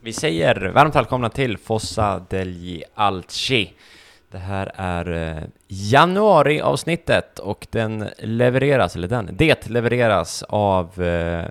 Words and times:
Vi 0.00 0.12
säger 0.12 0.70
varmt 0.74 0.94
välkomna 0.94 1.28
till 1.28 1.58
Fossa 1.58 2.22
degli 2.28 2.84
Alci. 2.94 3.72
Det 4.30 4.38
här 4.38 4.72
är 4.74 5.36
eh, 5.36 5.42
januariavsnittet 5.68 7.38
och 7.38 7.66
den 7.70 8.08
levereras, 8.18 8.96
eller 8.96 9.08
den, 9.08 9.28
det 9.32 9.68
levereras 9.68 10.42
av 10.42 11.02
eh, 11.02 11.44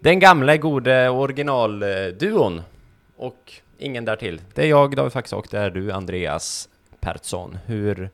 den 0.00 0.18
gamla 0.18 0.56
gode 0.56 1.08
originalduon 1.08 2.62
och 3.16 3.52
ingen 3.78 4.04
därtill. 4.04 4.40
Det 4.54 4.62
är 4.62 4.66
jag, 4.66 4.96
David 4.96 5.12
Faxa, 5.12 5.36
och 5.36 5.46
det 5.50 5.58
är 5.58 5.70
du, 5.70 5.92
Andreas 5.92 6.68
Pertsson. 7.00 7.58
Hur... 7.66 8.10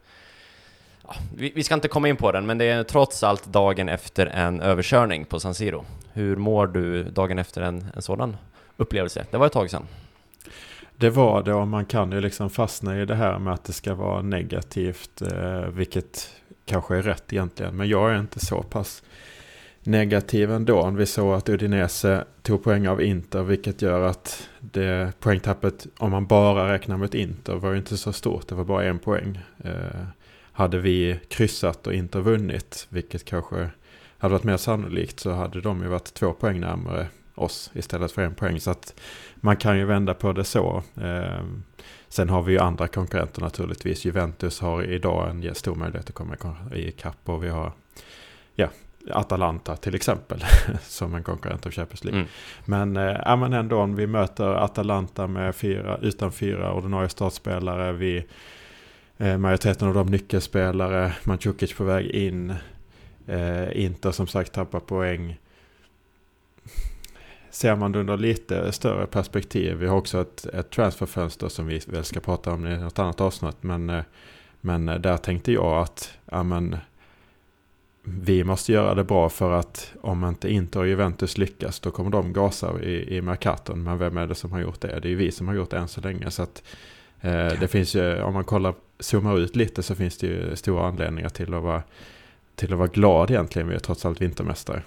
Ja, 1.07 1.15
vi, 1.37 1.53
vi 1.55 1.63
ska 1.63 1.75
inte 1.75 1.89
komma 1.89 2.09
in 2.09 2.17
på 2.17 2.33
den, 2.33 2.47
men 2.47 2.59
det 2.59 2.65
är 2.65 2.83
trots 2.83 3.23
allt 3.23 3.47
dagen 3.47 3.89
efter 3.89 4.27
en 4.27 4.61
överkörning 4.61 5.25
på 5.25 5.41
San 5.41 5.55
Siro. 5.55 5.85
Hur 6.13 6.37
mår 6.37 6.67
du 6.67 7.05
dagen 7.05 7.39
efter 7.39 7.63
en, 7.63 7.85
en 7.97 8.03
sådan 8.03 8.37
upplevelse? 8.77 9.27
Det 9.31 9.37
var 9.37 9.47
ett 9.47 9.53
tag 9.53 9.71
sedan. 9.71 9.87
Det 10.97 11.11
var 11.11 11.43
det 11.43 11.55
och 11.55 11.69
man 11.69 11.85
kan 11.85 12.13
ju 12.13 12.21
liksom 12.21 12.51
fastna 12.51 13.01
i 13.01 13.05
det 13.05 13.15
här 13.15 13.39
med 13.39 13.53
att 13.53 13.65
det 13.65 13.73
ska 13.73 13.95
vara 13.95 14.23
negativt, 14.23 15.23
eh, 15.23 15.61
vilket 15.61 16.31
kanske 16.65 16.97
är 16.97 17.03
rätt 17.03 17.33
egentligen. 17.33 17.77
Men 17.77 17.89
jag 17.89 18.13
är 18.13 18.19
inte 18.19 18.41
så 18.41 18.63
pass 18.63 19.03
negativ 19.83 20.53
ändå. 20.53 20.91
Vi 20.91 21.07
såg 21.07 21.35
att 21.35 21.49
Udinese 21.49 22.25
tog 22.43 22.65
poäng 22.65 22.89
av 22.89 23.03
Inter, 23.03 23.43
vilket 23.43 23.83
gör 23.83 24.01
att 24.01 24.49
det 24.61 25.13
poängtappet, 25.21 25.87
om 25.99 26.11
man 26.11 26.27
bara 26.27 26.73
räknar 26.73 26.97
mot 26.97 27.15
Inter, 27.15 27.55
var 27.55 27.71
ju 27.71 27.77
inte 27.77 27.97
så 27.97 28.13
stort. 28.13 28.49
Det 28.49 28.55
var 28.55 28.65
bara 28.65 28.85
en 28.85 28.99
poäng. 28.99 29.41
Eh, 29.65 30.07
hade 30.53 30.79
vi 30.79 31.21
kryssat 31.29 31.87
och 31.87 31.95
inte 31.95 32.19
vunnit, 32.19 32.87
vilket 32.89 33.25
kanske 33.25 33.71
hade 34.19 34.33
varit 34.33 34.45
mer 34.45 34.57
sannolikt, 34.57 35.21
så 35.21 35.31
hade 35.31 35.61
de 35.61 35.83
ju 35.83 35.89
varit 35.89 36.15
två 36.15 36.33
poäng 36.33 36.61
närmare 36.61 37.07
oss 37.37 37.71
istället 37.75 38.13
för 38.13 38.23
en 38.23 38.35
poäng. 38.35 38.61
Så 38.61 38.71
att 38.71 39.01
man 39.37 39.57
kan 39.57 39.79
ju 39.79 39.85
vända 39.85 40.15
på 40.15 40.33
det 40.33 40.45
så. 40.45 40.83
Eh, 41.01 41.45
sen 42.09 42.29
har 42.29 42.43
vi 42.43 42.53
ju 42.53 42.59
andra 42.59 42.89
konkurrenter 42.89 43.41
naturligtvis. 43.41 44.05
Juventus 44.05 44.61
har 44.61 44.83
idag 44.83 45.31
en 45.31 45.55
stor 45.55 45.75
möjlighet 45.75 46.09
att 46.09 46.15
komma 46.15 46.37
i 46.75 46.93
kapp 46.93 47.19
och 47.25 47.45
vi 47.45 47.49
har 47.49 47.73
ja, 48.55 48.69
Atalanta 49.11 49.77
till 49.77 49.95
exempel 49.95 50.45
som 50.83 51.15
en 51.15 51.23
konkurrent 51.23 51.67
av 51.67 51.73
Champions 51.73 52.05
League. 52.05 52.21
Mm. 52.21 52.31
Men, 52.65 53.17
äh, 53.27 53.37
men 53.37 53.53
ändå 53.53 53.81
om 53.81 53.97
vi 53.97 54.07
möter 54.07 54.45
Atalanta 54.45 55.27
med 55.27 55.55
fyra, 55.55 55.99
utan 56.03 56.33
fyra 56.33 56.73
ordinarie 56.73 57.09
startspelare. 57.09 57.93
Vi, 57.93 58.27
eh, 59.19 59.39
majoriteten 59.39 59.89
av 59.89 59.95
de 59.95 60.07
nyckelspelare, 60.07 61.13
Mandzukic 61.25 61.75
på 61.75 61.85
väg 61.85 62.07
in. 62.07 62.55
Eh, 63.27 63.85
Inter 63.85 64.11
som 64.11 64.27
sagt 64.27 64.53
tappar 64.53 64.81
poäng 64.81 65.37
ser 67.57 67.77
man 67.77 67.93
det 67.93 67.99
under 67.99 68.17
lite 68.17 68.73
större 68.73 69.07
perspektiv. 69.07 69.77
Vi 69.77 69.87
har 69.87 69.97
också 69.97 70.21
ett, 70.21 70.47
ett 70.47 70.71
transferfönster 70.71 71.49
som 71.49 71.67
vi 71.67 71.81
väl 71.87 72.05
ska 72.05 72.21
prata 72.21 72.53
om 72.53 72.67
i 72.67 72.79
något 72.79 72.99
annat 72.99 73.21
avsnitt. 73.21 73.57
Men, 73.61 73.91
eh, 73.91 74.03
men 74.61 74.87
där 74.87 75.17
tänkte 75.17 75.53
jag 75.53 75.83
att 75.83 76.19
ja, 76.25 76.43
men, 76.43 76.77
vi 78.03 78.45
måste 78.45 78.73
göra 78.73 78.95
det 78.95 79.05
bra 79.05 79.29
för 79.29 79.53
att 79.53 79.93
om 80.01 80.25
inte 80.25 80.53
Inter 80.53 80.81
och 80.81 80.89
Juventus 80.89 81.39
lyckas 81.39 81.81
då 81.81 81.91
kommer 81.91 82.11
de 82.11 82.33
gasa 82.33 82.81
i, 82.81 83.17
i 83.17 83.23
Mercaton. 83.23 83.83
Men 83.83 83.99
vem 83.99 84.17
är 84.17 84.27
det 84.27 84.35
som 84.35 84.53
har 84.53 84.61
gjort 84.61 84.81
det? 84.81 85.01
Det 85.01 85.09
är 85.09 85.11
ju 85.11 85.17
vi 85.17 85.33
som 85.33 85.49
har 85.49 85.55
gjort 85.55 85.71
det 85.71 85.79
än 85.79 85.89
så 85.89 86.01
länge. 86.01 86.31
Så 86.31 86.43
att, 86.43 86.63
eh, 87.21 87.61
det 87.61 87.69
finns 87.69 87.95
ju, 87.95 88.23
om 88.23 88.35
man 88.35 88.45
kollar, 88.45 88.75
zoomar 89.01 89.39
ut 89.39 89.57
lite 89.57 89.83
så 89.83 89.95
finns 89.95 90.19
det 90.19 90.27
ju 90.27 90.57
stora 90.57 90.87
anledningar 90.87 91.29
till 91.29 91.55
att 91.55 91.63
vara, 91.63 91.83
till 92.55 92.73
att 92.73 92.79
vara 92.79 92.89
glad 92.89 93.31
egentligen. 93.31 93.69
Vi 93.69 93.75
är 93.75 93.79
trots 93.79 94.07
allt 94.07 94.21
vintermästare. 94.21 94.83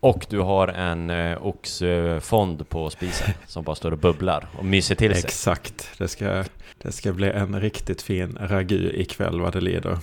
Och 0.00 0.26
du 0.28 0.38
har 0.38 0.68
en 0.68 1.10
eh, 1.10 1.46
oxfond 1.46 2.68
på 2.68 2.90
spisen 2.90 3.34
som 3.46 3.64
bara 3.64 3.76
står 3.76 3.90
och 3.90 3.98
bubblar 3.98 4.48
och 4.58 4.64
myser 4.64 4.94
till 4.94 5.14
sig. 5.14 5.24
Exakt, 5.24 5.98
det 5.98 6.08
ska, 6.08 6.44
det 6.78 6.92
ska 6.92 7.12
bli 7.12 7.30
en 7.30 7.60
riktigt 7.60 8.02
fin 8.02 8.38
ragu 8.40 8.90
ikväll 8.94 9.40
vad 9.40 9.52
det 9.52 9.60
lider. 9.60 9.98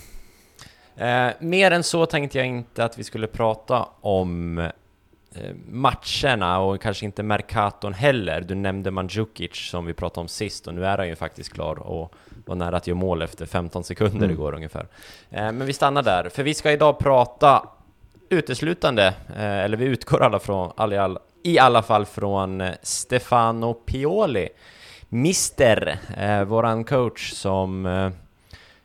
Eh, 0.96 1.28
mer 1.40 1.70
än 1.70 1.82
så 1.82 2.06
tänkte 2.06 2.38
jag 2.38 2.46
inte 2.46 2.84
att 2.84 2.98
vi 2.98 3.04
skulle 3.04 3.26
prata 3.26 3.88
om 4.00 4.58
eh, 4.58 4.70
matcherna 5.68 6.58
och 6.58 6.80
kanske 6.80 7.04
inte 7.04 7.22
Mercaton 7.22 7.92
heller. 7.92 8.40
Du 8.40 8.54
nämnde 8.54 8.90
Mandzukic 8.90 9.70
som 9.70 9.86
vi 9.86 9.94
pratade 9.94 10.20
om 10.20 10.28
sist 10.28 10.66
och 10.66 10.74
nu 10.74 10.86
är 10.86 10.98
han 10.98 11.08
ju 11.08 11.16
faktiskt 11.16 11.52
klar 11.52 11.78
och 11.78 12.14
var 12.46 12.54
nära 12.54 12.76
att 12.76 12.86
göra 12.86 12.98
mål 12.98 13.22
efter 13.22 13.46
15 13.46 13.84
sekunder 13.84 14.16
mm. 14.16 14.30
igår 14.30 14.54
ungefär. 14.54 14.86
Eh, 15.30 15.52
men 15.52 15.66
vi 15.66 15.72
stannar 15.72 16.02
där, 16.02 16.28
för 16.28 16.42
vi 16.42 16.54
ska 16.54 16.72
idag 16.72 16.98
prata 16.98 17.68
uteslutande, 18.28 19.06
eh, 19.36 19.58
eller 19.58 19.76
vi 19.76 19.84
utgår 19.84 20.22
alla 20.22 20.38
från, 20.38 20.72
alla, 20.76 21.18
i 21.42 21.58
alla 21.58 21.82
fall 21.82 22.06
från 22.06 22.60
eh, 22.60 22.74
Stefano 22.82 23.74
Pioli, 23.74 24.48
Mister, 25.08 25.98
eh, 26.18 26.44
våran 26.44 26.84
coach 26.84 27.32
som 27.32 27.86
eh, 27.86 28.10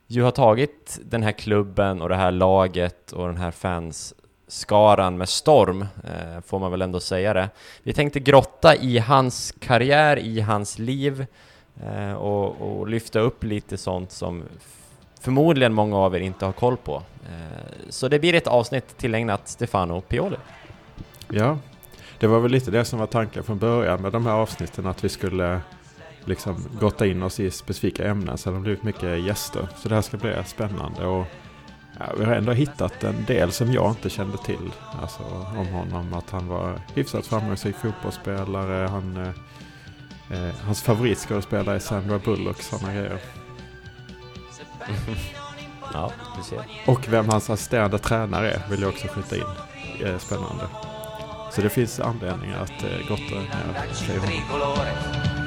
ju 0.08 0.24
har 0.24 0.32
tagit 0.32 1.00
den 1.04 1.24
här 1.24 1.32
klubben 1.32 2.02
och 2.02 2.10
det 2.10 2.16
här 2.16 2.32
laget 2.32 3.12
och 3.12 3.28
den 3.28 3.38
här 3.38 3.52
fansskaran 3.52 5.18
med 5.18 5.30
storm, 5.30 5.82
eh, 5.82 6.42
får 6.46 6.60
man 6.60 6.72
väl 6.72 6.82
ändå 6.82 7.00
säga 7.00 7.34
det. 7.34 7.50
Vi 7.84 7.94
tänkte 7.94 8.20
grotta 8.20 8.76
i 8.76 8.98
hans 8.98 9.54
karriär, 9.60 10.20
i 10.20 10.40
hans 10.40 10.80
liv 10.80 11.26
eh, 11.86 12.14
och, 12.14 12.62
och 12.62 12.88
lyfta 12.88 13.20
upp 13.20 13.44
lite 13.44 13.78
sånt 13.78 14.12
som 14.12 14.44
förmodligen 15.22 15.74
många 15.74 15.98
av 15.98 16.16
er 16.16 16.20
inte 16.20 16.46
har 16.46 16.52
koll 16.52 16.78
på. 16.78 17.04
Eh, 17.26 17.90
så 17.90 18.08
det 18.08 18.20
blir 18.20 18.34
ett 18.34 18.48
avsnitt 18.48 18.98
tillägnat 18.98 19.48
Stefano 19.48 20.02
Pioli. 20.02 20.38
Ja, 21.30 21.58
det 22.20 22.28
var 22.28 22.40
väl 22.40 22.52
lite 22.52 22.72
det 22.72 22.86
som 22.86 23.00
var 23.00 23.08
tanken 23.08 23.44
från 23.44 23.58
början 23.58 24.02
med 24.02 24.12
de 24.12 24.26
här 24.26 24.34
avsnitten, 24.34 24.86
att 24.86 25.04
vi 25.04 25.10
skulle 25.10 25.62
liksom 26.26 26.66
gotta 26.80 27.06
in 27.06 27.24
oss 27.24 27.40
i 27.40 27.52
specifika 27.52 28.08
ämnen. 28.08 28.38
Så 28.38 28.50
det 28.50 28.56
har 28.56 28.62
blivit 28.62 28.84
mycket 28.84 29.24
gäster. 29.24 29.68
Så 29.78 29.90
det 29.90 29.96
här 29.96 30.02
ska 30.02 30.18
bli 30.18 30.34
spännande. 30.46 31.06
Och 31.06 31.26
ja, 32.00 32.06
vi 32.18 32.26
har 32.26 32.34
ändå 32.34 32.52
hittat 32.52 33.04
en 33.04 33.26
del 33.26 33.52
som 33.52 33.74
jag 33.74 33.92
inte 33.92 34.10
kände 34.10 34.38
till. 34.38 34.72
Alltså 35.02 35.24
om 35.58 35.68
honom. 35.68 36.14
Att 36.14 36.30
han 36.30 36.48
var 36.48 36.82
hyfsat 36.94 37.28
framgångsrik 37.28 37.76
fotbollsspelare. 37.76 38.88
Han, 38.88 39.18
eh, 39.18 40.48
eh 40.48 40.56
hans 40.66 40.82
favoritskådespelare 40.84 41.76
är 41.76 41.80
Sandra 41.80 42.20
Bullock. 42.20 42.62
Sådana 42.62 42.94
grejer. 42.94 43.20
ja, 45.94 46.12
du 46.38 46.44
ser. 46.44 46.66
Och 46.86 47.08
vem 47.08 47.30
hans 47.30 47.50
assisterande 47.50 48.00
tränare 48.00 48.52
är 48.52 48.62
vill 48.70 48.82
jag 48.82 48.90
också 48.90 49.08
skjuta 49.08 49.36
in. 49.36 49.44
Det 50.00 50.08
är 50.08 50.18
spännande. 50.18 50.68
Så 51.52 51.62
det 51.62 51.70
finns 51.70 52.00
anledningar 52.00 52.60
att 52.62 52.84
eh, 52.84 53.08
gotta 53.08 53.36
ner 53.36 53.94
sig 53.94 54.18
honom. 54.18 55.42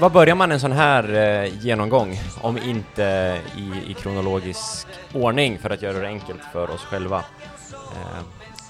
Var 0.00 0.10
börjar 0.10 0.34
man 0.34 0.52
en 0.52 0.60
sån 0.60 0.72
här 0.72 1.14
eh, 1.14 1.64
genomgång 1.64 2.20
om 2.40 2.58
inte 2.58 3.38
i, 3.56 3.90
i, 3.90 3.94
kronologisk 3.94 4.86
ordning 5.14 5.58
för 5.58 5.70
att 5.70 5.82
göra 5.82 5.98
det 5.98 6.06
enkelt 6.06 6.40
för 6.52 6.70
oss 6.70 6.84
själva? 6.84 7.24
Eh, 7.72 8.22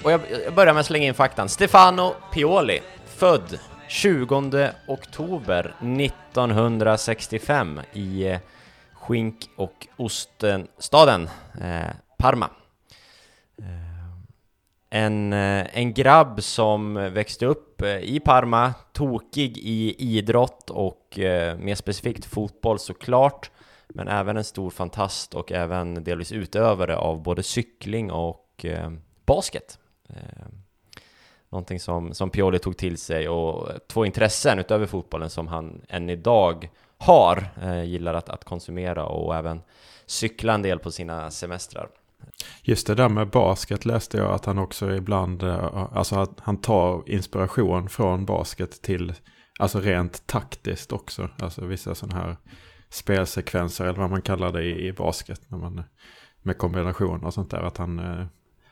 och 0.02 0.12
jag, 0.12 0.20
jag 0.44 0.54
börjar 0.54 0.72
med 0.74 0.80
att 0.80 0.86
slänga 0.86 1.06
in 1.06 1.14
faktan. 1.14 1.48
Stefano 1.48 2.14
Pioli, 2.32 2.80
född 3.16 3.58
20 3.88 4.70
oktober 4.86 5.74
1965 6.00 7.80
i 7.92 8.26
eh, 8.26 8.38
skink 8.92 9.50
och 9.56 9.86
ostenstaden 9.96 11.30
eh, 11.60 11.90
Parma. 12.18 12.50
En, 14.90 15.32
eh, 15.32 15.78
en 15.78 15.94
grabb 15.94 16.42
som 16.42 16.94
växte 16.94 17.46
upp 17.46 17.82
eh, 17.82 17.98
i 17.98 18.20
Parma, 18.20 18.74
tokig 18.92 19.58
i 19.58 19.94
idrott 19.98 20.70
och 20.70 21.18
eh, 21.18 21.58
mer 21.58 21.74
specifikt 21.74 22.24
fotboll 22.24 22.78
såklart, 22.78 23.50
men 23.88 24.08
även 24.08 24.36
en 24.36 24.44
stor 24.44 24.70
fantast 24.70 25.34
och 25.34 25.52
även 25.52 26.04
delvis 26.04 26.32
utövare 26.32 26.96
av 26.96 27.22
både 27.22 27.42
cykling 27.42 28.10
och 28.10 28.66
basket. 29.26 29.78
någonting 31.48 31.80
som, 31.80 32.14
som 32.14 32.30
Pioli 32.30 32.58
tog 32.58 32.76
till 32.76 32.98
sig 32.98 33.28
och 33.28 33.68
två 33.88 34.06
intressen 34.06 34.58
utöver 34.58 34.86
fotbollen 34.86 35.30
som 35.30 35.48
han 35.48 35.82
än 35.88 36.10
idag 36.10 36.70
har, 36.98 37.48
gillar 37.84 38.14
att, 38.14 38.28
att 38.28 38.44
konsumera 38.44 39.06
och 39.06 39.36
även 39.36 39.62
cykla 40.06 40.54
en 40.54 40.62
del 40.62 40.78
på 40.78 40.90
sina 40.90 41.30
semestrar. 41.30 41.88
Just 42.62 42.86
det 42.86 42.94
där 42.94 43.08
med 43.08 43.30
basket 43.30 43.84
läste 43.84 44.16
jag 44.16 44.34
att 44.34 44.44
han 44.44 44.58
också 44.58 44.94
ibland, 44.94 45.42
eh, 45.42 45.86
alltså 45.92 46.16
att 46.16 46.40
han 46.40 46.60
tar 46.60 47.02
inspiration 47.06 47.88
från 47.88 48.24
basket 48.24 48.82
till, 48.82 49.14
alltså 49.58 49.80
rent 49.80 50.26
taktiskt 50.26 50.92
också. 50.92 51.28
Alltså 51.38 51.66
vissa 51.66 51.94
sådana 51.94 52.20
här 52.20 52.36
spelsekvenser 52.90 53.84
eller 53.84 53.98
vad 53.98 54.10
man 54.10 54.22
kallar 54.22 54.52
det 54.52 54.64
i, 54.64 54.92
basket. 54.92 55.40
När 55.48 55.58
man, 55.58 55.82
med 56.42 56.58
kombinationer 56.58 57.24
och 57.24 57.34
sånt 57.34 57.50
där, 57.50 57.62
att 57.62 57.76
han 57.76 57.98
eh, 57.98 58.26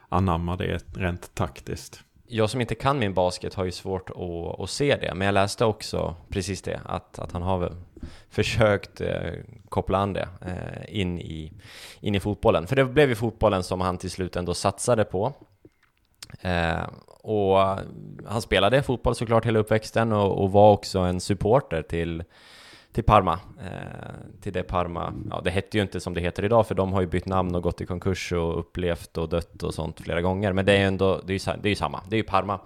anammar 0.08 0.56
det 0.56 0.82
rent 0.94 1.34
taktiskt 1.34 2.00
jag 2.28 2.50
som 2.50 2.60
inte 2.60 2.74
kan 2.74 2.98
min 2.98 3.14
basket 3.14 3.54
har 3.54 3.64
ju 3.64 3.72
svårt 3.72 4.10
att, 4.10 4.60
att, 4.60 4.70
se 4.70 4.96
det, 4.96 5.14
men 5.14 5.26
jag 5.26 5.32
läste 5.32 5.64
också 5.64 6.14
precis 6.28 6.62
det, 6.62 6.80
att, 6.84 7.18
att 7.18 7.32
han 7.32 7.42
har 7.42 7.72
försökt 8.30 9.00
eh, 9.00 9.32
koppla 9.68 9.98
an 9.98 10.12
det 10.12 10.28
eh, 10.46 11.00
in, 11.00 11.20
i, 11.20 11.52
in 12.00 12.14
i 12.14 12.20
fotbollen. 12.20 12.66
För 12.66 12.76
det 12.76 12.84
blev 12.84 13.08
ju 13.08 13.14
fotbollen 13.14 13.62
som 13.62 13.80
han 13.80 13.98
till 13.98 14.10
slut 14.10 14.36
ändå 14.36 14.54
satsade 14.54 15.04
på. 15.04 15.32
Eh, 16.40 16.88
och 17.22 17.58
han 18.26 18.42
spelade 18.42 18.82
fotboll 18.82 19.14
såklart 19.14 19.46
hela 19.46 19.58
uppväxten 19.58 20.12
och, 20.12 20.42
och 20.42 20.52
var 20.52 20.72
också 20.72 20.98
en 20.98 21.20
supporter 21.20 21.82
till 21.82 22.24
till 22.96 23.04
Parma. 23.04 23.38
Eh, 23.64 24.40
till 24.40 24.52
det 24.52 24.62
Parma, 24.62 25.12
ja 25.30 25.40
det 25.44 25.50
hette 25.50 25.76
ju 25.76 25.82
inte 25.82 26.00
som 26.00 26.14
det 26.14 26.20
heter 26.20 26.44
idag 26.44 26.66
för 26.66 26.74
de 26.74 26.92
har 26.92 27.00
ju 27.00 27.06
bytt 27.06 27.26
namn 27.26 27.54
och 27.54 27.62
gått 27.62 27.80
i 27.80 27.86
konkurs 27.86 28.32
och 28.32 28.58
upplevt 28.58 29.18
och 29.18 29.28
dött 29.28 29.62
och 29.62 29.74
sånt 29.74 30.00
flera 30.00 30.22
gånger. 30.22 30.52
Men 30.52 30.66
det 30.66 30.72
är 30.72 30.78
ju 30.78 30.84
ändå, 30.84 31.20
det 31.26 31.34
är 31.34 31.48
ju, 31.48 31.60
det 31.62 31.68
är 31.68 31.70
ju 31.70 31.76
samma, 31.76 32.00
det 32.08 32.16
är 32.16 32.18
ju 32.18 32.22
Parma. 32.22 32.60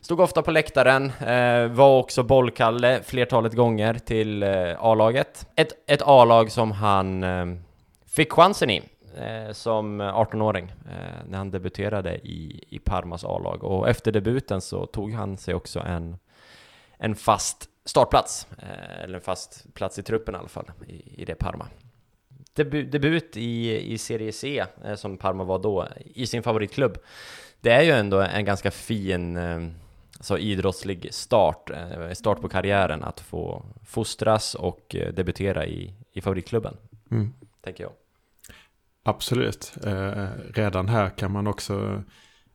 Stod 0.00 0.20
ofta 0.20 0.42
på 0.42 0.50
läktaren, 0.50 1.12
eh, 1.20 1.66
var 1.66 1.98
också 1.98 2.22
bollkalle 2.22 3.00
flertalet 3.02 3.54
gånger 3.54 3.94
till 3.94 4.42
eh, 4.42 4.76
A-laget. 4.78 5.46
Ett, 5.56 5.72
ett 5.86 6.02
A-lag 6.04 6.50
som 6.50 6.72
han 6.72 7.24
eh, 7.24 7.46
fick 8.06 8.32
chansen 8.32 8.70
i 8.70 8.82
eh, 9.16 9.52
som 9.52 10.02
18-åring 10.02 10.72
eh, 10.90 11.26
när 11.28 11.38
han 11.38 11.50
debuterade 11.50 12.16
i, 12.16 12.64
i 12.68 12.78
Parmas 12.78 13.24
A-lag. 13.24 13.64
Och 13.64 13.88
efter 13.88 14.12
debuten 14.12 14.60
så 14.60 14.86
tog 14.86 15.12
han 15.12 15.36
sig 15.36 15.54
också 15.54 15.80
en, 15.80 16.16
en 16.98 17.14
fast 17.14 17.69
startplats, 17.84 18.46
eh, 18.58 19.04
eller 19.04 19.14
en 19.14 19.20
fast 19.20 19.74
plats 19.74 19.98
i 19.98 20.02
truppen 20.02 20.34
i 20.34 20.38
alla 20.38 20.48
fall, 20.48 20.70
i, 20.86 21.22
i 21.22 21.24
det 21.24 21.34
Parma. 21.34 21.68
Debu 22.54 22.82
debut 22.82 23.36
i, 23.36 23.80
i 23.92 23.98
Serie 23.98 24.32
C, 24.32 24.64
eh, 24.84 24.94
som 24.94 25.18
Parma 25.18 25.44
var 25.44 25.58
då, 25.58 25.88
i 26.04 26.26
sin 26.26 26.42
favoritklubb. 26.42 26.98
Det 27.60 27.70
är 27.70 27.82
ju 27.82 27.90
ändå 27.90 28.20
en 28.20 28.44
ganska 28.44 28.70
fin 28.70 29.36
eh, 29.36 29.60
så 30.20 30.38
idrottslig 30.38 31.14
start, 31.14 31.70
start 32.12 32.40
på 32.40 32.48
karriären, 32.48 33.04
att 33.04 33.20
få 33.20 33.64
fostras 33.84 34.54
och 34.54 34.96
debutera 35.14 35.66
i, 35.66 35.94
i 36.12 36.20
favoritklubben, 36.20 36.76
mm. 37.10 37.32
tänker 37.60 37.84
jag. 37.84 37.92
Absolut. 39.02 39.72
Eh, 39.84 40.26
redan 40.54 40.88
här 40.88 41.10
kan 41.10 41.32
man 41.32 41.46
också 41.46 42.02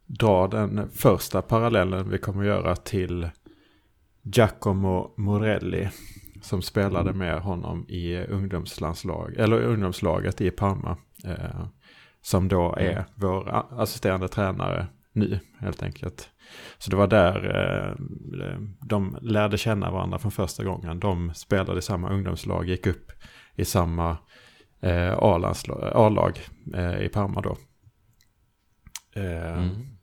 dra 0.05 0.47
den 0.47 0.89
första 0.89 1.41
parallellen 1.41 2.09
vi 2.09 2.17
kommer 2.17 2.43
göra 2.43 2.75
till 2.75 3.29
Giacomo 4.25 5.13
Morelli 5.17 5.89
som 6.41 6.61
spelade 6.61 7.13
med 7.13 7.39
honom 7.39 7.85
i 7.89 8.17
ungdomslandslag, 8.17 9.35
eller 9.37 9.61
ungdomslaget 9.61 10.41
i 10.41 10.51
Parma. 10.51 10.97
Eh, 11.23 11.67
som 12.21 12.47
då 12.47 12.75
är 12.75 12.91
mm. 12.91 13.03
vår 13.15 13.65
assisterande 13.81 14.27
tränare 14.27 14.87
nu 15.11 15.39
helt 15.59 15.83
enkelt. 15.83 16.29
Så 16.77 16.91
det 16.91 16.97
var 16.97 17.07
där 17.07 17.55
eh, 17.55 17.95
de 18.81 19.17
lärde 19.21 19.57
känna 19.57 19.91
varandra 19.91 20.19
från 20.19 20.31
första 20.31 20.63
gången. 20.63 20.99
De 20.99 21.33
spelade 21.33 21.79
i 21.79 21.81
samma 21.81 22.09
ungdomslag, 22.09 22.69
gick 22.69 22.87
upp 22.87 23.11
i 23.55 23.65
samma 23.65 24.17
eh, 24.81 25.13
A-lag 25.17 26.39
eh, 26.73 27.01
i 27.01 27.09
Parma 27.09 27.41
då. 27.41 27.57
Eh, 29.15 29.57
mm. 29.57 29.94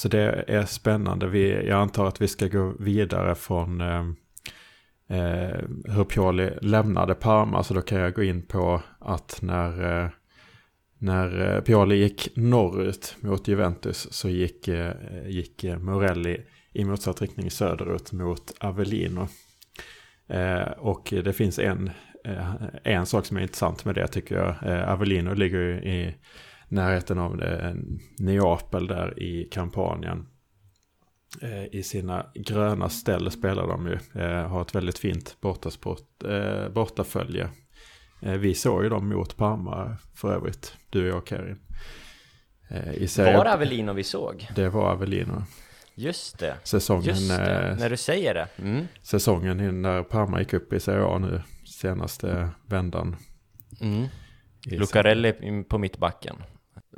Så 0.00 0.08
det 0.08 0.44
är 0.46 0.64
spännande. 0.64 1.26
Vi, 1.26 1.66
jag 1.66 1.80
antar 1.80 2.06
att 2.06 2.20
vi 2.20 2.28
ska 2.28 2.48
gå 2.48 2.74
vidare 2.78 3.34
från 3.34 3.80
eh, 3.80 4.04
eh, 5.08 5.58
hur 5.84 6.04
Pioli 6.04 6.50
lämnade 6.62 7.14
Parma. 7.14 7.62
Så 7.62 7.74
då 7.74 7.80
kan 7.80 7.98
jag 7.98 8.14
gå 8.14 8.22
in 8.22 8.42
på 8.42 8.82
att 8.98 9.38
när, 9.42 10.02
eh, 10.04 10.10
när 10.98 11.54
eh, 11.54 11.60
Pioli 11.60 11.96
gick 11.96 12.36
norrut 12.36 13.16
mot 13.20 13.48
Juventus 13.48 14.12
så 14.12 14.28
gick, 14.28 14.68
eh, 14.68 14.92
gick 15.26 15.64
eh, 15.64 15.78
Morelli 15.78 16.40
i 16.72 16.84
motsatt 16.84 17.22
riktning 17.22 17.50
söderut 17.50 18.12
mot 18.12 18.54
Avellino. 18.60 19.28
Eh, 20.28 20.70
och 20.78 21.08
det 21.24 21.32
finns 21.32 21.58
en, 21.58 21.90
en 22.84 23.06
sak 23.06 23.26
som 23.26 23.36
är 23.36 23.40
intressant 23.40 23.84
med 23.84 23.94
det 23.94 24.06
tycker 24.06 24.36
jag. 24.36 24.84
Avellino 24.88 25.34
ligger 25.34 25.58
ju 25.58 25.74
i 25.74 26.14
närheten 26.70 27.18
av 27.18 27.42
Neapel 28.18 28.86
där 28.86 29.22
i 29.22 29.44
kampanjen. 29.44 30.26
Eh, 31.42 31.64
I 31.64 31.82
sina 31.82 32.26
gröna 32.34 32.88
ställ 32.88 33.30
spelar 33.30 33.66
de 33.66 33.86
ju. 33.86 34.22
Eh, 34.22 34.48
har 34.48 34.62
ett 34.62 34.74
väldigt 34.74 34.98
fint 34.98 35.36
bortasport, 35.40 36.24
eh, 36.24 36.68
bortafölje. 36.68 37.48
Vi 38.20 38.54
såg 38.54 38.82
ju 38.82 38.88
dem 38.88 39.08
mot 39.08 39.36
Parma 39.36 39.96
för 40.14 40.34
övrigt, 40.34 40.76
du 40.90 41.12
och 41.12 41.16
jag 41.16 41.26
Karin. 41.26 41.58
I 42.94 43.08
serie... 43.08 43.36
Var 43.36 43.44
det 43.44 43.52
Avellino 43.54 43.92
vi 43.92 44.04
såg? 44.04 44.48
Det 44.56 44.68
var 44.68 44.90
Avellino. 44.90 45.42
Just 45.94 46.38
det. 46.38 46.56
Säsongen, 46.62 47.04
Just 47.04 47.28
det. 47.28 47.76
när 47.80 47.90
du 47.90 47.96
säger 47.96 48.34
det. 48.34 48.48
Mm. 48.58 48.86
Säsongen 49.02 49.82
när 49.82 50.02
Parma 50.02 50.38
gick 50.38 50.52
upp 50.52 50.72
i 50.72 50.80
Serie 50.80 51.04
A 51.04 51.18
nu, 51.18 51.42
senaste 51.64 52.50
vändan. 52.66 53.16
Mm. 53.80 54.06
Lucarelli 54.66 55.64
på 55.68 55.78
mittbacken 55.78 56.36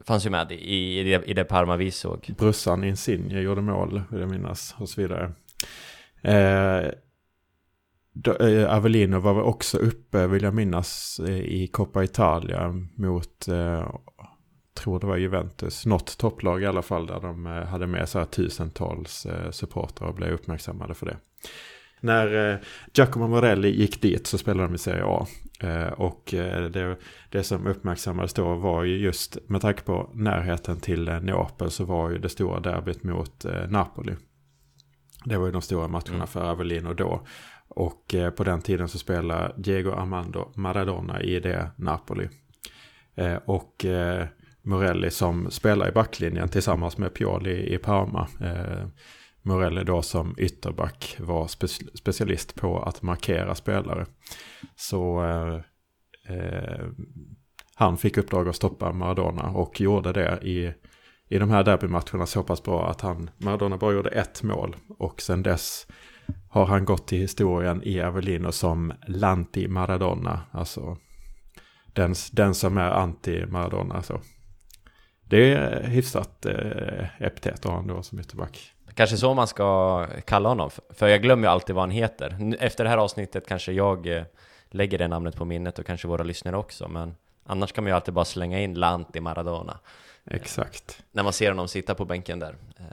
fanns 0.07 0.27
ju 0.27 0.31
med 0.31 0.53
i, 0.53 1.01
i, 1.01 1.03
det, 1.03 1.25
i 1.25 1.35
det 1.35 1.45
Parma 1.45 1.77
vi 1.77 1.91
såg. 1.91 2.35
Brussan 2.39 2.85
Insigne 2.85 3.41
gjorde 3.41 3.61
mål, 3.61 4.03
vill 4.11 4.21
jag 4.21 4.31
minnas, 4.31 4.75
och 4.79 4.89
så 4.89 5.01
vidare. 5.01 5.33
Eh, 6.23 6.87
eh, 8.41 8.77
Avellino 8.77 9.19
var 9.19 9.35
väl 9.35 9.43
också 9.45 9.79
uppe, 9.79 10.27
vill 10.27 10.43
jag 10.43 10.55
minnas, 10.55 11.21
i 11.29 11.67
Coppa 11.67 12.05
Italia 12.05 12.75
mot, 12.95 13.49
eh, 13.49 13.95
tror 14.75 15.01
det 15.01 15.07
var 15.07 15.17
Juventus, 15.17 15.87
något 15.87 16.19
topplag 16.19 16.63
i 16.63 16.67
alla 16.67 16.83
fall, 16.83 17.07
där 17.07 17.21
de 17.21 17.47
eh, 17.47 17.53
hade 17.53 17.87
med 17.87 18.09
sig 18.09 18.27
tusentals 18.27 19.27
eh, 19.27 19.51
supportrar 19.51 20.09
och 20.09 20.15
blev 20.15 20.33
uppmärksammade 20.33 20.95
för 20.95 21.07
det. 21.07 21.17
När 22.03 22.53
eh, 22.53 22.59
Giacomo 22.95 23.29
Morelli 23.29 23.69
gick 23.69 24.03
dit 24.03 24.27
så 24.27 24.39
spelade 24.39 24.69
de 24.69 24.75
i 24.75 24.79
Serie 24.79 25.05
A. 25.05 25.27
Eh, 25.61 25.87
och 25.87 26.35
eh, 26.35 26.65
det, 26.65 26.97
det 27.29 27.43
som 27.43 27.67
uppmärksammades 27.67 28.35
då 28.35 28.55
var 28.55 28.85
ju 28.85 28.97
just 28.99 29.39
med 29.47 29.61
tanke 29.61 29.83
på 29.83 30.11
närheten 30.15 30.81
till 30.81 31.05
Neapel 31.05 31.71
så 31.71 31.85
var 31.85 32.11
ju 32.11 32.19
det 32.19 32.29
stora 32.29 32.61
derbyt 32.61 33.03
mot 33.03 33.45
Napoli. 33.69 34.15
Det 35.25 35.37
var 35.37 35.47
ju 35.47 35.53
de 35.53 35.63
stora 35.63 35.89
matcherna 35.89 36.15
mm. 36.15 36.27
för 36.27 36.51
Avellino 36.51 36.95
då. 36.95 37.27
Och 37.69 38.15
på 38.37 38.45
den 38.45 38.61
tiden 38.61 38.89
så 38.89 38.99
spelade 38.99 39.55
Diego 39.57 39.93
Armando 39.93 40.53
Maradona 40.55 41.23
i 41.23 41.41
det 41.41 41.71
Napoli. 41.77 42.29
och 43.45 43.85
Morelli 44.63 45.11
som 45.11 45.51
spelar 45.51 45.89
i 45.89 45.93
backlinjen 45.93 46.49
tillsammans 46.49 46.99
med 46.99 47.15
Pioli 47.15 47.75
i 47.75 47.79
Parma. 47.79 48.29
Morelli 49.43 49.85
då 49.85 50.03
som 50.03 50.35
ytterback 50.39 51.17
var 51.21 51.47
spe 51.47 51.69
specialist 51.95 52.55
på 52.55 52.83
att 52.83 53.03
markera 53.03 53.55
spelare. 53.55 54.07
Så 54.77 55.25
eh, 55.25 55.55
eh, 56.37 56.87
han 57.75 57.97
fick 57.99 58.17
uppdrag 58.17 58.49
att 58.49 58.57
stoppa 58.57 58.93
Maradona 58.93 59.51
och 59.51 59.81
gjorde 59.81 60.13
det 60.13 60.39
i, 60.43 60.75
i 61.29 61.39
de 61.39 61.51
här 61.51 61.65
derbymatcherna 61.65 62.27
så 62.27 62.43
pass 62.43 62.63
bra 62.63 62.91
att 62.91 63.01
han, 63.01 63.31
Maradona 63.39 63.77
bara 63.77 63.95
gjorde 63.95 64.11
ett 64.11 64.43
mål. 64.43 64.77
Och 64.99 65.23
sen 65.23 65.43
dess 65.43 65.87
har 66.49 66.67
han 66.67 66.85
gått 66.85 67.07
till 67.07 67.19
historien 67.19 67.83
i 67.83 68.01
Avellino 68.01 68.53
som 68.53 68.93
Lanti 69.07 69.69
Maradona. 69.69 70.41
Alltså 70.51 70.97
den, 71.93 72.15
den 72.33 72.55
som 72.55 72.79
är 72.79 72.91
anti 72.91 73.47
Maradona. 73.47 74.03
Så. 74.03 74.21
Det 75.25 75.53
är 75.53 75.85
hyfsat 75.89 76.47
eh, 76.47 77.23
epitet 77.23 77.55
att 77.55 77.65
ha 77.65 77.73
honom 77.73 77.97
då 77.97 78.03
som 78.03 78.21
ytterback. 78.21 78.73
Kanske 78.95 79.17
så 79.17 79.35
man 79.35 79.47
ska 79.47 80.07
kalla 80.25 80.49
honom, 80.49 80.71
för 80.91 81.09
jag 81.09 81.23
glömmer 81.23 81.49
ju 81.49 81.53
alltid 81.53 81.75
vad 81.75 81.83
han 81.83 81.91
heter. 81.91 82.55
Efter 82.61 82.85
det 82.85 82.91
här 82.91 82.99
avsnittet 82.99 83.47
kanske 83.47 83.73
jag 83.73 84.07
eh, 84.07 84.23
lägger 84.71 84.99
det 84.99 85.09
namnet 85.09 85.37
på 85.37 85.45
minnet 85.45 85.79
och 85.79 85.87
kanske 85.87 86.09
våra 86.09 86.23
lyssnare 86.23 86.57
också, 86.57 86.89
men 86.89 87.15
annars 87.47 87.73
kan 87.73 87.85
man 87.85 87.91
ju 87.91 87.95
alltid 87.95 88.15
bara 88.15 88.25
slänga 88.25 88.61
in 88.61 88.75
Lanti 88.75 89.21
Maradona. 89.21 89.79
Exakt. 90.25 91.03
När 91.13 91.23
man 91.23 91.33
ser 91.33 91.49
honom 91.49 91.69
sitta 91.69 91.95
på 91.95 92.05
bänken 92.05 92.39
där 92.39 92.57
eh, 92.79 92.85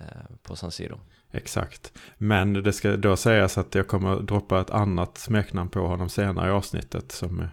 på 0.43 0.55
San 0.55 0.71
Siro. 0.71 0.99
Exakt. 1.31 1.93
Men 2.17 2.53
det 2.53 2.73
ska 2.73 2.97
då 2.97 3.15
sägas 3.15 3.57
att 3.57 3.75
jag 3.75 3.87
kommer 3.87 4.15
droppa 4.15 4.61
ett 4.61 4.69
annat 4.69 5.17
smeknamn 5.17 5.69
på 5.69 5.79
honom 5.79 6.09
senare 6.09 6.47
i 6.47 6.51
avsnittet 6.51 7.11
som 7.11 7.47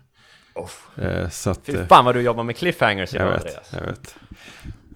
Oh. 0.56 1.28
Så 1.30 1.50
att, 1.50 1.66
Fy 1.66 1.84
fan 1.86 2.04
vad 2.04 2.14
du 2.14 2.20
jobbar 2.20 2.44
med 2.44 2.56
cliffhangers 2.56 3.14
idag 3.14 3.26
jag 3.26 3.32
vet, 3.32 3.46
Andreas. 3.46 3.72
Jag 3.72 3.80
vet. 3.80 4.16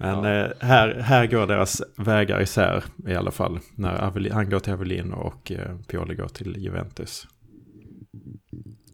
Men 0.01 0.23
ja. 0.23 0.53
här, 0.59 0.99
här 0.99 1.25
går 1.25 1.47
deras 1.47 1.81
vägar 1.95 2.41
isär 2.41 2.83
i 3.07 3.15
alla 3.15 3.31
fall. 3.31 3.59
När 3.75 4.03
Avelin, 4.03 4.31
han 4.31 4.49
går 4.49 4.59
till 4.59 4.73
Avelino 4.73 5.15
och 5.15 5.51
Pioli 5.87 6.15
går 6.15 6.27
till 6.27 6.57
Juventus. 6.57 7.27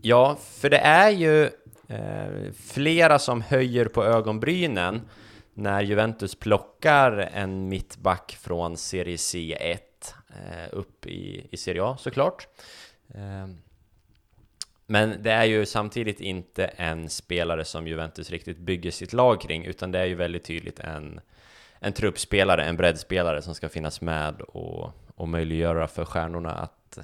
Ja, 0.02 0.38
för 0.42 0.70
det 0.70 0.78
är 0.78 1.10
ju 1.10 1.44
eh, 1.88 2.52
flera 2.68 3.20
som 3.20 3.42
höjer 3.42 3.86
på 3.86 4.04
ögonbrynen 4.04 5.02
när 5.54 5.82
Juventus 5.82 6.36
plockar 6.36 7.30
en 7.34 7.70
mittback 7.70 8.38
från 8.42 8.78
Serie 8.78 9.16
C1 9.16 9.78
eh, 10.30 10.68
upp 10.72 11.06
i, 11.06 11.48
i 11.52 11.58
Serie 11.58 11.84
A 11.84 11.98
såklart. 12.00 12.48
Eh, 13.14 13.48
men 14.90 15.24
det 15.24 15.32
är 15.32 15.44
ju 15.44 15.66
samtidigt 15.66 16.20
inte 16.20 16.66
en 16.66 17.10
spelare 17.10 17.66
som 17.66 17.88
Juventus 17.88 18.30
riktigt 18.30 18.58
bygger 18.58 18.92
sitt 18.92 19.14
lag 19.14 19.42
kring, 19.42 19.66
utan 19.66 19.92
det 19.92 20.00
är 20.00 20.06
ju 20.06 20.16
väldigt 20.16 20.44
tydligt 20.44 20.80
en, 20.80 21.20
en 21.80 21.94
truppspelare, 21.94 22.66
en 22.66 22.78
breddspelare 22.78 23.42
som 23.42 23.56
ska 23.56 23.70
finnas 23.70 24.02
med 24.02 24.42
och, 24.42 24.92
och 25.16 25.28
möjliggöra 25.28 25.88
för 25.88 26.06
stjärnorna 26.06 26.52
att, 26.52 27.00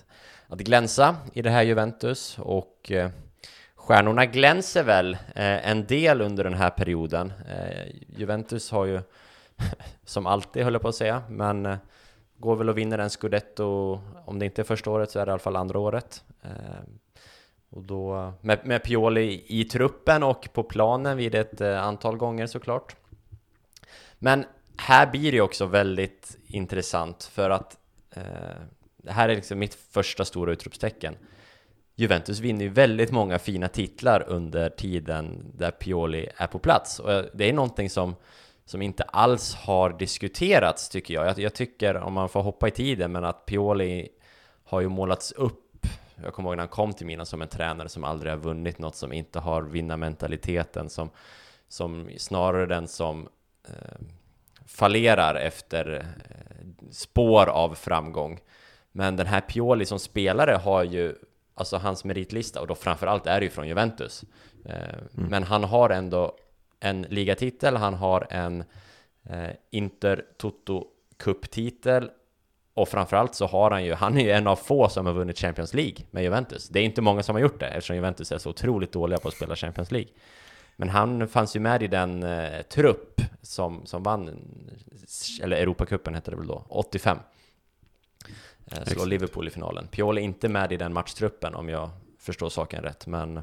att 0.47 0.59
glänsa 0.59 1.15
i 1.33 1.41
det 1.41 1.49
här 1.49 1.63
Juventus. 1.63 2.37
Och 2.39 2.91
eh, 2.91 3.09
stjärnorna 3.75 4.25
glänser 4.25 4.83
väl 4.83 5.13
eh, 5.13 5.69
en 5.69 5.85
del 5.85 6.21
under 6.21 6.43
den 6.43 6.53
här 6.53 6.69
perioden. 6.69 7.33
Eh, 7.49 7.95
Juventus 8.17 8.71
har 8.71 8.85
ju, 8.85 9.01
som 10.05 10.25
alltid 10.25 10.63
höll 10.63 10.73
jag 10.73 10.81
på 10.81 10.87
att 10.87 10.95
säga, 10.95 11.23
men 11.29 11.65
eh, 11.65 11.77
går 12.37 12.55
väl 12.55 12.69
och 12.69 12.77
vinner 12.77 12.99
en 12.99 13.09
scudetto, 13.09 13.99
om 14.25 14.39
det 14.39 14.45
inte 14.45 14.61
är 14.61 14.63
första 14.63 14.91
året 14.91 15.11
så 15.11 15.19
är 15.19 15.25
det 15.25 15.29
i 15.29 15.33
alla 15.33 15.39
fall 15.39 15.55
andra 15.55 15.79
året. 15.79 16.23
Eh, 16.41 16.49
och 17.73 17.83
då 17.83 18.33
med, 18.41 18.65
med 18.65 18.83
Pioli 18.83 19.43
i 19.47 19.63
truppen 19.63 20.23
och 20.23 20.49
på 20.53 20.63
planen 20.63 21.17
vid 21.17 21.35
ett 21.35 21.61
eh, 21.61 21.83
antal 21.83 22.17
gånger 22.17 22.47
såklart. 22.47 22.95
Men 24.19 24.45
här 24.77 25.11
blir 25.11 25.31
det 25.31 25.41
också 25.41 25.65
väldigt 25.65 26.37
intressant 26.47 27.23
för 27.23 27.49
att 27.49 27.77
eh, 28.15 28.23
det 28.97 29.11
här 29.11 29.29
är 29.29 29.35
liksom 29.35 29.59
mitt 29.59 29.73
första 29.73 30.25
stora 30.25 30.51
utropstecken. 30.51 31.15
Juventus 31.95 32.39
vinner 32.39 32.65
ju 32.65 32.69
väldigt 32.69 33.11
många 33.11 33.39
fina 33.39 33.67
titlar 33.67 34.23
under 34.27 34.69
tiden 34.69 35.51
där 35.53 35.71
Pioli 35.71 36.29
är 36.37 36.47
på 36.47 36.59
plats 36.59 36.99
och 36.99 37.25
det 37.33 37.49
är 37.49 37.53
någonting 37.53 37.89
som 37.89 38.15
som 38.65 38.81
inte 38.81 39.03
alls 39.03 39.55
har 39.55 39.89
diskuterats 39.89 40.89
tycker 40.89 41.13
jag. 41.13 41.27
jag. 41.27 41.39
Jag 41.39 41.53
tycker, 41.53 41.95
om 41.95 42.13
man 42.13 42.29
får 42.29 42.41
hoppa 42.41 42.67
i 42.67 42.71
tiden, 42.71 43.11
men 43.11 43.23
att 43.23 43.45
Pioli 43.45 44.09
har 44.63 44.81
ju 44.81 44.89
målats 44.89 45.31
upp 45.31 45.62
jag 46.23 46.33
kommer 46.33 46.49
ihåg 46.49 46.55
när 46.55 46.61
han 46.63 46.69
kom 46.69 46.93
till 46.93 47.05
Milan 47.05 47.25
som 47.25 47.41
en 47.41 47.47
tränare 47.47 47.89
som 47.89 48.03
aldrig 48.03 48.31
har 48.31 48.37
vunnit 48.37 48.79
något, 48.79 48.95
som 48.95 49.13
inte 49.13 49.39
har 49.39 49.61
vinnarmentaliteten, 49.61 50.89
som, 50.89 51.09
som 51.67 52.09
snarare 52.17 52.65
den 52.65 52.87
som 52.87 53.27
eh, 53.67 54.05
fallerar 54.67 55.35
efter 55.35 55.93
eh, 55.93 56.67
spår 56.91 57.49
av 57.49 57.75
framgång. 57.75 58.39
Men 58.91 59.15
den 59.15 59.27
här 59.27 59.41
Pioli 59.41 59.85
som 59.85 59.99
spelare 59.99 60.51
har 60.51 60.83
ju, 60.83 61.15
alltså 61.55 61.77
hans 61.77 62.03
meritlista, 62.03 62.61
och 62.61 62.67
då 62.67 62.75
framförallt 62.75 63.27
är 63.27 63.39
det 63.39 63.43
ju 63.43 63.49
från 63.49 63.67
Juventus. 63.67 64.23
Eh, 64.65 64.93
mm. 65.17 65.29
Men 65.29 65.43
han 65.43 65.63
har 65.63 65.89
ändå 65.89 66.37
en 66.79 67.01
ligatitel, 67.01 67.77
han 67.77 67.93
har 67.93 68.27
en 68.29 68.63
eh, 69.23 69.49
Inter 69.71 70.25
Toto 70.37 70.87
Cup-titel 71.17 72.09
och 72.73 72.89
framförallt 72.89 73.35
så 73.35 73.45
har 73.45 73.71
han 73.71 73.85
ju, 73.85 73.93
han 73.93 74.17
är 74.17 74.23
ju 74.23 74.31
en 74.31 74.47
av 74.47 74.55
få 74.55 74.89
som 74.89 75.05
har 75.05 75.13
vunnit 75.13 75.39
Champions 75.39 75.73
League 75.73 75.95
med 76.11 76.23
Juventus. 76.23 76.69
Det 76.69 76.79
är 76.79 76.83
inte 76.83 77.01
många 77.01 77.23
som 77.23 77.35
har 77.35 77.41
gjort 77.41 77.59
det 77.59 77.67
eftersom 77.67 77.95
Juventus 77.95 78.31
är 78.31 78.37
så 78.37 78.49
otroligt 78.49 78.91
dåliga 78.91 79.19
på 79.19 79.27
att 79.27 79.33
spela 79.33 79.55
Champions 79.55 79.91
League. 79.91 80.11
Men 80.75 80.89
han 80.89 81.27
fanns 81.27 81.55
ju 81.55 81.59
med 81.59 81.83
i 81.83 81.87
den 81.87 82.23
eh, 82.23 82.61
trupp 82.61 83.21
som, 83.41 83.85
som 83.85 84.03
vann, 84.03 84.29
eller 85.41 85.57
Europacupen 85.57 86.15
hette 86.15 86.31
det 86.31 86.37
väl 86.37 86.47
då, 86.47 86.65
85. 86.69 87.17
Eh, 88.65 88.83
slår 88.83 89.05
Liverpool 89.05 89.47
i 89.47 89.51
finalen. 89.51 89.87
Pioli 89.87 90.21
är 90.21 90.25
inte 90.25 90.49
med 90.49 90.71
i 90.71 90.77
den 90.77 90.93
matchtruppen 90.93 91.55
om 91.55 91.69
jag 91.69 91.89
förstår 92.19 92.49
saken 92.49 92.83
rätt, 92.83 93.07
men 93.07 93.41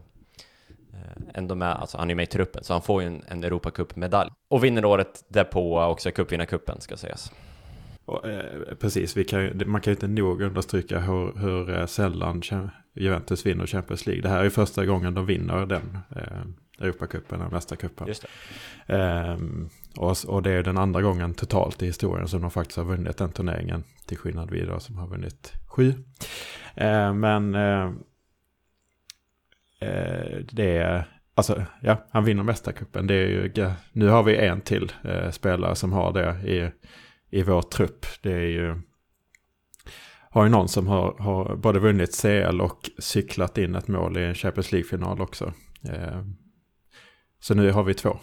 Eh, 0.93 1.23
ändå 1.35 1.55
med, 1.55 1.73
alltså 1.73 1.99
han 1.99 2.11
är 2.11 2.15
med 2.15 2.23
i 2.23 2.27
truppen, 2.27 2.65
så 2.65 2.73
han 2.73 2.83
får 2.83 3.03
ju 3.03 3.09
en, 3.09 3.25
en 3.29 3.45
Europacup-medalj. 3.45 4.31
Och 4.49 4.65
vinner 4.65 4.85
året 4.85 5.25
därpå 5.29 5.81
också 5.81 6.11
cupvinnarcupen, 6.11 6.81
ska 6.81 6.97
sägas. 6.97 7.33
Och, 8.11 8.29
eh, 8.29 8.75
precis, 8.81 9.15
kan, 9.29 9.63
man 9.67 9.81
kan 9.81 9.91
ju 9.91 9.95
inte 9.95 10.09
nog 10.09 10.43
understryka 10.43 11.01
hur, 11.01 11.39
hur 11.39 11.79
eh, 11.79 11.87
sällan 11.87 12.43
Juventus 12.95 13.47
vinner 13.47 13.67
Champions 13.67 14.07
League. 14.07 14.23
Det 14.23 14.29
här 14.29 14.45
är 14.45 14.51
första 14.51 14.87
gången 14.87 15.15
de 15.15 15.27
vinner 15.27 15.67
den 15.67 15.99
eh, 16.17 16.85
Europacupen, 16.87 17.41
den 17.41 17.51
mästarcupen. 17.51 18.09
Eh, 18.87 19.37
och, 19.97 20.17
och 20.27 20.43
det 20.43 20.51
är 20.51 20.63
den 20.63 20.79
andra 20.79 21.03
gången 21.03 21.35
totalt 21.35 21.83
i 21.83 21.87
historien 21.87 22.29
som 22.29 22.41
de 22.41 22.51
faktiskt 22.51 22.77
har 22.77 22.85
vunnit 22.85 23.17
den 23.17 23.33
turneringen. 23.33 23.85
Till 24.07 24.19
skillnad 24.19 24.51
vid 24.51 24.69
då 24.69 24.81
som 24.81 24.99
har 24.99 25.07
vunnit 25.07 25.53
sju. 25.67 25.95
Eh, 26.75 27.15
men 27.15 27.55
eh, 27.55 27.91
det 30.53 30.77
är, 30.77 31.05
alltså 31.35 31.65
ja, 31.81 32.07
han 32.11 32.25
vinner 32.25 32.43
mästarkuppen. 32.43 33.07
Det 33.07 33.15
är 33.15 33.27
ju, 33.27 33.71
nu 33.93 34.09
har 34.09 34.23
vi 34.23 34.37
en 34.37 34.61
till 34.61 34.93
eh, 35.05 35.31
spelare 35.31 35.75
som 35.75 35.93
har 35.93 36.13
det 36.13 36.51
i, 36.51 36.71
i 37.31 37.43
vår 37.43 37.63
trupp. 37.63 38.07
Det 38.23 38.33
är 38.33 38.49
ju, 38.49 38.81
har 40.31 40.45
ju 40.45 40.51
någon 40.51 40.69
som 40.69 40.87
har, 40.87 41.17
har 41.19 41.57
både 41.57 41.79
vunnit 41.79 42.21
CL 42.21 42.61
och 42.61 42.91
cyklat 42.99 43.59
in 43.59 43.75
ett 43.75 43.89
mål 43.89 44.19
i 44.19 44.25
en 44.25 44.35
Champions 44.35 44.73
League-final 44.73 45.21
också. 45.21 45.53
Eh, 45.89 46.25
så 47.41 47.55
nu 47.55 47.73
har 47.73 47.83
vi 47.83 47.95
två. 47.95 48.19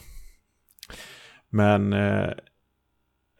Men 1.49 1.93
eh, 1.93 2.29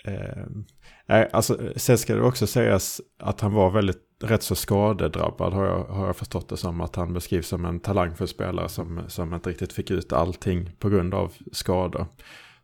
eh, 0.06 1.26
alltså, 1.32 1.72
sen 1.76 1.98
ska 1.98 2.16
det 2.16 2.22
också 2.22 2.48
sägas 2.48 3.02
att 3.20 3.42
han 3.42 3.54
var 3.54 3.72
väldigt 3.72 4.04
rätt 4.24 4.44
så 4.44 4.56
skadedrabbad 4.56 5.54
har 5.54 5.66
jag, 5.66 5.84
har 5.84 6.06
jag 6.06 6.16
förstått 6.16 6.50
det 6.50 6.58
som. 6.58 6.82
Att 6.82 6.96
han 6.96 7.14
beskrivs 7.14 7.48
som 7.48 7.66
en 7.66 7.80
talangfull 7.80 8.28
spelare 8.28 8.70
som, 8.70 9.02
som 9.08 9.34
inte 9.34 9.50
riktigt 9.50 9.74
fick 9.74 9.92
ut 9.92 10.14
allting 10.14 10.72
på 10.80 10.90
grund 10.90 11.14
av 11.14 11.34
skador. 11.52 12.06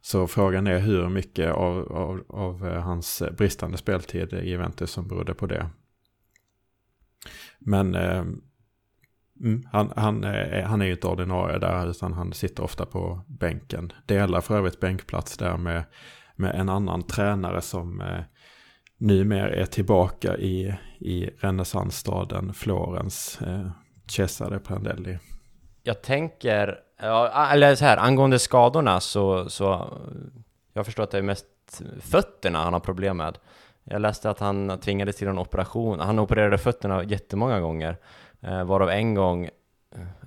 Så 0.06 0.28
frågan 0.28 0.68
är 0.68 0.80
hur 0.80 1.10
mycket 1.10 1.52
av, 1.52 1.92
av, 1.92 2.24
av 2.30 2.68
eh, 2.68 2.82
hans 2.82 3.24
bristande 3.38 3.78
speltid 3.78 4.34
i 4.34 4.50
Juventus 4.50 4.92
som 4.92 5.08
berodde 5.08 5.34
på 5.34 5.46
det. 5.46 5.70
Men 7.60 7.96
eh, 7.96 8.24
han, 9.72 9.94
han, 9.96 10.24
är, 10.24 10.62
han 10.62 10.82
är 10.82 10.86
ju 10.86 10.92
inte 10.92 11.08
ordinarie 11.08 11.58
där 11.58 11.90
utan 11.90 12.14
han 12.14 12.34
sitter 12.34 12.64
ofta 12.64 12.86
på 12.86 13.22
bänken. 13.28 13.92
Delar 14.06 14.42
för 14.42 14.58
övrigt 14.58 14.80
bänkplats 14.80 15.38
där 15.38 15.58
med, 15.58 15.84
med 16.36 16.56
en 16.56 16.70
annan 16.70 17.04
tränare 17.04 17.62
som 17.62 18.02
eh, 18.02 18.24
numera 18.98 19.56
är 19.56 19.66
tillbaka 19.66 20.38
i, 20.38 20.76
i 21.00 21.26
renässansstaden 21.26 22.54
Florens, 22.54 23.42
eh, 23.42 23.72
Cesare 24.08 24.60
Prandelli. 24.60 25.20
Jag 25.84 26.04
tänker, 26.04 26.78
ja, 27.04 27.50
eller 27.52 27.76
så 27.76 27.86
här, 27.86 27.98
angående 27.98 28.40
skadorna 28.40 29.00
så, 29.00 29.50
så 29.50 29.94
jag 30.74 30.86
förstår 30.86 31.04
att 31.04 31.12
det 31.12 31.18
är 31.18 31.22
mest 31.22 31.46
fötterna 32.02 32.64
han 32.64 32.74
har 32.74 32.80
problem 32.80 33.18
med. 33.18 33.38
Jag 33.84 34.02
läste 34.02 34.30
att 34.30 34.40
han 34.40 34.80
tvingades 34.80 35.16
till 35.16 35.28
en 35.28 35.40
operation, 35.40 36.00
han 36.00 36.20
opererade 36.20 36.58
fötterna 36.58 37.04
jättemånga 37.04 37.60
gånger, 37.60 37.98
eh, 38.42 38.64
varav 38.64 38.90
en 38.90 39.14
gång, 39.14 39.50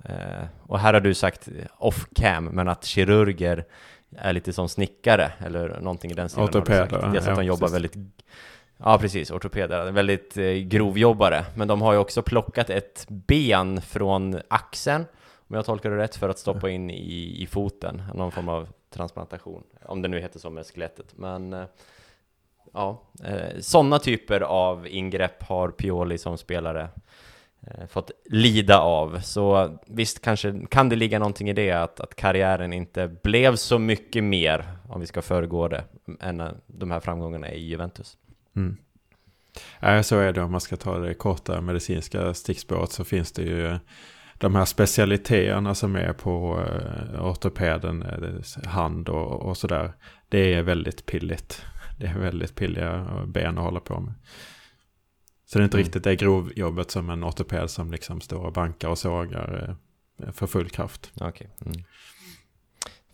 eh, 0.03 0.45
och 0.63 0.79
här 0.79 0.93
har 0.93 1.01
du 1.01 1.13
sagt 1.13 1.49
off 1.77 2.05
cam, 2.15 2.45
men 2.45 2.67
att 2.67 2.85
kirurger 2.85 3.65
är 4.17 4.33
lite 4.33 4.53
som 4.53 4.69
snickare 4.69 5.31
eller 5.39 5.79
någonting 5.79 6.11
i 6.11 6.13
den 6.13 6.29
stilen. 6.29 6.49
Ortopeder. 6.49 7.09
Dels 7.13 7.27
att 7.27 7.35
de 7.35 7.45
jobbar 7.45 7.69
väldigt 7.69 7.95
Ja 8.79 8.97
precis, 8.97 9.31
ortopeder, 9.31 9.91
väldigt 9.91 10.37
eh, 10.37 10.51
grovjobbare. 10.51 11.45
Men 11.55 11.67
de 11.67 11.81
har 11.81 11.93
ju 11.93 11.99
också 11.99 12.21
plockat 12.21 12.69
ett 12.69 13.05
ben 13.09 13.81
från 13.81 14.39
axeln, 14.47 15.05
om 15.47 15.55
jag 15.55 15.65
tolkar 15.65 15.89
det 15.89 15.97
rätt, 15.97 16.15
för 16.15 16.29
att 16.29 16.39
stoppa 16.39 16.69
in 16.69 16.89
i, 16.89 17.41
i 17.43 17.47
foten. 17.47 18.03
Någon 18.13 18.31
form 18.31 18.49
av 18.49 18.67
transplantation, 18.89 19.63
om 19.85 20.01
det 20.01 20.07
nu 20.07 20.19
heter 20.19 20.39
så 20.39 20.49
med 20.49 20.65
skelettet. 20.65 21.17
Men 21.17 21.53
eh, 21.53 21.65
ja, 22.73 23.01
eh, 23.23 23.59
sådana 23.59 23.99
typer 23.99 24.41
av 24.41 24.87
ingrepp 24.87 25.43
har 25.43 25.69
Pioli 25.69 26.17
som 26.17 26.37
spelare 26.37 26.89
eh, 27.61 27.87
fått 27.87 28.11
lida 28.25 28.79
av. 28.79 29.19
Så 29.19 29.77
visst 29.85 30.21
kanske 30.21 30.61
kan 30.69 30.89
det 30.89 30.95
ligga 30.95 31.19
någonting 31.19 31.49
i 31.49 31.53
det 31.53 31.71
att, 31.71 31.99
att 31.99 32.15
karriären 32.15 32.73
inte 32.73 33.07
blev 33.23 33.55
så 33.55 33.79
mycket 33.79 34.23
mer, 34.23 34.67
om 34.89 35.01
vi 35.01 35.07
ska 35.07 35.21
föregå 35.21 35.67
det, 35.67 35.83
än 36.19 36.43
de 36.67 36.91
här 36.91 36.99
framgångarna 36.99 37.51
i 37.51 37.67
Juventus. 37.67 38.17
Mm. 38.55 38.77
Så 40.03 40.19
är 40.19 40.33
det 40.33 40.41
om 40.41 40.51
man 40.51 40.61
ska 40.61 40.77
ta 40.77 40.97
det 40.97 41.13
korta 41.13 41.61
medicinska 41.61 42.33
stickspåret 42.33 42.91
så 42.91 43.03
finns 43.03 43.31
det 43.31 43.41
ju 43.41 43.77
de 44.37 44.55
här 44.55 44.65
specialiteterna 44.65 45.75
som 45.75 45.95
är 45.95 46.13
på 46.13 46.59
uh, 46.59 47.25
ortopeden, 47.25 48.03
uh, 48.03 48.67
hand 48.67 49.09
och, 49.09 49.41
och 49.41 49.57
sådär. 49.57 49.93
Det 50.29 50.53
är 50.53 50.63
väldigt 50.63 51.05
pilligt. 51.05 51.65
Det 51.99 52.07
är 52.07 52.19
väldigt 52.19 52.55
pilliga 52.55 53.23
ben 53.27 53.57
att 53.57 53.63
hålla 53.63 53.79
på 53.79 53.99
med. 53.99 54.13
Så 55.45 55.57
det 55.57 55.61
är 55.61 55.63
inte 55.63 55.77
mm. 55.77 55.85
riktigt 55.85 56.03
det 56.03 56.15
grovjobbet 56.15 56.91
som 56.91 57.09
en 57.09 57.23
ortoped 57.23 57.69
som 57.69 57.91
liksom 57.91 58.21
står 58.21 58.45
och 58.45 58.53
bankar 58.53 58.89
och 58.89 58.97
sågar. 58.97 59.75
för 60.31 60.47
full 60.47 60.69
kraft. 60.69 61.11
Okej. 61.21 61.49
Mm. 61.65 61.83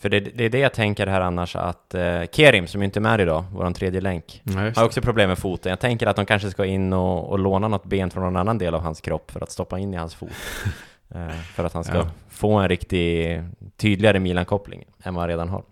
För 0.03 0.09
det, 0.09 0.19
det 0.19 0.45
är 0.45 0.49
det 0.49 0.59
jag 0.59 0.73
tänker 0.73 1.07
här 1.07 1.21
annars 1.21 1.55
att 1.55 1.93
eh, 1.93 2.21
Kerim, 2.31 2.67
som 2.67 2.83
inte 2.83 2.99
är 2.99 3.01
med 3.01 3.21
idag, 3.21 3.43
vår 3.51 3.71
tredje 3.71 4.01
länk, 4.01 4.41
Nej, 4.43 4.73
har 4.75 4.85
också 4.85 5.01
problem 5.01 5.29
med 5.29 5.37
foten. 5.37 5.69
Jag 5.69 5.79
tänker 5.79 6.07
att 6.07 6.15
de 6.15 6.25
kanske 6.25 6.51
ska 6.51 6.65
in 6.65 6.93
och, 6.93 7.29
och 7.29 7.39
låna 7.39 7.67
något 7.67 7.85
ben 7.85 8.09
från 8.09 8.23
någon 8.23 8.35
annan 8.35 8.57
del 8.57 8.75
av 8.75 8.81
hans 8.81 9.01
kropp 9.01 9.31
för 9.31 9.41
att 9.41 9.51
stoppa 9.51 9.79
in 9.79 9.93
i 9.93 9.97
hans 9.97 10.15
fot. 10.15 10.31
eh, 11.13 11.29
för 11.29 11.63
att 11.63 11.73
han 11.73 11.83
ska 11.83 11.95
Ja. 11.97 12.09
få 12.29 12.53
en 12.53 12.69
riktig 12.69 13.41
tydligare 13.77 14.19
Milan-koppling 14.19 14.83
än 15.03 15.13
vad 15.13 15.21
han 15.21 15.29
redan 15.29 15.49
har. 15.49 15.63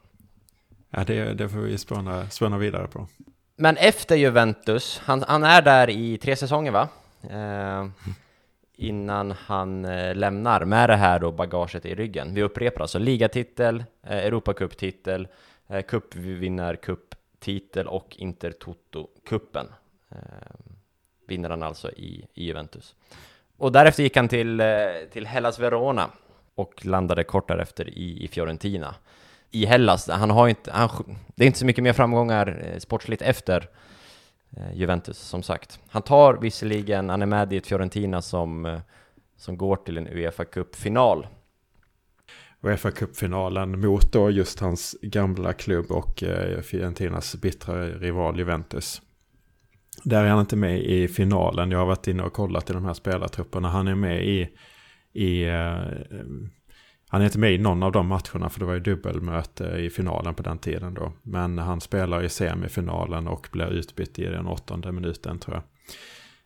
ja, 0.90 1.04
det, 1.04 1.34
det 1.34 1.50
får 1.50 1.60
vi 1.60 1.78
spåna, 1.78 2.30
spåna 2.30 2.58
vidare 2.58 2.88
på. 2.88 3.08
Men 3.56 3.78
efter 3.78 4.16
Juventus, 4.16 5.02
han, 5.06 5.24
han 5.28 5.44
är 5.44 5.62
där 5.62 5.90
i 5.90 6.18
tre 6.18 6.36
säsonger 6.36 6.72
va? 6.72 6.90
Eh, 7.30 7.88
innan 8.76 9.32
han 9.32 9.86
eh, 9.86 10.16
lämnar 10.16 10.66
med 10.66 10.90
det 10.90 10.96
här 10.96 11.20
då 11.20 11.32
bagaget 11.32 11.86
i 11.86 11.96
ryggen. 11.96 12.34
Vi 12.34 12.44
upprepar 12.44 12.82
alltså 12.82 13.00
ligatitel, 13.00 13.84
eh, 14.04 14.18
Europacuptitel, 14.18 15.28
eh, 15.68 15.82
cupvinnarcuptitel 15.82 17.88
och 17.88 18.16
Intertoto-cupen. 18.20 19.66
Eh, 20.12 20.18
vinner 21.28 21.50
han 21.50 21.64
alltså 21.64 21.92
i, 21.92 22.26
i 22.34 22.46
Juventus. 22.46 22.96
Och 23.62 23.72
därefter 23.72 24.04
gick 24.04 24.16
han 24.16 24.28
till, 24.28 24.60
eh, 24.60 24.68
till 25.12 25.28
Hellas 25.28 25.60
Verona 25.60 26.10
och 26.56 26.86
landade 26.86 27.24
kort 27.24 27.48
därefter 27.48 27.90
i, 27.90 28.24
i 28.24 28.28
Fiorentina. 28.28 28.96
I 29.52 29.66
Hellas, 29.66 30.10
han 30.10 30.30
har 30.30 30.48
inte, 30.48 30.72
han, 30.72 30.90
det 31.36 31.44
är 31.44 31.48
inte 31.48 31.60
så 31.60 31.66
mycket 31.66 31.84
mer 31.84 31.94
framgångar 31.94 32.64
eh, 32.66 32.80
sportsligt 32.80 33.22
efter 33.22 33.70
eh, 34.58 34.74
Juventus, 34.74 35.18
som 35.20 35.44
sagt. 35.44 35.80
Han 35.90 36.02
tar 36.02 36.34
visserligen, 36.34 37.10
han 37.10 37.22
är 37.22 37.26
med 37.26 37.54
i 37.54 37.58
ett 37.58 37.68
Fiorentina 37.68 38.22
som, 38.22 38.80
som 39.38 39.58
går 39.58 39.76
till 39.76 39.98
en 39.98 40.08
Uefa 40.08 40.46
Cup-final. 40.46 41.28
Uefa 42.62 42.92
Cup-finalen 42.92 43.82
mot 43.82 44.12
då 44.12 44.30
just 44.30 44.60
hans 44.60 44.96
gamla 45.02 45.54
klubb 45.54 45.92
och 45.92 46.24
eh, 46.24 46.62
Fiorentinas 46.62 47.36
bittra 47.36 47.86
rival 47.86 48.38
Juventus. 48.38 49.02
Där 50.04 50.24
är 50.24 50.30
han 50.30 50.40
inte 50.40 50.56
med 50.56 50.80
i 50.80 51.08
finalen. 51.08 51.72
Jag 51.72 51.80
har 51.80 51.86
varit 51.86 52.08
inne 52.08 52.24
och 52.24 52.34
kollat 52.34 52.70
i 52.70 52.74
de 52.74 52.86
här 52.86 52.94
spelartrupperna. 52.94 53.70
Han 53.70 53.88
är 53.88 53.96
med 53.96 54.28
i... 54.28 54.50
i 55.14 55.44
eh, 55.44 55.80
han 57.08 57.22
är 57.22 57.26
inte 57.26 57.40
med 57.40 57.54
i 57.54 57.58
någon 57.58 57.84
av 57.84 57.92
de 57.92 58.08
matcherna 58.08 58.50
för 58.50 58.60
det 58.60 58.66
var 58.66 58.74
ju 58.74 58.80
dubbelmöte 58.80 59.64
i 59.64 59.90
finalen 59.90 60.36
på 60.36 60.44
den 60.44 60.58
tiden 60.58 60.94
då. 60.94 61.14
Men 61.24 61.58
han 61.58 61.82
spelar 61.82 62.24
i 62.24 62.30
semifinalen 62.30 63.28
och 63.28 63.50
blir 63.52 63.68
utbytt 63.68 64.20
i 64.20 64.26
den 64.26 64.48
åttonde 64.48 64.92
minuten 64.92 65.40
tror 65.40 65.56
jag. 65.56 65.64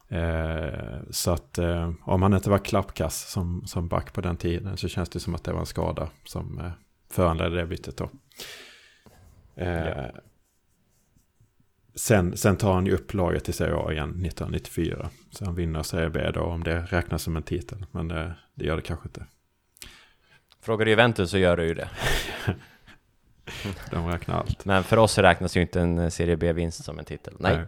Eh, 0.07 0.99
så 1.09 1.31
att 1.31 1.57
eh, 1.57 1.91
om 2.01 2.21
han 2.21 2.33
inte 2.33 2.49
var 2.49 2.57
klappkass 2.57 3.31
som, 3.31 3.63
som 3.65 3.87
back 3.87 4.13
på 4.13 4.21
den 4.21 4.37
tiden 4.37 4.77
så 4.77 4.87
känns 4.87 5.09
det 5.09 5.19
som 5.19 5.35
att 5.35 5.43
det 5.43 5.53
var 5.53 5.59
en 5.59 5.65
skada 5.65 6.09
som 6.23 6.59
eh, 6.59 6.71
föranledde 7.11 7.55
det 7.55 7.65
bytet 7.65 7.97
då. 7.97 8.09
Eh, 9.55 9.87
Ja 9.87 10.11
sen, 11.95 12.37
sen 12.37 12.57
tar 12.57 12.73
han 12.73 12.85
ju 12.85 12.91
upp 12.91 13.13
laget 13.13 13.43
till 13.43 13.53
Serie 13.53 13.75
A 13.75 13.91
igen 13.91 14.09
1994. 14.09 15.09
Så 15.31 15.45
han 15.45 15.55
vinner 15.55 15.83
Serie 15.83 16.09
B 16.09 16.31
då 16.33 16.41
om 16.41 16.63
det 16.63 16.79
räknas 16.79 17.23
som 17.23 17.35
en 17.37 17.43
titel. 17.43 17.85
Men 17.91 18.11
eh, 18.11 18.31
det 18.55 18.65
gör 18.65 18.75
det 18.75 18.81
kanske 18.81 19.07
inte. 19.07 19.25
Frågar 20.61 20.85
du 20.85 20.91
Juventus 20.91 21.31
så 21.31 21.37
gör 21.37 21.57
du 21.57 21.67
ju 21.67 21.73
det. 21.73 21.89
De 23.91 24.07
räknar 24.07 24.35
allt. 24.35 24.65
Men 24.65 24.83
för 24.83 24.97
oss 24.97 25.17
räknas 25.17 25.57
ju 25.57 25.61
inte 25.61 25.81
en 25.81 25.99
eh, 25.99 26.09
Serie 26.09 26.37
B-vinst 26.37 26.83
som 26.83 26.99
en 26.99 27.05
titel. 27.05 27.33
Nej. 27.39 27.55
Nej. 27.55 27.65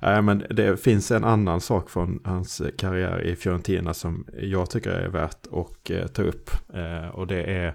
Nej, 0.00 0.22
men 0.22 0.46
det 0.50 0.82
finns 0.82 1.10
en 1.10 1.24
annan 1.24 1.60
sak 1.60 1.90
från 1.90 2.20
hans 2.24 2.62
karriär 2.78 3.22
i 3.22 3.36
Fiorentina 3.36 3.94
som 3.94 4.26
jag 4.38 4.70
tycker 4.70 4.90
är 4.90 5.08
värt 5.08 5.46
att 5.52 5.90
eh, 5.90 6.06
ta 6.06 6.22
upp. 6.22 6.50
Eh, 6.74 7.08
och 7.08 7.26
det 7.26 7.42
är 7.42 7.74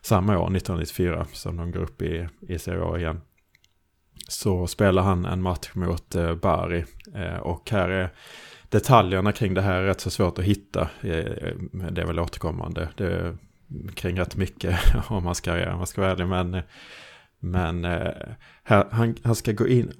samma 0.00 0.38
år, 0.38 0.56
1994, 0.56 1.26
som 1.32 1.56
de 1.56 1.70
går 1.72 1.82
upp 1.82 2.02
i, 2.02 2.28
i 2.40 2.58
Serie 2.58 2.82
A 2.82 2.98
igen. 2.98 3.20
Så 4.28 4.66
spelar 4.66 5.02
han 5.02 5.24
en 5.24 5.42
match 5.42 5.70
mot 5.74 6.14
eh, 6.14 6.34
Bari. 6.34 6.84
Eh, 7.14 7.36
och 7.36 7.70
här 7.70 7.88
är 7.88 8.12
detaljerna 8.68 9.32
kring 9.32 9.54
det 9.54 9.62
här 9.62 9.82
rätt 9.82 10.00
så 10.00 10.10
svårt 10.10 10.38
att 10.38 10.44
hitta. 10.44 10.88
Eh, 11.00 11.18
eh 11.18 11.54
det 11.90 12.02
är 12.02 12.06
väl 12.06 12.18
återkommande. 12.18 12.88
Det 12.96 13.06
är 13.06 13.36
kring 13.94 14.18
rätt 14.18 14.36
mycket 14.36 14.78
om 15.08 15.24
man 15.24 15.34
ska 15.34 15.50
vara 15.52 16.10
ärlig. 16.10 16.26
Men, 16.26 16.62
men 17.40 17.84
eh, 17.84 18.12
här, 18.64 18.86
han, 18.90 19.16
han 19.22 19.34
ska 19.34 19.52
gå 19.52 19.68
in, 19.68 19.92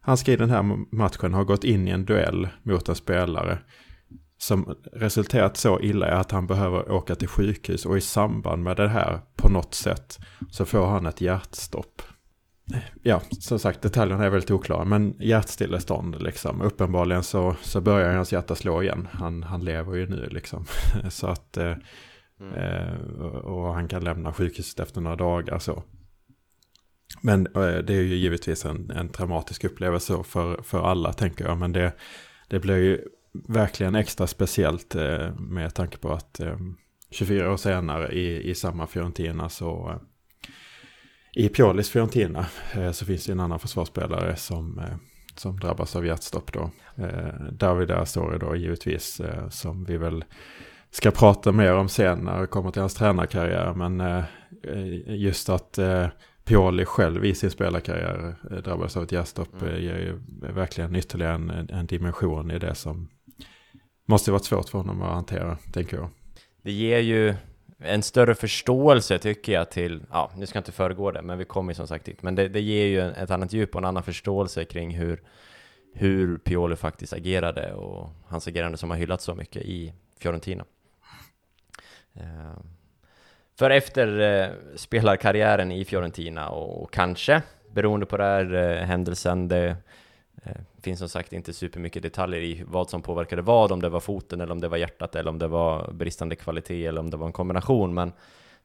han 0.00 0.16
ska 0.16 0.32
i 0.32 0.36
den 0.36 0.50
här 0.50 0.62
matchen 0.94 1.34
ha 1.34 1.42
gått 1.42 1.64
in 1.64 1.88
i 1.88 1.90
en 1.90 2.04
duell 2.04 2.48
mot 2.62 2.88
en 2.88 2.94
spelare 2.94 3.58
som 4.38 4.74
resulterat 4.92 5.56
så 5.56 5.80
illa 5.80 6.06
är 6.06 6.16
att 6.16 6.30
han 6.30 6.46
behöver 6.46 6.90
åka 6.90 7.14
till 7.14 7.28
sjukhus 7.28 7.86
och 7.86 7.96
i 7.96 8.00
samband 8.00 8.62
med 8.62 8.76
det 8.76 8.88
här 8.88 9.20
på 9.36 9.48
något 9.48 9.74
sätt 9.74 10.18
så 10.50 10.64
får 10.64 10.86
han 10.86 11.06
ett 11.06 11.20
hjärtstopp. 11.20 12.02
Ja, 13.02 13.20
som 13.40 13.58
sagt 13.58 13.82
detaljerna 13.82 14.24
är 14.24 14.30
väldigt 14.30 14.50
oklara 14.50 14.84
men 14.84 15.14
hjärtstillestånd 15.20 16.22
liksom. 16.22 16.60
Uppenbarligen 16.60 17.22
så, 17.22 17.56
så 17.62 17.80
börjar 17.80 18.14
hans 18.14 18.32
hjärta 18.32 18.54
slå 18.54 18.82
igen. 18.82 19.08
Han, 19.12 19.42
han 19.42 19.64
lever 19.64 19.94
ju 19.94 20.06
nu 20.08 20.28
liksom. 20.30 20.64
Så 21.10 21.26
att, 21.26 21.56
eh, 21.56 21.74
Mm. 22.40 22.54
eh, 22.54 22.94
och 23.28 23.74
han 23.74 23.88
kan 23.88 24.04
lämna 24.04 24.32
sjukhuset 24.32 24.80
efter 24.80 25.00
några 25.00 25.16
dagar 25.16 25.58
så. 25.58 25.82
Men 27.22 27.46
eh, 27.46 27.76
det 27.78 27.94
är 27.94 28.02
ju 28.02 28.14
givetvis 28.16 28.64
en, 28.64 28.90
en 28.90 29.08
traumatisk 29.08 29.64
upplevelse 29.64 30.22
för, 30.24 30.62
för 30.62 30.82
alla 30.82 31.12
tänker 31.12 31.44
jag. 31.44 31.58
Men 31.58 31.72
det, 31.72 31.92
det 32.48 32.58
blir 32.60 32.76
ju 32.76 33.00
verkligen 33.48 33.94
extra 33.94 34.26
speciellt 34.26 34.94
eh, 34.94 35.34
med 35.38 35.74
tanke 35.74 35.98
på 35.98 36.12
att 36.12 36.40
eh, 36.40 36.56
24 37.10 37.52
år 37.52 37.56
senare 37.56 38.12
i, 38.12 38.50
i 38.50 38.54
samma 38.54 38.86
Fiorentina 38.86 39.48
så 39.48 40.00
i 41.38 41.48
Piolis 41.48 41.90
Fiorentina 41.90 42.46
eh, 42.74 42.90
så 42.90 43.04
finns 43.04 43.26
det 43.26 43.32
en 43.32 43.40
annan 43.40 43.58
försvarsspelare 43.58 44.36
som, 44.36 44.78
eh, 44.78 44.96
som 45.36 45.60
drabbas 45.60 45.96
av 45.96 46.06
hjärtstopp 46.06 46.52
då. 46.52 46.70
Eh, 46.96 47.42
David 47.52 47.90
Astori 47.90 48.38
då 48.38 48.56
givetvis 48.56 49.20
som 49.50 49.84
vi 49.84 49.96
väl 49.96 50.24
ska 50.90 51.10
prata 51.10 51.52
mer 51.52 51.74
om 51.74 51.88
sen 51.88 52.18
när 52.18 52.40
det 52.40 52.46
kommer 52.46 52.70
till 52.70 52.80
hans 52.80 52.94
tränarkarriär. 52.94 53.74
Men 53.74 54.22
just 55.06 55.48
att 55.48 55.78
Pioli 56.44 56.84
själv 56.84 57.24
i 57.24 57.34
sin 57.34 57.50
spelarkarriär 57.50 58.34
drabbades 58.64 58.96
av 58.96 59.02
ett 59.02 59.12
hjärtstopp 59.12 59.62
Mm. 59.62 59.82
ger 59.82 59.98
ju 59.98 60.20
verkligen 60.54 60.96
ytterligare 60.96 61.34
en, 61.34 61.50
en 61.50 61.86
dimension 61.86 62.50
i 62.50 62.58
det 62.58 62.74
som 62.74 63.08
måste 64.06 64.32
varit 64.32 64.44
svårt 64.44 64.68
för 64.68 64.78
honom 64.78 65.02
att 65.02 65.14
hantera, 65.14 65.58
tänker 65.72 65.96
jag. 65.96 66.10
Det 66.62 66.72
ger 66.72 66.98
ju 66.98 67.34
en 67.80 68.02
större 68.02 68.34
förståelse 68.34 69.18
tycker 69.18 69.52
jag 69.52 69.70
till, 69.70 70.02
ja, 70.10 70.30
nu 70.36 70.46
ska 70.46 70.56
jag 70.56 70.60
inte 70.60 70.72
föregå 70.72 71.10
det, 71.10 71.22
men 71.22 71.38
vi 71.38 71.44
kommer 71.44 71.70
ju 71.72 71.74
som 71.74 71.86
sagt 71.86 72.04
dit. 72.04 72.22
Men 72.22 72.34
det, 72.34 72.48
det 72.48 72.60
ger 72.60 72.86
ju 72.86 73.00
en- 73.00 73.14
ett 73.14 73.30
annat 73.30 73.52
djup 73.52 73.74
och 73.74 73.80
en 73.80 73.84
annan 73.84 74.02
förståelse 74.02 74.64
kring 74.64 74.90
hur, 74.94 75.22
hur 75.94 76.38
Pioli 76.38 76.76
faktiskt 76.76 77.12
agerade 77.12 77.72
och 77.74 78.10
hans 78.26 78.48
agerande 78.48 78.78
som 78.78 78.90
har 78.90 78.96
hyllats 78.96 79.24
så 79.24 79.34
mycket 79.34 79.62
i 79.62 79.92
Fiorentina. 80.20 80.64
Eh, 82.14 82.58
För 83.58 83.70
efter 83.70 84.18
eh, 84.20 84.48
spelarkarriären 84.76 85.72
i 85.72 85.84
Fiorentina 85.84 86.48
och, 86.48 86.82
och 86.82 86.92
kanske, 86.92 87.42
beroende 87.74 88.06
på 88.06 88.16
den 88.16 88.26
här 88.26 88.54
eh, 88.54 88.84
händelsen, 88.84 89.48
det 89.48 89.76
Eh, 90.42 90.52
finns 90.82 90.98
som 90.98 91.08
sagt 91.08 91.32
inte 91.32 91.52
supermycket 91.52 92.02
detaljer 92.02 92.40
i 92.40 92.62
vad 92.66 92.90
som 92.90 93.02
påverkade 93.02 93.42
vad, 93.42 93.72
om 93.72 93.82
det 93.82 93.88
var 93.88 94.00
foten 94.00 94.40
eller 94.40 94.52
om 94.52 94.60
det 94.60 94.68
var 94.68 94.76
hjärtat 94.76 95.14
eller 95.14 95.30
om 95.30 95.38
det 95.38 95.48
var 95.48 95.92
bristande 95.92 96.36
kvalitet 96.36 96.86
eller 96.86 97.00
om 97.00 97.10
det 97.10 97.16
var 97.16 97.26
en 97.26 97.32
kombination, 97.32 97.94
men 97.94 98.12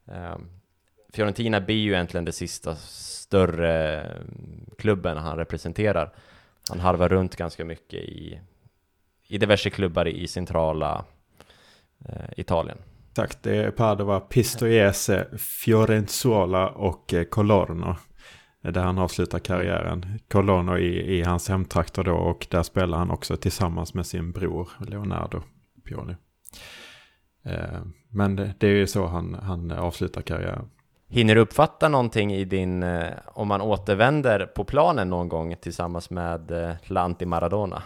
eh, 0.06 0.36
Fiorentina 1.14 1.62
blir 1.62 1.76
ju 1.76 1.94
egentligen 1.94 2.26
det 2.26 2.32
sista 2.32 2.76
större 2.76 4.02
mm, 4.02 4.66
klubben 4.78 5.18
han 5.18 5.38
representerar. 5.38 6.14
Han 6.70 6.80
harvar 6.80 7.10
runt 7.10 7.36
ganska 7.36 7.66
mycket 7.66 8.00
i, 8.00 8.40
i 9.28 9.38
diverse 9.38 9.70
klubbar 9.70 10.08
i 10.08 10.28
centrala 10.28 11.06
eh, 12.06 12.30
Italien. 12.38 12.78
Exakt, 13.12 13.44
det 13.44 13.56
är 13.56 13.72
Padova, 13.72 14.20
Pistoiese, 14.20 15.28
Fiorenzuola 15.38 16.70
och 16.70 17.14
eh, 17.14 17.24
Colorno. 17.24 17.96
Där 18.72 18.84
han 18.84 18.98
avslutar 18.98 19.40
karriären. 19.40 20.20
Colorno 20.28 20.78
i, 20.78 21.18
i 21.18 21.22
hans 21.22 21.50
hemtrakter 21.50 22.04
då 22.04 22.14
och 22.14 22.48
där 22.50 22.64
spelar 22.64 22.98
han 22.98 23.12
också 23.12 23.38
tillsammans 23.38 23.94
med 23.94 24.06
sin 24.06 24.32
bror 24.32 24.70
Leonardo 24.88 25.42
Pioli. 25.88 26.16
Eh, 27.46 27.82
Men 28.10 28.36
det, 28.36 28.64
är 28.64 28.72
ju 28.72 28.88
så 28.88 29.06
han, 29.06 29.34
han 29.34 29.72
avslutar 29.72 30.22
karriären. 30.22 30.70
Hinner 31.08 31.36
du 31.36 31.42
uppfatta 31.42 31.90
någonting 31.90 32.34
i 32.34 32.46
din, 32.46 32.84
eh, 32.84 33.12
om 33.26 33.48
man 33.48 33.62
återvänder 33.62 34.46
på 34.46 34.64
planen 34.64 35.10
någon 35.10 35.30
gång 35.30 35.56
tillsammans 35.62 36.10
med 36.10 36.52
eh, 36.52 36.76
Lanti 36.84 37.26
Maradona? 37.26 37.84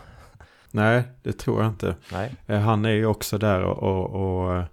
Nej, 0.71 1.03
det 1.23 1.31
tror 1.31 1.61
jag 1.61 1.71
inte. 1.71 1.95
Nej? 2.11 2.59
Han 2.59 2.85
är 2.85 2.91
ju 2.91 3.05
också 3.05 3.37
där 3.37 3.63
och, 3.63 3.83
och, 3.83 4.09
och 4.09 4.63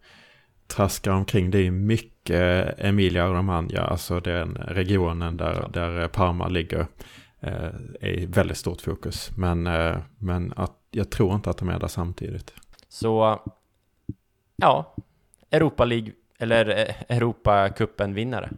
traskar 0.66 1.10
omkring. 1.10 1.50
Det 1.50 1.58
är 1.58 1.70
mycket 1.70 2.74
Emilia 2.78 3.26
Romagna, 3.26 3.80
alltså 3.80 4.20
den 4.20 4.54
regionen 4.54 5.36
där, 5.36 5.68
där 5.72 6.00
eh, 6.02 6.08
Parma 6.08 6.48
ligger. 6.48 6.86
eh, 7.40 7.70
är 8.00 8.26
väldigt 8.26 8.56
stort 8.56 8.80
fokus. 8.80 9.30
Men, 9.36 9.66
eh, 9.66 9.96
men 10.18 10.52
att, 10.56 10.76
jag 10.90 11.10
tror 11.10 11.34
inte 11.34 11.50
att 11.50 11.58
de 11.58 11.68
är 11.68 11.78
där 11.78 11.88
samtidigt. 11.88 12.54
Så, 12.88 13.40
ja, 14.56 14.94
Europa 15.50 15.84
League 15.84 16.12
eller 16.38 16.64
Europacupen-vinnare, 17.08 18.50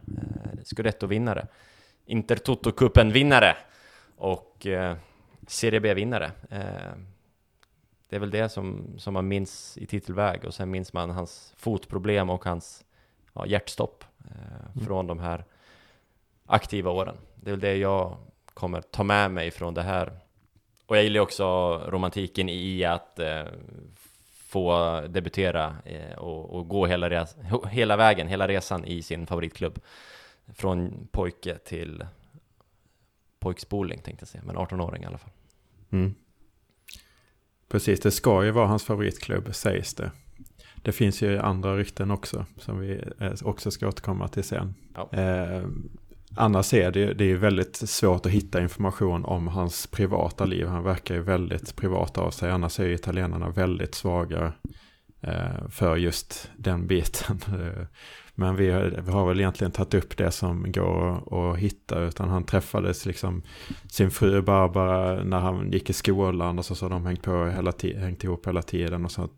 Scudetto-vinnare, 0.63 1.47
Intertoto-cupen-vinnare 2.05 3.55
och 4.17 4.67
Serie 5.47 5.79
B-vinnare. 5.79 6.31
Det 8.09 8.15
är 8.15 8.19
väl 8.19 8.31
det 8.31 8.49
som, 8.49 8.95
som 8.97 9.13
man 9.13 9.27
minns 9.27 9.77
i 9.77 9.85
titelväg 9.85 10.45
och 10.45 10.53
sen 10.53 10.71
minns 10.71 10.93
man 10.93 11.09
hans 11.09 11.53
fotproblem 11.57 12.29
och 12.29 12.45
hans 12.45 12.85
ja, 13.33 13.45
hjärtstopp 13.45 14.03
eh, 14.25 14.71
mm. 14.75 14.85
från 14.85 15.07
de 15.07 15.19
här 15.19 15.45
aktiva 16.45 16.91
åren. 16.91 17.17
Det 17.35 17.49
är 17.49 17.51
väl 17.51 17.59
det 17.59 17.75
jag 17.75 18.17
kommer 18.53 18.81
ta 18.81 19.03
med 19.03 19.31
mig 19.31 19.51
från 19.51 19.73
det 19.73 19.83
här. 19.83 20.19
Och 20.85 20.97
jag 20.97 21.03
gillar 21.03 21.21
också 21.21 21.45
romantiken 21.87 22.49
i 22.49 22.83
att 22.83 23.19
eh, 23.19 23.45
få 24.47 25.01
debutera 25.09 25.75
eh, 25.85 26.17
och, 26.17 26.49
och, 26.49 26.67
gå 26.67 26.85
hela, 26.85 27.09
res 27.09 27.35
hela 27.69 27.97
vägen, 27.97 28.27
hela 28.27 28.47
resan 28.47 28.85
i 28.85 29.01
sin 29.01 29.27
favoritklubb. 29.27 29.79
Från 30.53 31.07
pojke 31.11 31.57
till 31.57 32.05
pojkspoling 33.39 34.01
tänkte 34.01 34.23
jag 34.23 34.27
säga, 34.27 34.43
men 34.45 34.57
18-åring 34.57 35.03
i 35.03 35.05
alla 35.05 35.17
fall. 35.17 35.31
Mm. 35.89 36.15
Precis, 37.69 37.99
det 37.99 38.11
ska 38.11 38.45
ju 38.45 38.51
vara 38.51 38.67
hans 38.67 38.83
favoritklubb 38.83 39.55
sägs 39.55 39.93
det. 39.93 40.11
Det 40.81 40.91
finns 40.91 41.21
ju 41.21 41.39
andra 41.39 41.77
rykten 41.77 42.11
också 42.11 42.45
som 42.57 42.79
vi 42.79 43.03
eh, 43.19 43.31
också 43.41 43.71
ska 43.71 43.87
återkomma 43.87 44.27
till 44.27 44.43
sen. 44.43 44.73
Ja. 44.95 45.09
Eh, 45.13 45.67
annars 46.35 46.73
är 46.73 46.91
det, 46.91 47.13
det 47.13 47.31
är 47.31 47.35
väldigt 47.35 47.75
svårt 47.75 48.25
att 48.25 48.31
hitta 48.31 48.61
information 48.61 49.25
om 49.25 49.47
hans 49.47 49.87
privata 49.87 50.45
liv. 50.45 50.67
Han 50.67 50.83
verkar 50.83 51.15
ju 51.15 51.21
väldigt 51.21 51.75
privat 51.75 52.17
av 52.17 52.31
sig. 52.31 52.51
Annars 52.51 52.79
är 52.79 52.85
ju 52.85 52.93
italienarna 52.93 53.49
väldigt 53.49 53.95
svaga 53.95 54.53
eh, 55.21 55.67
för 55.69 55.95
just 55.95 56.51
den 56.57 56.87
biten. 56.87 57.39
Men 58.39 58.55
vi 58.55 58.71
har, 58.71 59.01
vi 59.05 59.11
har, 59.11 59.27
väl 59.27 59.39
egentligen 59.39 59.71
tagit 59.71 59.93
upp 59.93 60.17
det 60.17 60.31
som 60.31 60.71
går 60.71 61.51
att 61.51 61.57
hitta. 61.57 61.99
Utan 61.99 62.29
han 62.29 62.43
träffades 62.43 63.05
liksom 63.05 63.41
sin 63.87 64.11
fru 64.11 64.41
Barbara 64.41 65.23
när 65.23 65.39
han 65.39 65.71
gick 65.71 65.89
i 65.89 65.93
skolan. 65.93 66.59
Och 66.59 66.65
så 66.65 66.85
har 66.85 66.89
de 66.89 67.05
hängt, 67.05 67.21
på 67.21 67.45
hela 67.45 67.73
hängt 67.99 68.23
ihop 68.23 68.47
hela 68.47 68.61
tiden. 68.61 69.05
Och 69.05 69.11
så 69.11 69.29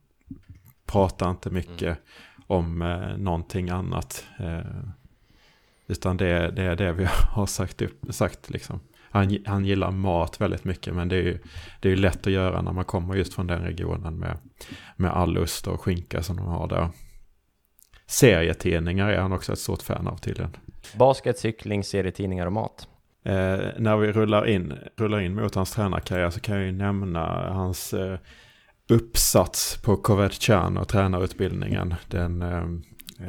pratar 0.86 1.30
inte 1.30 1.50
mycket 1.50 1.82
mm. 1.82 1.98
om 2.48 2.82
eh, 2.82 3.18
någonting 3.18 3.70
annat. 3.70 4.26
Eh, 4.40 4.90
utan 5.88 6.18
det, 6.18 6.52
det, 6.52 6.64
är 6.64 6.76
det 6.76 6.94
vi 6.94 7.06
har 7.30 7.46
sagt, 7.46 7.82
upp, 7.82 8.06
sagt 8.10 8.50
liksom. 8.50 8.80
Han, 9.12 9.38
han 9.46 9.66
gillar 9.66 9.92
mat 9.92 10.42
väldigt 10.42 10.64
mycket 10.64 10.96
men 10.96 11.08
det 11.08 11.16
är 11.16 11.24
ju 11.24 11.40
det 11.80 11.92
är 11.92 11.96
lätt 11.96 12.28
att 12.28 12.34
göra 12.34 12.62
när 12.62 12.72
man 12.72 12.86
kommer 12.86 13.16
just 13.16 13.34
från 13.34 13.48
den 13.48 13.62
regionen 13.62 14.16
med, 14.16 14.38
med 14.96 15.12
all 15.12 15.38
ost 15.38 15.68
och 15.68 15.82
skinka 15.82 16.24
som 16.24 16.36
de 16.36 16.46
har 16.46 16.68
där. 16.68 16.90
Serietidningar 18.10 19.10
är 19.10 19.20
han 19.20 19.34
också 19.34 19.54
ett 19.54 19.60
stort 19.60 19.82
fan 19.82 20.08
av 20.08 20.18
tydligen. 20.18 20.56
Basket, 20.98 21.40
cykling, 21.40 21.84
serietidningar 21.84 22.46
och 22.46 22.54
mat. 22.54 22.88
Eh, 23.26 23.60
när 23.78 23.98
vi 23.98 24.12
rullar 24.12 24.48
in, 24.48 24.74
rullar 24.98 25.20
in 25.20 25.36
mot 25.36 25.56
hans 25.56 25.72
tränarkarriär 25.72 26.30
så 26.30 26.40
kan 26.40 26.56
jag 26.56 26.66
ju 26.66 26.72
nämna 26.72 27.54
hans 27.54 27.94
eh, 27.94 28.20
uppsats 28.90 29.82
på 29.82 29.96
Coverciano, 29.96 30.86
tränarutbildningen. 30.86 31.96
Den 32.08 32.42
eh, 32.42 32.64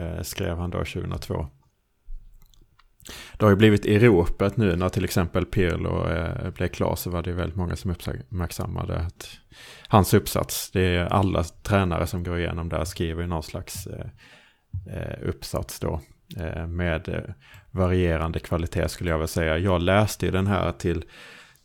eh 0.00 0.22
skrev 0.22 0.56
han 0.56 0.70
då 0.70 0.78
2002. 0.78 1.46
Det 3.38 3.44
har 3.44 3.50
ju 3.50 3.56
blivit 3.56 3.86
i 3.86 3.98
ropet 3.98 4.56
nu 4.56 4.76
när 4.76 4.88
till 4.88 5.04
exempel 5.04 5.46
Pirlo 5.46 6.08
eh, 6.08 6.50
blev 6.50 6.68
klar 6.68 6.96
så 6.96 7.10
var 7.10 7.22
det 7.22 7.32
väldigt 7.32 7.56
många 7.56 7.76
som 7.76 7.90
uppmärksammade 7.90 8.98
att 8.98 9.28
hans 9.88 10.14
uppsats. 10.14 10.70
Det 10.70 10.80
är 10.82 11.04
alla 11.04 11.44
tränare 11.44 12.06
som 12.06 12.24
går 12.24 12.38
igenom 12.38 12.68
där 12.68 12.84
skriver 12.84 13.26
någon 13.26 13.42
slags 13.42 13.86
eh, 13.86 14.00
eh, 14.00 14.06
uppsats 15.22 15.80
då. 15.80 16.00
Eh, 16.36 16.66
med 16.66 17.08
eh, 17.08 17.20
varierande 17.70 18.38
kvalitet 18.38 18.88
skulle 18.88 19.10
jag 19.10 19.18
vilja 19.18 19.28
säga. 19.28 19.58
Jag 19.58 19.82
läste 19.82 20.26
ju 20.26 20.32
den 20.32 20.46
här 20.46 20.72
till, 20.72 21.04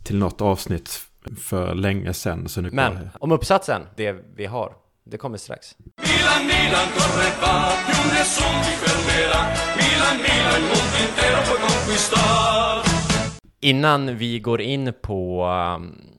till 0.03 0.17
något 0.17 0.41
avsnitt 0.41 1.01
för 1.37 1.75
länge 1.75 2.13
sedan. 2.13 2.49
Så 2.49 2.61
nu 2.61 2.69
Men 2.71 2.93
kan... 2.93 3.09
om 3.19 3.31
uppsatsen, 3.31 3.81
det 3.95 4.15
vi 4.35 4.45
har, 4.45 4.73
det 5.03 5.17
kommer 5.17 5.37
strax. 5.37 5.75
Milan, 5.79 6.47
Milan, 6.47 6.87
Milan, 6.95 7.37
Milan, 7.37 8.15
Innan 13.59 14.17
vi 14.17 14.39
går 14.39 14.61
in 14.61 14.93
på 15.01 15.45
um, 15.77 16.14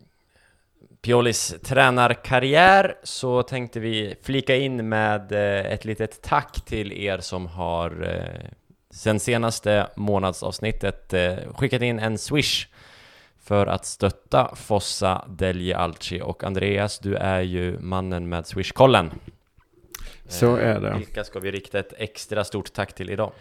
Piolis 1.06 1.54
tränarkarriär 1.62 2.94
så 3.02 3.42
tänkte 3.42 3.80
vi 3.80 4.14
flika 4.22 4.56
in 4.56 4.88
med 4.88 5.32
eh, 5.32 5.72
ett 5.72 5.84
litet 5.84 6.22
tack 6.22 6.64
till 6.64 6.92
er 6.92 7.18
som 7.18 7.46
har 7.46 7.90
eh, 8.02 8.48
sen 8.90 9.20
senaste 9.20 9.86
månadsavsnittet 9.96 11.14
eh, 11.14 11.36
skickat 11.54 11.82
in 11.82 11.98
en 11.98 12.18
swish 12.18 12.66
för 13.42 13.66
att 13.66 13.84
stötta 13.84 14.54
Fossa 14.56 15.24
Delje 15.28 15.76
Alci 15.76 16.20
och 16.20 16.44
Andreas, 16.44 16.98
du 16.98 17.14
är 17.14 17.40
ju 17.40 17.78
mannen 17.78 18.28
med 18.28 18.46
swishkollen. 18.46 19.10
Så 20.28 20.56
är 20.56 20.80
det. 20.80 20.94
Vilka 20.98 21.24
ska 21.24 21.40
vi 21.40 21.50
rikta 21.50 21.78
ett 21.78 21.92
extra 21.96 22.44
stort 22.44 22.72
tack 22.72 22.94
till 22.94 23.10
idag? 23.10 23.32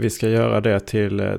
Vi 0.00 0.10
ska 0.10 0.28
göra 0.28 0.60
det 0.60 0.80
till 0.80 1.20
eh, 1.20 1.36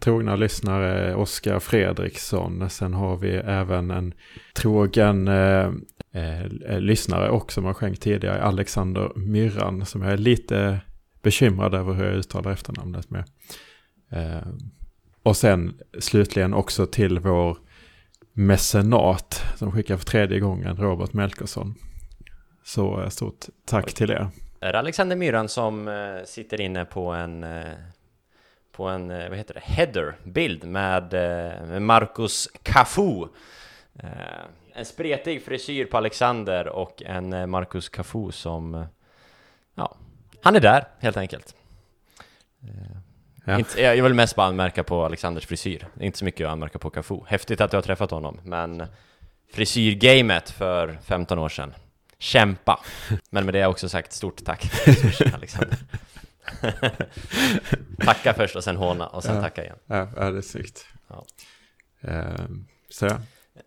trogna 0.00 0.36
lyssnare 0.36 1.14
Oskar 1.14 1.58
Fredriksson. 1.58 2.70
Sen 2.70 2.94
har 2.94 3.16
vi 3.16 3.30
även 3.34 3.90
en 3.90 4.14
trogen 4.54 5.28
eh, 5.28 5.70
eh, 6.12 6.78
lyssnare 6.78 7.30
också 7.30 7.54
som 7.54 7.64
har 7.64 7.74
skänkt 7.74 8.02
tidigare, 8.02 8.42
Alexander 8.42 9.12
Myrran, 9.16 9.86
som 9.86 10.02
jag 10.02 10.12
är 10.12 10.16
lite 10.16 10.80
bekymrad 11.22 11.74
över 11.74 11.92
hur 11.92 12.04
jag 12.04 12.14
uttalar 12.14 12.50
efternamnet 12.50 13.10
med. 13.10 13.24
Eh, 14.10 14.48
och 15.22 15.36
sen 15.36 15.74
slutligen 15.98 16.54
också 16.54 16.86
till 16.86 17.18
vår 17.18 17.58
mecenat 18.32 19.42
som 19.56 19.72
skickar 19.72 19.96
för 19.96 20.04
tredje 20.04 20.40
gången, 20.40 20.76
Robert 20.76 21.12
Melkersson. 21.12 21.74
Så 22.64 23.02
eh, 23.02 23.08
stort 23.08 23.46
tack 23.66 23.94
till 23.94 24.10
er. 24.10 24.30
Är 24.64 24.74
Alexander 24.74 25.16
Myran 25.16 25.48
som 25.48 25.88
eh, 25.88 26.24
sitter 26.24 26.60
inne 26.60 26.84
på 26.84 27.12
en 27.12 27.46
på 28.74 28.88
en, 28.88 29.10
eh, 29.10 29.28
vad 29.28 29.38
heter 29.38 29.54
det, 29.54 29.60
header-bild 29.60 30.64
med, 30.64 31.14
eh, 31.14 31.66
med 31.66 31.82
Marcus 31.82 32.48
Cafu. 32.62 33.28
Eh, 34.02 34.08
en 34.74 34.84
spretig 34.84 35.42
frisyr 35.42 35.84
på 35.84 35.96
Alexander 35.96 36.68
och 36.68 37.02
en 37.02 37.50
Marcus 37.50 37.88
Cafu 37.88 38.32
som, 38.32 38.86
ja, 39.74 39.96
han 40.42 40.56
är 40.56 40.60
där 40.60 40.84
helt 40.98 41.16
enkelt. 41.16 41.54
Ja. 43.44 43.58
Inte, 43.58 43.82
jag 43.82 44.04
vill 44.04 44.14
mest 44.14 44.36
bara 44.36 44.46
anmärka 44.46 44.84
på 44.84 45.04
Alexanders 45.04 45.46
frisyr, 45.46 45.86
inte 46.00 46.18
så 46.18 46.24
mycket 46.24 46.46
att 46.46 46.52
anmärka 46.52 46.78
på 46.78 46.90
Cafu. 46.90 47.20
Häftigt 47.26 47.60
att 47.60 47.70
du 47.70 47.76
har 47.76 47.82
träffat 47.82 48.10
honom, 48.10 48.40
men 48.44 48.86
frisyrgamet 49.52 50.50
för 50.50 50.98
15 51.04 51.38
år 51.38 51.48
sedan, 51.48 51.74
kämpa! 52.18 52.80
Men 53.30 53.44
med 53.44 53.54
det 53.54 53.58
har 53.58 53.62
jag 53.62 53.70
också 53.70 53.88
sagt 53.88 54.12
stort 54.12 54.44
tack, 54.44 54.70
Alexander. 55.34 55.78
tacka 58.04 58.34
först 58.34 58.56
och 58.56 58.64
sen 58.64 58.76
håna 58.76 59.06
och 59.06 59.22
sen 59.22 59.36
ja, 59.36 59.42
tacka 59.42 59.62
igen. 59.62 59.76
Ja, 59.86 60.08
ja 60.16 60.30
det 60.30 60.38
är 60.38 60.42
snyggt. 60.42 60.86
Ja. 61.08 61.24
Uh, 62.08 62.46
så 62.90 63.06
ja. 63.06 63.18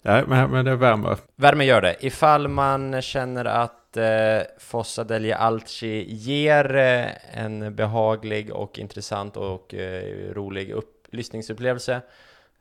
ja, 0.01 0.23
men, 0.27 0.51
men 0.51 0.65
det 0.65 0.75
värmer. 0.75 1.17
Värme 1.35 1.65
gör 1.65 1.81
det. 1.81 1.95
Ifall 1.99 2.47
man 2.47 3.01
känner 3.01 3.45
att 3.45 3.97
eh, 3.97 4.41
Fossa 4.57 5.03
degli 5.03 5.33
Alci 5.33 6.05
ger 6.13 6.75
eh, 6.75 7.39
en 7.43 7.75
behaglig 7.75 8.53
och 8.53 8.79
intressant 8.79 9.37
och 9.37 9.73
eh, 9.73 10.33
rolig 10.33 10.71
upp, 10.71 11.07
lyssningsupplevelse 11.11 12.01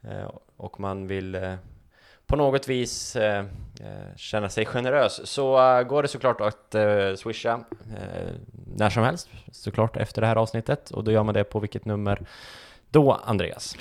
eh, 0.02 0.30
och 0.56 0.80
man 0.80 1.06
vill 1.06 1.34
eh, 1.34 1.54
på 2.26 2.36
något 2.36 2.68
vis 2.68 3.16
eh, 3.16 3.44
eh, 3.80 4.16
känna 4.16 4.48
sig 4.48 4.66
generös 4.66 5.28
så 5.28 5.78
uh, 5.78 5.82
går 5.82 6.02
det 6.02 6.08
såklart 6.08 6.40
att 6.40 6.74
swisha 7.16 7.64
när 8.76 8.90
som 8.90 9.02
helst 9.02 9.28
såklart 9.52 9.96
efter 9.96 10.20
det 10.20 10.26
här 10.26 10.36
avsnittet 10.36 10.90
och 10.90 11.04
då 11.04 11.12
gör 11.12 11.22
man 11.22 11.34
det 11.34 11.44
på 11.44 11.60
vilket 11.60 11.84
nummer 11.84 12.26
då 12.90 13.12
Andreas? 13.12 13.76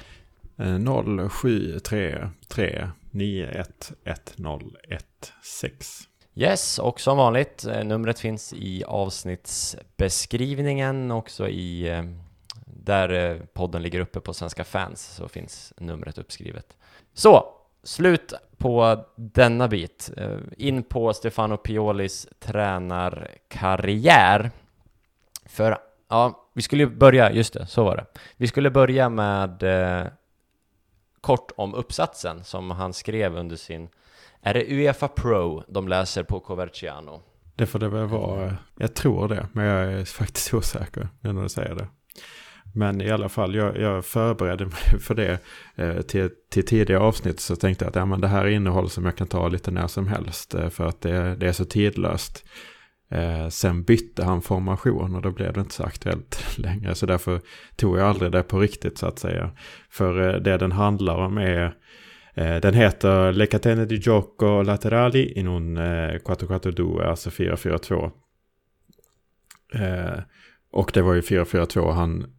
0733 0.57 2.89
911016 3.11 6.11
Yes, 6.37 6.79
och 6.79 6.99
som 6.99 7.17
vanligt, 7.17 7.65
numret 7.83 8.19
finns 8.19 8.53
i 8.53 8.83
avsnittsbeskrivningen 8.83 11.11
också 11.11 11.49
i 11.49 12.03
där 12.65 13.39
podden 13.53 13.81
ligger 13.81 13.99
uppe 13.99 14.19
på 14.19 14.33
Svenska 14.33 14.63
fans 14.63 15.15
så 15.15 15.27
finns 15.27 15.73
numret 15.77 16.17
uppskrivet. 16.17 16.77
Så, 17.13 17.55
slut 17.85 18.33
på 18.57 19.05
denna 19.15 19.67
bit. 19.67 20.11
Eh, 20.17 20.37
in 20.57 20.83
på 20.83 21.13
Stefano 21.13 21.57
Piolis 21.57 22.27
tränarkarriär. 22.39 24.51
För, 25.45 25.77
ja, 26.09 26.47
vi 26.53 26.61
skulle 26.61 26.87
börja, 26.87 27.31
just 27.31 27.53
det, 27.53 27.67
så 27.67 27.83
var 27.83 27.95
det. 27.95 28.05
Vi 28.37 28.47
skulle 28.47 28.71
börja 28.71 29.09
med 29.09 29.63
eh, 29.63 30.03
kort 31.21 31.51
om 31.55 31.73
uppsatsen 31.73 32.43
som 32.43 32.71
han 32.71 32.93
skrev 32.93 33.37
under 33.37 33.55
sin... 33.55 33.89
Är 34.41 34.53
det 34.53 34.65
Uefa 34.67 35.07
Pro 35.07 35.63
de 35.67 35.87
läser 35.87 36.23
på 36.23 36.39
Coverciano? 36.39 37.21
Det 37.55 37.65
får 37.65 37.79
det 37.79 37.89
väl 37.89 38.05
vara. 38.05 38.57
Jag 38.75 38.93
tror 38.93 39.27
det, 39.27 39.47
men 39.51 39.65
jag 39.65 39.93
är 39.93 40.05
faktiskt 40.05 40.53
osäker 40.53 41.09
när 41.21 41.43
du 41.43 41.49
säger 41.49 41.75
det. 41.75 41.87
Men 42.75 43.01
i 43.01 43.09
alla 43.09 43.29
fall, 43.29 43.55
jag, 43.55 43.77
jag 43.77 44.05
förberedde 44.05 44.65
mig 44.65 44.99
för 44.99 45.15
det 45.15 45.39
eh, 45.75 46.01
till, 46.01 46.29
till 46.49 46.65
tidigare 46.65 47.03
avsnitt. 47.03 47.39
Så 47.39 47.55
tänkte 47.55 47.85
jag 47.85 47.89
att 47.89 47.95
ja, 47.95 48.05
men 48.05 48.21
det 48.21 48.27
här 48.27 48.45
är 48.45 48.49
innehåll 48.49 48.89
som 48.89 49.05
jag 49.05 49.15
kan 49.15 49.27
ta 49.27 49.47
lite 49.47 49.71
när 49.71 49.87
som 49.87 50.07
helst. 50.07 50.55
Eh, 50.55 50.69
för 50.69 50.85
att 50.85 51.01
det, 51.01 51.35
det 51.35 51.47
är 51.47 51.51
så 51.51 51.65
tidlöst. 51.65 52.45
Eh, 53.09 53.47
sen 53.49 53.83
bytte 53.83 54.23
han 54.23 54.41
formation 54.41 55.15
och 55.15 55.21
då 55.21 55.31
blev 55.31 55.53
det 55.53 55.59
inte 55.59 55.73
så 55.73 55.83
aktuellt 55.83 56.57
längre. 56.57 56.95
Så 56.95 57.05
därför 57.05 57.41
tog 57.75 57.97
jag 57.97 58.07
aldrig 58.07 58.31
det 58.31 58.43
på 58.43 58.59
riktigt 58.59 58.97
så 58.97 59.07
att 59.07 59.19
säga. 59.19 59.51
För 59.89 60.29
eh, 60.29 60.41
det 60.41 60.57
den 60.57 60.71
handlar 60.71 61.15
om 61.15 61.37
är 61.37 61.75
eh, 62.33 62.55
den 62.55 62.73
heter 62.73 63.31
Le 63.31 63.45
Catene 63.45 63.85
di 63.85 63.95
Gioco 63.95 64.61
Laterali 64.61 65.31
in 65.39 65.47
un 65.47 65.77
eh, 65.77 66.19
442, 66.27 67.01
alltså 67.01 67.31
442. 67.31 68.11
Eh, 69.73 70.19
och 70.71 70.91
det 70.93 71.01
var 71.01 71.13
ju 71.13 71.21
442 71.21 71.91
han 71.91 72.34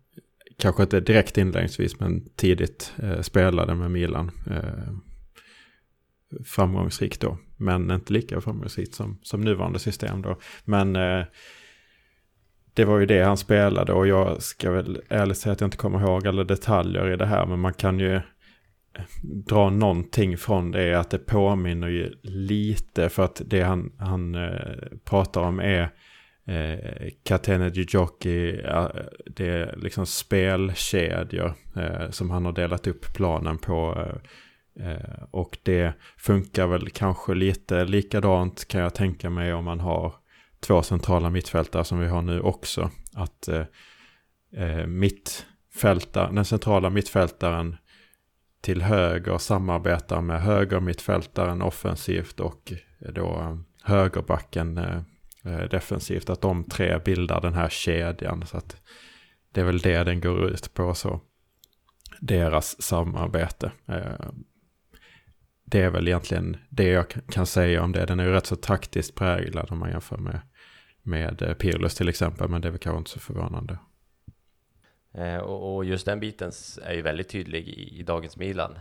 kanske 0.58 0.82
inte 0.82 1.00
direkt 1.00 1.38
inledningsvis 1.38 2.00
men 2.00 2.28
tidigt 2.36 2.92
eh, 3.02 3.20
spelade 3.20 3.74
med 3.74 3.90
Milan. 3.90 4.30
Eh, 4.50 4.92
framgångsrikt 6.44 7.20
då, 7.20 7.38
men 7.56 7.90
inte 7.90 8.12
lika 8.12 8.40
framgångsrikt 8.40 8.94
som, 8.94 9.18
som 9.22 9.40
nuvarande 9.40 9.78
system 9.78 10.22
då. 10.22 10.38
Men 10.64 10.96
eh, 10.96 11.24
det 12.74 12.84
var 12.84 12.98
ju 12.98 13.06
det 13.06 13.22
han 13.22 13.36
spelade 13.36 13.92
och 13.92 14.06
jag 14.06 14.42
ska 14.42 14.70
väl 14.70 15.02
ärligt 15.08 15.38
säga 15.38 15.52
att 15.52 15.60
jag 15.60 15.66
inte 15.66 15.76
kommer 15.76 16.00
ihåg 16.00 16.26
alla 16.26 16.44
detaljer 16.44 17.12
i 17.12 17.16
det 17.16 17.26
här, 17.26 17.46
men 17.46 17.60
man 17.60 17.74
kan 17.74 17.98
ju 17.98 18.14
eh, 18.14 18.22
dra 19.22 19.70
någonting 19.70 20.36
från 20.36 20.70
det 20.70 20.94
att 20.94 21.10
det 21.10 21.18
påminner 21.18 21.88
ju 21.88 22.14
lite 22.22 23.08
för 23.08 23.24
att 23.24 23.42
det 23.46 23.62
han, 23.62 23.92
han 23.98 24.34
eh, 24.34 24.88
pratar 25.04 25.40
om 25.40 25.60
är 25.60 25.90
eh, 26.46 27.08
Catena 27.22 27.68
det 29.26 29.48
är 29.48 29.76
liksom 29.76 30.06
spelkedjor 30.06 31.54
eh, 31.76 32.10
som 32.10 32.30
han 32.30 32.44
har 32.44 32.52
delat 32.52 32.86
upp 32.86 33.14
planen 33.14 33.58
på. 33.58 34.06
Eh, 34.80 34.90
eh, 34.90 35.22
och 35.30 35.58
det 35.62 35.92
funkar 36.16 36.66
väl 36.66 36.90
kanske 36.90 37.34
lite 37.34 37.84
likadant 37.84 38.68
kan 38.68 38.80
jag 38.80 38.94
tänka 38.94 39.30
mig 39.30 39.54
om 39.54 39.64
man 39.64 39.80
har 39.80 40.14
två 40.60 40.82
centrala 40.82 41.30
mittfältare 41.30 41.84
som 41.84 41.98
vi 41.98 42.08
har 42.08 42.22
nu 42.22 42.40
också. 42.40 42.90
Att 43.14 43.48
eh, 43.48 43.64
eh 44.56 44.86
den 46.32 46.44
centrala 46.44 46.90
mittfältaren 46.90 47.76
till 48.60 48.82
höger 48.82 49.38
samarbetar 49.38 50.20
med 50.20 50.42
höger 50.42 50.80
mittfältaren 50.80 51.62
offensivt 51.62 52.40
och 52.40 52.72
då 52.98 53.38
eh, 53.40 53.56
högerbacken 53.82 54.80
Eh, 55.46 55.68
defensivt. 55.68 56.30
Att 56.30 56.40
de 56.40 56.64
tre 56.64 56.98
bildar 56.98 57.40
den 57.40 57.54
här 57.54 57.68
kedjan. 57.68 58.46
Så 58.46 58.56
att 58.56 58.82
det 59.52 59.60
är 59.60 59.64
väl 59.64 59.78
det 59.78 60.04
den 60.04 60.20
går 60.20 60.50
ut 60.50 60.74
på. 60.74 60.94
så 60.94 61.20
Deras 62.20 62.82
samarbete. 62.82 63.72
Eh, 63.86 64.30
det 65.64 65.82
är 65.82 65.90
väl 65.90 66.08
egentligen 66.08 66.56
det 66.68 66.88
jag 66.88 67.14
kan 67.28 67.46
säga 67.46 67.82
om 67.82 67.92
det. 67.92 68.06
Den 68.06 68.20
är 68.20 68.24
ju 68.24 68.32
rätt 68.32 68.46
så 68.46 68.56
taktiskt 68.56 69.14
präglad 69.14 69.68
om 69.70 69.78
man 69.78 69.90
jämför 69.90 70.16
med, 70.16 70.40
med 71.02 71.38
Pirlus 71.38 71.58
Pirlos 71.58 71.94
till 71.94 72.08
exempel. 72.08 72.48
Men 72.48 72.60
det 72.60 72.68
är 72.68 72.70
väl 72.70 72.80
kanske 72.80 72.98
inte 72.98 73.10
så 73.10 73.20
förvånande. 73.20 73.78
Och 75.42 75.84
just 75.84 76.06
den 76.06 76.20
biten 76.20 76.52
är 76.82 76.94
ju 76.94 77.02
väldigt 77.02 77.28
tydlig 77.28 77.68
i 77.68 78.02
dagens 78.02 78.36
Milan. 78.36 78.78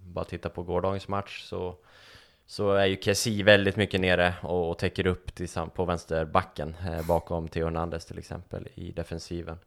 Bara 0.00 0.24
titta 0.24 0.48
på 0.48 0.62
gårdagens 0.62 1.08
match 1.08 1.42
så 1.42 1.78
så 2.52 2.72
är 2.72 2.86
ju 2.86 2.96
Kessi 2.96 3.42
väldigt 3.42 3.76
mycket 3.76 4.00
nere 4.00 4.34
och, 4.42 4.70
och 4.70 4.78
täcker 4.78 5.06
upp 5.06 5.30
på 5.74 5.84
vänsterbacken 5.84 6.74
eh, 6.86 7.06
bakom 7.06 7.48
Theo 7.48 7.64
Hernandez 7.64 8.04
till 8.04 8.18
exempel 8.18 8.68
i 8.74 8.92
defensiven. 8.92 9.58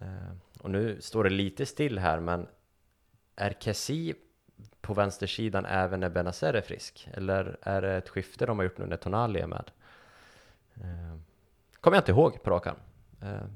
Eh, 0.00 0.32
och 0.60 0.70
nu 0.70 0.96
står 1.00 1.24
det 1.24 1.30
lite 1.30 1.66
still 1.66 1.98
här, 1.98 2.20
men 2.20 2.46
är 3.36 3.56
Kessi 3.60 4.14
på 4.80 4.94
vänstersidan 4.94 5.66
även 5.66 6.00
när 6.00 6.08
Benazer 6.08 6.54
är 6.54 6.60
frisk? 6.60 7.08
Eller 7.12 7.56
är 7.62 7.82
det 7.82 7.96
ett 7.96 8.08
skifte 8.08 8.46
de 8.46 8.58
har 8.58 8.64
gjort 8.64 8.78
nu 8.78 8.86
när 8.86 8.96
Tonali 8.96 9.40
är 9.40 9.46
med? 9.46 9.70
Eh, 10.74 11.18
kommer 11.80 11.96
jag 11.96 12.02
inte 12.02 12.12
ihåg 12.12 12.42
på 12.42 12.50
rak 12.50 12.66
arm. 12.66 12.76
Eh, 13.22 13.46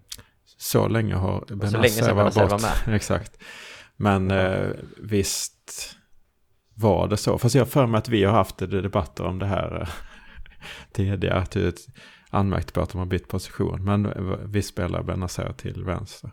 så 0.44 0.88
länge 0.88 1.14
har 1.14 1.44
Benazer 1.48 2.14
varit 2.14 2.34
bort. 2.34 2.50
Var 2.50 2.86
med. 2.86 2.94
Exakt. 2.96 3.42
Men 3.96 4.30
eh, 4.30 4.70
visst 4.98 5.96
var 6.80 7.08
det 7.08 7.16
så. 7.16 7.38
Fast 7.38 7.54
jag 7.54 7.62
har 7.62 7.66
för 7.66 7.86
mig 7.86 7.98
att 7.98 8.08
vi 8.08 8.24
har 8.24 8.32
haft 8.32 8.58
debatter 8.58 9.24
om 9.24 9.38
det 9.38 9.46
här 9.46 9.80
eh, 9.80 9.88
tidigare. 10.92 11.38
Att 11.38 11.50
du 11.50 11.72
anmärkt 12.30 12.72
på 12.72 12.80
att 12.80 12.90
de 12.90 12.98
har 12.98 13.06
bytt 13.06 13.28
position. 13.28 13.84
Men 13.84 14.12
vi 14.52 14.62
spelar 14.62 15.02
Benazer 15.02 15.52
till 15.52 15.84
vänster. 15.84 16.30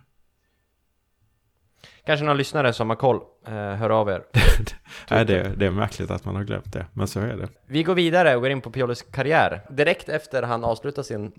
Kanske 2.06 2.26
någon 2.26 2.38
lyssnare 2.38 2.74
som 2.74 2.90
har 2.90 2.98
koll, 2.98 3.20
eh, 3.48 3.54
hör 3.54 3.90
av 3.90 4.10
er. 4.10 4.24
Nej, 5.10 5.26
det, 5.26 5.54
det 5.58 5.66
är 5.66 5.72
märkligt 5.72 6.12
att 6.12 6.26
man 6.26 6.36
har 6.36 6.44
glömt 6.44 6.74
det, 6.74 6.86
men 6.94 7.08
så 7.08 7.20
är 7.20 7.38
det. 7.38 7.48
Vi 7.66 7.84
går 7.84 7.96
vidare 7.96 8.36
och 8.36 8.42
går 8.42 8.52
in 8.52 8.62
på 8.62 8.72
Piolis 8.72 9.02
karriär. 9.02 9.62
Direkt 9.70 10.10
efter 10.10 10.44
han 10.44 10.64
avslutar 10.64 11.04
sin 11.04 11.32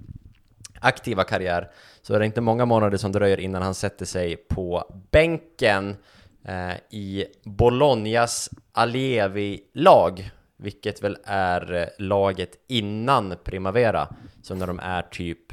aktiva 0.80 1.24
karriär 1.24 1.70
så 2.02 2.14
är 2.14 2.18
det 2.18 2.26
inte 2.26 2.40
många 2.40 2.64
månader 2.64 2.98
som 2.98 3.12
dröjer 3.12 3.40
innan 3.40 3.62
han 3.62 3.74
sätter 3.74 4.06
sig 4.06 4.36
på 4.36 4.94
bänken 5.10 5.90
eh, 5.90 5.96
i 6.90 7.24
Bolognas 7.44 8.50
Alevi-lag, 8.72 10.30
vilket 10.56 11.02
väl 11.02 11.16
är 11.24 11.74
eh, 11.74 11.86
laget 11.98 12.64
innan 12.66 13.34
Primavera, 13.44 14.08
så 14.42 14.54
när 14.54 14.66
de 14.66 14.78
är 14.78 15.02
typ 15.02 15.52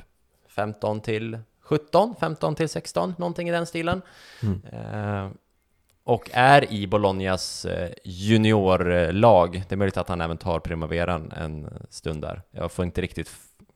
15 0.49 1.01
till 1.01 1.39
17, 1.61 2.15
15 2.19 2.55
till 2.55 2.69
16, 2.69 3.13
någonting 3.17 3.49
i 3.49 3.51
den 3.51 3.65
stilen. 3.65 4.01
Mm. 4.41 4.61
Eh, 4.65 5.31
och 6.03 6.29
är 6.33 6.73
i 6.73 6.87
Bolognas 6.87 7.65
eh, 7.65 7.91
juniorlag. 8.03 9.63
Det 9.69 9.75
är 9.75 9.77
möjligt 9.77 9.97
att 9.97 10.09
han 10.09 10.21
även 10.21 10.37
tar 10.37 10.59
Primaveran 10.59 11.31
en 11.31 11.69
stund 11.89 12.21
där. 12.21 12.41
Jag 12.51 12.71
får 12.71 12.85
inte 12.85 13.01
riktigt 13.01 13.31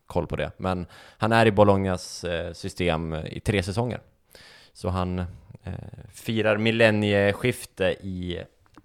koll 0.06 0.28
på 0.28 0.36
det, 0.36 0.52
men 0.58 0.86
han 1.18 1.32
är 1.32 1.46
i 1.46 1.52
Bolognas 1.52 2.24
eh, 2.24 2.54
system 2.54 3.14
i 3.14 3.40
tre 3.40 3.64
säsonger. 3.64 4.02
Så 4.74 4.90
han 4.90 5.20
eh, 5.20 5.26
firar 6.14 6.58
millennieskifte 6.58 7.86
i 8.02 8.44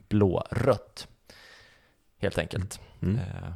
blå-rött. 0.09 1.09
Helt 2.18 2.38
enkelt. 2.38 2.81
Mm. 3.03 3.16
Eh, 3.16 3.53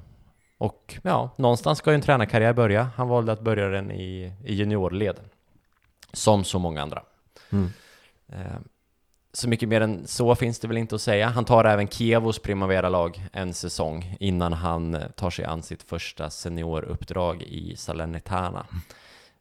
och 0.58 0.98
ja, 1.02 1.30
någonstans 1.36 1.78
ska 1.78 1.90
ju 1.90 1.94
en 1.94 2.00
tränarkarriär 2.00 2.52
börja. 2.52 2.90
Han 2.96 3.08
valde 3.08 3.32
att 3.32 3.40
börja 3.40 3.68
den 3.68 3.90
i, 3.90 4.32
i 4.44 4.54
juniorled. 4.54 5.16
Som 6.12 6.44
så 6.44 6.58
många 6.58 6.82
andra. 6.82 7.02
Mm. 7.50 7.70
Eh, 8.28 8.58
så 9.32 9.48
mycket 9.48 9.68
mer 9.68 9.80
än 9.80 10.06
så 10.06 10.34
finns 10.34 10.58
det 10.58 10.68
väl 10.68 10.76
inte 10.76 10.94
att 10.94 11.00
säga. 11.00 11.28
Han 11.28 11.44
tar 11.44 11.64
även 11.64 11.88
Kievos 11.88 12.38
Primavera-lag 12.38 13.26
en 13.32 13.54
säsong 13.54 14.16
innan 14.20 14.52
han 14.52 15.02
tar 15.16 15.30
sig 15.30 15.44
an 15.44 15.62
sitt 15.62 15.82
första 15.82 16.30
senioruppdrag 16.30 17.42
i 17.42 17.76
Salernitana. 17.76 18.66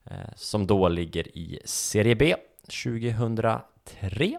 Eh, 0.06 0.34
som 0.36 0.68
då 0.68 0.88
ligger 0.88 1.38
i 1.38 1.60
Serie 1.66 2.16
B 2.16 2.36
2003. 3.88 4.38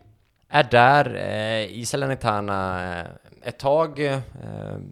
Är 0.48 0.64
där 0.70 1.14
eh, 1.14 1.78
i 1.78 1.86
Salernitana 1.86 2.98
eh, 2.98 3.06
ett 3.42 3.58
tag, 3.58 3.98
eh, 3.98 4.20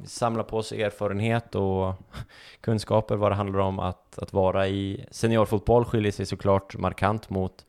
samlar 0.05 0.43
på 0.43 0.63
sig 0.63 0.83
erfarenhet 0.83 1.55
och 1.55 1.95
kunskaper 2.61 3.17
vad 3.17 3.31
det 3.31 3.35
handlar 3.37 3.61
om 3.61 3.79
att, 3.79 4.19
att 4.19 4.33
vara 4.33 4.69
i 4.69 5.07
seniorfotboll 5.11 5.85
skiljer 5.85 6.13
sig 6.13 6.27
såklart 6.27 6.77
markant 6.77 7.31
mot, 7.31 7.67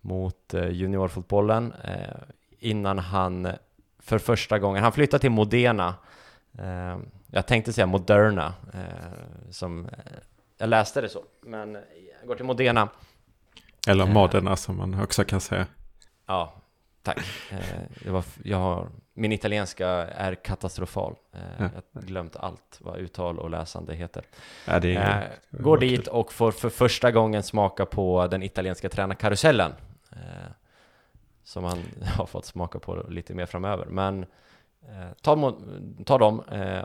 mot 0.00 0.54
eh, 0.54 0.68
juniorfotbollen 0.68 1.72
eh, 1.84 2.16
innan 2.58 2.98
han 2.98 3.48
för 3.98 4.18
första 4.18 4.58
gången, 4.58 4.82
han 4.82 4.92
flyttade 4.92 5.20
till 5.20 5.30
Modena 5.30 5.94
eh, 6.58 6.98
jag 7.26 7.46
tänkte 7.46 7.72
säga 7.72 7.86
Moderna 7.86 8.54
som 9.50 9.88
jag 10.58 10.68
läste 10.68 11.00
det 11.00 11.08
så, 11.08 11.22
men 11.40 11.74
jag 12.20 12.28
går 12.28 12.34
till 12.34 12.44
Modena 12.44 12.88
eller 13.88 14.06
Modena 14.06 14.56
som 14.56 14.76
man 14.76 15.00
också 15.02 15.24
kan 15.24 15.40
säga. 15.40 15.66
Ja, 16.32 16.52
tack. 17.02 17.18
Jag 18.04 18.12
var, 18.12 18.24
jag 18.44 18.58
har, 18.58 18.88
min 19.14 19.32
italienska 19.32 19.88
är 20.06 20.34
katastrofal. 20.34 21.14
Ja. 21.32 21.38
Jag 21.58 21.70
har 21.92 22.02
glömt 22.02 22.36
allt 22.36 22.78
vad 22.80 22.98
uttal 22.98 23.38
och 23.38 23.50
läsande 23.50 23.94
heter. 23.94 24.24
Ja, 24.66 24.78
det 24.78 24.96
är 24.96 25.32
Går 25.50 25.78
dit 25.78 26.06
och 26.06 26.32
får 26.32 26.52
för 26.52 26.68
första 26.68 27.10
gången 27.10 27.42
smaka 27.42 27.86
på 27.86 28.26
den 28.26 28.42
italienska 28.42 28.88
tränarkarusellen. 28.88 29.72
Som 31.44 31.62
man 31.62 31.78
har 32.16 32.26
fått 32.26 32.44
smaka 32.44 32.78
på 32.78 33.06
lite 33.08 33.34
mer 33.34 33.46
framöver. 33.46 33.86
Men 33.86 34.26
tar, 35.20 35.54
tar 36.04 36.18
dem 36.18 36.40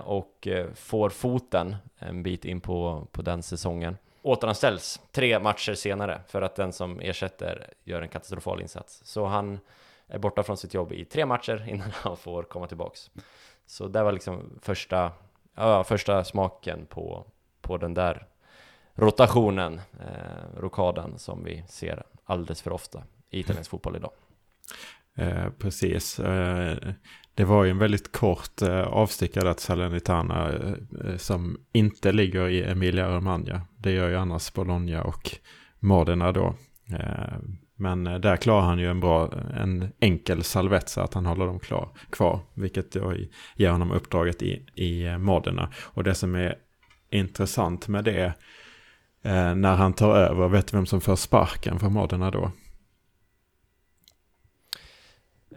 och 0.06 0.48
får 0.76 1.10
foten 1.10 1.76
en 2.00 2.24
bit 2.24 2.46
in 2.46 2.62
på, 2.62 3.08
på 3.12 3.22
den 3.22 3.44
säsongen 3.44 3.98
återanställs 4.28 5.02
tre 5.12 5.40
matcher 5.40 5.74
senare 5.74 6.22
för 6.28 6.42
att 6.42 6.56
den 6.56 6.74
som 6.74 7.00
ersätter 7.00 7.74
gör 7.84 8.02
en 8.02 8.10
katastrofal 8.10 8.62
insats. 8.62 9.02
Så 9.06 9.26
han 9.26 9.60
är 10.08 10.20
borta 10.20 10.44
från 10.44 10.58
sitt 10.58 10.74
jobb 10.74 10.92
i 10.92 11.06
tre 11.06 11.26
matcher 11.26 11.66
innan 11.70 11.92
han 11.94 12.18
får 12.18 12.44
komma 12.44 12.68
tillbaks. 12.68 13.12
Så 13.66 13.88
det 13.88 14.04
var 14.04 14.12
liksom 14.12 14.60
första, 14.62 15.12
ja, 15.56 15.84
första 15.84 16.24
smaken 16.24 16.86
på, 16.86 17.26
på 17.62 17.78
den 17.78 17.94
där 17.94 18.28
rotationen, 18.94 19.82
eh, 20.00 20.60
rokaden, 20.60 21.20
som 21.20 21.44
vi 21.44 21.64
ser 21.68 22.04
alldeles 22.26 22.62
för 22.62 22.72
ofta 22.72 23.04
i 23.30 23.40
italiensk 23.40 23.72
fotboll 23.72 23.96
idag. 23.96 24.12
Eh, 25.16 25.50
precis. 25.60 26.20
Eh, 26.20 26.78
det 27.38 27.46
var 27.46 27.64
ju 27.64 27.72
en 27.72 27.78
väldigt 27.78 28.12
kort 28.12 28.62
eh, 28.62 28.82
avstickare 28.82 29.54
till 29.54 29.64
Salernitana 29.64 30.50
eh, 30.50 30.74
eh, 31.06 31.18
som 31.18 31.58
inte 31.72 32.12
ligger 32.12 32.48
i 32.48 32.64
Emilia 32.64 33.10
Romagna. 33.10 33.62
Det 33.78 33.92
gör 33.92 34.10
ju 34.10 34.16
annars 34.16 34.54
Bologna 34.54 35.04
och 35.04 35.32
Modena 35.80 36.32
då. 36.32 36.56
Eh, 36.90 37.38
men 37.76 38.08
eh, 38.08 38.20
där 38.20 38.38
klarar 38.38 38.62
han 38.62 38.80
ju 38.80 38.90
en 38.90 39.00
bra, 39.00 39.32
en 39.58 39.92
enkel 40.00 40.44
salvetsa 40.44 41.04
att 41.04 41.14
han 41.14 41.26
håller 41.26 41.46
dem 41.46 41.60
klar, 41.60 41.90
kvar. 42.10 42.40
Vilket 42.54 42.92
då 42.92 43.14
ger 43.56 43.70
honom 43.70 43.92
uppdraget 43.92 44.42
i, 44.42 44.66
i 44.76 45.06
eh, 45.06 45.18
Modena. 45.18 45.70
Och 45.84 46.04
det 46.04 46.16
som 46.16 46.36
är 46.36 46.56
intressant 47.10 47.88
med 47.88 48.04
det 48.04 48.34
när 49.56 49.76
han 49.76 49.94
tar 49.94 50.16
över, 50.16 50.48
vet 50.48 50.68
du 50.68 50.78
vem 50.78 50.86
som 50.86 51.02
får 51.02 51.16
sparken 51.16 51.80
från 51.80 51.94
Modena 51.94 52.32
då? 52.32 52.52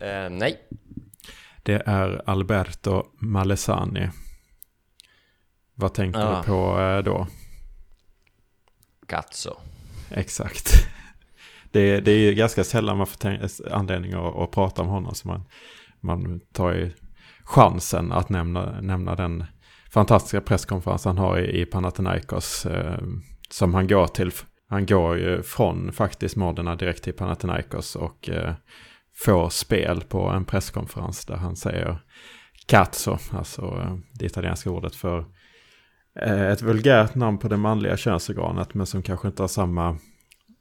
Eh, 0.01 0.31
nej. 0.31 0.57
Det 1.63 1.83
är 1.87 2.23
Alberto 2.27 3.05
Malesani. 3.19 4.11
Vad 5.75 5.95
tänker 5.95 6.21
ah. 6.21 6.41
du 6.41 6.47
på 6.47 6.81
eh, 6.81 6.99
då? 6.99 7.27
Cazzo. 9.07 9.55
Exakt. 10.11 10.73
Det, 11.73 12.01
det 12.01 12.11
är 12.11 12.33
ganska 12.33 12.65
sällan 12.65 12.97
man 12.97 13.07
får 13.07 13.31
anledning 13.71 14.13
att, 14.13 14.37
att, 14.37 14.51
prata 14.51 14.83
om 14.83 14.89
honom. 14.89 15.15
Så 15.15 15.29
man, 15.29 15.45
man 16.01 16.41
tar 16.53 16.73
ju 16.73 16.93
chansen 17.45 18.13
att 18.13 18.29
nämna, 18.29 18.81
nämna 18.81 19.15
den 19.15 19.45
fantastiska 19.91 20.41
presskonferens 20.41 21.05
han 21.05 21.19
har 21.19 21.39
i, 21.39 21.61
i 21.61 21.67
Panathinaikos. 21.67 22.67
Eh, 22.67 22.99
som 23.51 23.75
han 23.75 23.87
går 23.87 24.07
till. 24.07 24.33
Han 24.69 24.87
går 24.87 25.19
ju 25.19 25.43
från 25.43 25.93
faktiskt 25.93 26.37
Modena 26.37 26.77
direkt 26.77 27.05
till 27.05 27.13
Panathinaikos 27.13 27.97
och 27.97 28.29
eh, 28.29 28.55
får 29.25 29.49
spel 29.49 30.05
på 30.09 30.29
en 30.29 30.45
presskonferens 30.45 31.27
där 31.27 31.37
han 31.37 31.57
säger 31.57 31.99
cazzo, 32.67 33.19
alltså 33.33 33.63
eh, 33.63 33.97
det 34.13 34.27
italienska 34.27 34.71
ordet 34.71 34.95
för 34.95 35.25
eh, 36.21 36.47
ett 36.47 36.63
vulgärt 36.63 37.15
namn 37.15 37.39
på 37.39 37.49
det 37.49 37.57
manliga 37.57 37.97
könsorganet 37.97 38.75
men 38.75 38.87
som 38.87 39.03
kanske 39.03 39.29
inte 39.29 39.43
har 39.43 39.49
samma 39.49 39.99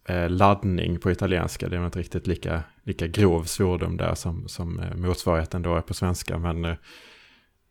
eh, 0.08 0.30
laddning 0.30 1.00
på 1.00 1.12
italienska. 1.12 1.70
Det 1.70 1.78
är 1.78 1.86
inte 1.86 2.00
riktigt 2.00 2.28
lika, 2.28 2.64
lika 2.84 3.08
grov 3.08 3.44
svordom 3.44 3.98
där 3.98 4.16
som, 4.16 4.48
som 4.48 4.82
motsvarigheten 4.96 5.62
då 5.62 5.76
är 5.76 5.82
på 5.82 5.94
svenska. 5.94 6.38
Men, 6.38 6.76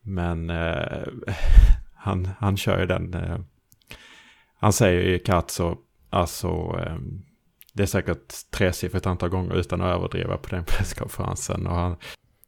men 0.02 0.50
han, 1.94 2.28
han 2.38 2.56
kör 2.56 2.80
ju 2.80 2.86
den. 2.86 3.16
han 4.58 4.72
säger 4.72 5.02
ju 5.02 5.18
cazzo, 5.18 5.76
alltså 6.10 6.76
det 7.78 7.84
är 7.84 7.86
säkert 7.86 8.50
tresiffrigt 8.50 9.06
antal 9.06 9.28
gånger 9.28 9.54
utan 9.54 9.80
att 9.80 9.94
överdriva 9.96 10.36
på 10.36 10.48
den 10.48 10.64
presskonferensen. 10.66 11.66
Och 11.66 11.74
han... 11.74 11.96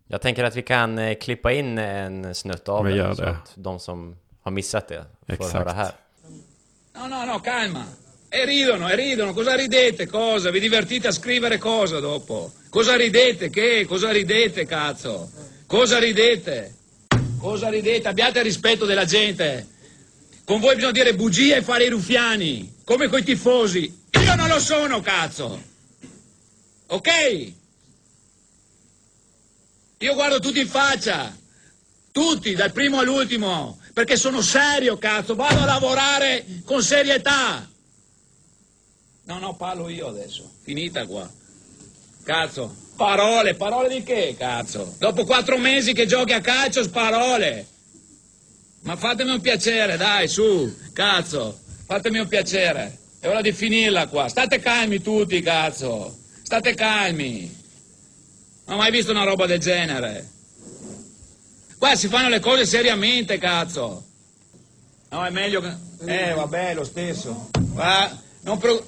Jag 0.06 0.20
tänker 0.20 0.44
att 0.44 0.56
vi 0.56 0.62
kan 0.62 0.98
eh, 0.98 1.14
klippa 1.14 1.52
in 1.52 1.78
en 1.78 2.34
snutt 2.34 2.68
av 2.68 2.84
vi 2.84 2.92
den 2.92 3.16
så 3.16 3.24
att 3.24 3.52
de 3.54 3.80
som 3.80 4.16
har 4.42 4.52
missat 4.52 4.88
det 4.88 5.04
får 5.26 5.32
Exakt. 5.34 5.52
höra 5.52 5.72
här. 5.72 5.92
No, 6.94 7.08
no, 7.08 7.32
no, 7.32 7.38
calma. 7.38 7.84
E 8.30 8.46
ridono, 8.46 8.88
e 8.88 8.96
ridono, 8.96 9.34
cosa 9.34 9.56
ridete, 9.56 10.06
cosa? 10.06 10.50
Vi 10.50 10.60
divertite 10.60 11.08
a 11.08 11.12
scrivere 11.12 11.58
cosa 11.58 12.00
dopo? 12.00 12.50
Cosa 12.70 12.96
ridete, 12.96 13.50
che? 13.50 13.86
Cosa 13.88 14.12
ridete, 14.12 14.66
cazzo? 14.66 15.28
Cosa 15.66 15.98
ridete? 15.98 16.74
Cosa 17.40 17.70
ridete? 17.70 18.08
Abbiate 18.08 18.42
rispetto 18.42 18.86
della 18.86 19.04
gente. 19.04 19.66
Con 20.50 20.58
voi 20.58 20.74
bisogna 20.74 20.90
dire 20.90 21.14
bugie 21.14 21.58
e 21.58 21.62
fare 21.62 21.84
i 21.84 21.88
ruffiani, 21.90 22.78
come 22.82 23.06
coi 23.06 23.22
tifosi. 23.22 24.02
Io 24.20 24.34
non 24.34 24.48
lo 24.48 24.58
sono, 24.58 25.00
cazzo. 25.00 25.62
Ok? 26.88 27.52
Io 29.98 30.14
guardo 30.14 30.40
tutti 30.40 30.58
in 30.58 30.66
faccia. 30.66 31.38
Tutti, 32.10 32.56
dal 32.56 32.72
primo 32.72 32.98
all'ultimo. 32.98 33.78
Perché 33.92 34.16
sono 34.16 34.42
serio, 34.42 34.98
cazzo. 34.98 35.36
Vado 35.36 35.60
a 35.60 35.66
lavorare 35.66 36.44
con 36.64 36.82
serietà. 36.82 37.70
No, 39.26 39.38
no, 39.38 39.54
parlo 39.54 39.88
io 39.88 40.08
adesso. 40.08 40.50
Finita 40.64 41.06
qua. 41.06 41.30
Cazzo. 42.24 42.74
Parole, 42.96 43.54
parole 43.54 43.88
di 43.88 44.02
che, 44.02 44.34
cazzo? 44.36 44.96
Dopo 44.98 45.24
quattro 45.24 45.58
mesi 45.58 45.92
che 45.92 46.06
giochi 46.06 46.32
a 46.32 46.40
calcio, 46.40 46.90
parole. 46.90 47.68
Ma 48.82 48.96
fatemi 48.96 49.30
un 49.30 49.40
piacere, 49.40 49.96
dai, 49.96 50.26
su, 50.28 50.74
cazzo. 50.92 51.58
Fatemi 51.86 52.18
un 52.18 52.28
piacere. 52.28 52.98
È 53.20 53.28
ora 53.28 53.42
di 53.42 53.52
finirla 53.52 54.06
qua. 54.06 54.28
State 54.28 54.58
calmi 54.60 55.02
tutti, 55.02 55.40
cazzo. 55.42 56.16
State 56.42 56.74
calmi. 56.74 57.58
Non 58.66 58.76
ho 58.76 58.80
mai 58.80 58.90
visto 58.90 59.10
una 59.10 59.24
roba 59.24 59.46
del 59.46 59.58
genere. 59.58 60.28
Qua 61.76 61.94
si 61.94 62.08
fanno 62.08 62.28
le 62.28 62.40
cose 62.40 62.64
seriamente, 62.64 63.38
cazzo. 63.38 64.04
No, 65.10 65.24
è 65.24 65.30
meglio 65.30 65.60
che... 65.60 65.74
Eh, 66.06 66.32
vabbè, 66.32 66.74
lo 66.74 66.84
stesso. 66.84 67.50
Va, 67.72 68.16
non 68.42 68.58
pro... 68.58 68.84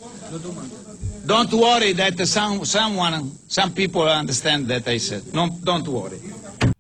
Don't 1.24 1.52
worry 1.52 1.94
that 1.94 2.20
some, 2.22 2.64
someone, 2.64 3.38
some 3.46 3.72
people 3.72 4.02
understand 4.02 4.66
that 4.68 4.88
I 4.88 4.98
said. 4.98 5.22
No, 5.32 5.56
don't 5.62 5.86
worry. 5.86 6.20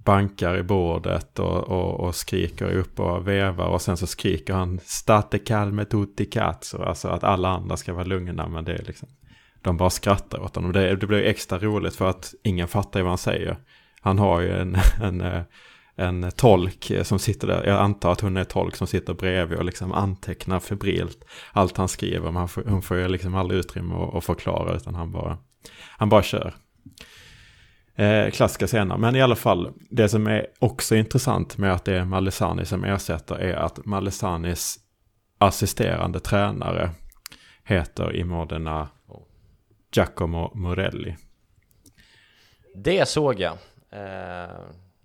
Bankar 0.04 0.56
i 0.58 0.62
bordet 0.62 1.38
och, 1.38 1.58
och, 1.58 2.00
och, 2.00 2.14
skriker 2.14 2.72
upp 2.72 3.00
och 3.00 3.28
vevar 3.28 3.66
och 3.66 3.82
sen 3.82 3.96
så 3.96 4.06
skriker 4.06 4.54
han 4.54 4.80
State 4.82 5.38
calme 5.38 5.84
tutti 5.84 6.24
cazzo. 6.24 6.82
Alltså 6.82 7.08
att 7.08 7.24
alla 7.24 7.48
andra 7.48 7.76
ska 7.76 7.92
vara 7.92 8.04
lugna 8.04 8.48
men 8.48 8.64
det 8.64 8.72
är 8.72 8.84
liksom 8.84 9.08
de 9.62 9.76
bara 9.76 9.90
skrattar 9.90 10.40
åt 10.40 10.56
honom. 10.56 10.72
Det, 10.72 10.96
det 10.96 11.06
blir 11.06 11.22
extra 11.22 11.58
roligt 11.58 11.96
för 11.96 12.10
att 12.10 12.34
ingen 12.42 12.68
fattar 12.68 13.02
vad 13.02 13.10
han 13.10 13.18
säger. 13.18 13.56
Han 14.00 14.18
har 14.18 14.40
ju 14.40 14.52
en, 14.52 14.76
en, 15.02 15.20
eh, 15.20 15.42
en 15.96 16.30
tolk 16.36 16.92
som 17.02 17.18
sitter 17.18 17.46
där. 17.46 17.66
Jag 17.66 17.80
antar 17.80 18.12
att 18.12 18.20
hon 18.20 18.36
är 18.36 18.44
tolk 18.44 18.76
som 18.76 18.86
sitter 18.86 19.14
bredvid 19.14 19.58
och 19.58 19.64
liksom 19.64 19.92
antecknar 19.92 20.60
febrilt 20.60 21.24
allt 21.52 21.76
han 21.76 21.88
skriver. 21.88 22.30
Men 22.30 22.48
får, 22.48 22.64
hon 22.64 22.82
får 22.82 22.96
ju 22.96 23.08
liksom 23.08 23.34
aldrig 23.34 23.60
utrymme 23.60 23.94
att, 23.94 24.14
att 24.14 24.24
förklara 24.24 24.76
utan 24.76 24.94
han 24.94 25.12
bara, 25.12 25.38
han 25.98 26.08
bara 26.08 26.22
kör. 26.22 26.54
Eh, 27.94 28.30
klassiska 28.30 28.66
scener. 28.66 28.96
Men 28.96 29.16
i 29.16 29.22
alla 29.22 29.36
fall, 29.36 29.72
det 29.90 30.08
som 30.08 30.26
är 30.26 30.46
också 30.58 30.94
intressant 30.94 31.58
med 31.58 31.72
att 31.72 31.84
det 31.84 31.96
är 31.96 32.04
Malesani 32.04 32.64
som 32.64 32.84
ersätter 32.84 33.34
är 33.34 33.54
att 33.54 33.84
Malesanis 33.84 34.78
assisterande 35.38 36.20
tränare 36.20 36.90
heter 37.64 38.16
i 38.16 38.24
Modena 38.24 38.88
Giacomo 39.96 40.50
Morelli. 40.54 41.16
Det 42.74 43.08
såg 43.08 43.40
jag. 43.40 43.58
Eh, 43.90 44.50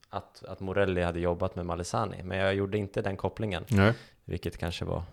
att, 0.10 0.44
att 0.44 0.60
Morelli 0.60 1.02
hade 1.02 1.20
jobbat 1.20 1.56
med 1.56 1.66
Malesani. 1.66 2.24
Men 2.24 2.38
jag 2.38 2.56
gjorde 2.56 2.78
inte 2.78 3.02
den 3.02 3.18
kopplingen. 3.18 3.64
Nej. 3.68 3.94
Vilket 4.26 4.58
kanske 4.58 4.86
var 4.86 5.04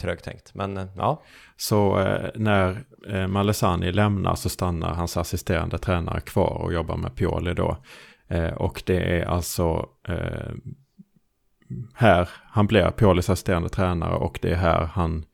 trögtänkt. 0.00 0.54
Men 0.54 0.76
eh, 0.76 0.86
ja. 0.96 1.22
Så 1.56 1.98
eh, 1.98 2.30
när 2.34 2.84
eh, 3.08 3.26
Malesani 3.26 3.92
lämnar 3.92 4.34
så 4.34 4.48
stannar 4.48 4.94
hans 4.94 5.16
assisterande 5.16 5.78
tränare 5.78 6.20
kvar 6.20 6.62
och 6.62 6.72
jobbar 6.72 6.96
med 6.96 7.14
Pioli 7.16 7.54
då. 7.54 7.76
Eh, 8.28 8.52
och 8.52 8.82
det 8.86 9.18
är 9.18 9.24
alltså 9.24 9.88
eh, 10.08 10.52
här 11.94 12.28
han 12.42 12.66
blir 12.66 12.90
Piolis 12.90 13.30
assisterande 13.30 13.68
tränare 13.68 14.14
och 14.14 14.38
det 14.42 14.50
är 14.50 14.56
här 14.56 14.84
han 14.84 15.24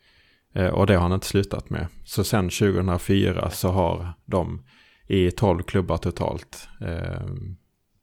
eh, 0.54 0.68
och 0.68 0.86
det 0.86 0.94
har 0.94 1.02
han 1.02 1.12
inte 1.12 1.26
slutat 1.26 1.70
med. 1.70 1.86
Så 2.04 2.24
sen 2.24 2.48
2004 2.48 3.50
så 3.50 3.68
har 3.68 4.12
de 4.24 4.64
i 5.06 5.30
12 5.30 5.62
klubbar 5.62 5.96
totalt 5.96 6.68
eh, 6.80 7.26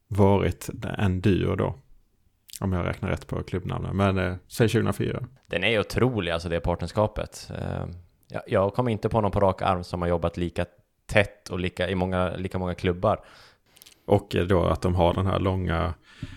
varit 0.08 0.70
en 0.98 1.22
duo 1.22 1.56
då. 1.56 1.76
Om 2.64 2.74
jag 2.74 2.86
räknar 2.86 3.10
rätt 3.10 3.28
på 3.28 3.44
klubbnamnen. 3.44 3.98
Men 3.98 4.18
eh, 4.18 4.36
säg 4.48 4.70
2004. 4.70 5.24
Den 5.48 5.64
är 5.64 5.80
otrolig, 5.80 6.32
alltså 6.32 6.50
det 6.50 6.60
partnerskapet. 6.60 7.52
Eh, 7.58 7.86
jag, 8.28 8.42
jag 8.48 8.74
kommer 8.74 8.92
inte 8.92 9.10
på 9.10 9.22
någon 9.22 9.32
på 9.32 9.40
rak 9.40 9.62
arm 9.62 9.84
som 9.84 10.02
har 10.02 10.10
jobbat 10.10 10.38
lika 10.38 10.66
tätt 11.06 11.50
och 11.50 11.60
lika, 11.60 11.90
i 11.90 11.96
många, 11.96 12.36
lika 12.36 12.60
många 12.60 12.76
klubbar. 12.76 13.20
Och 14.06 14.36
då 14.50 14.66
att 14.66 14.82
de 14.82 14.96
har 14.96 15.14
den 15.14 15.26
här 15.26 15.40
långa, 15.40 15.94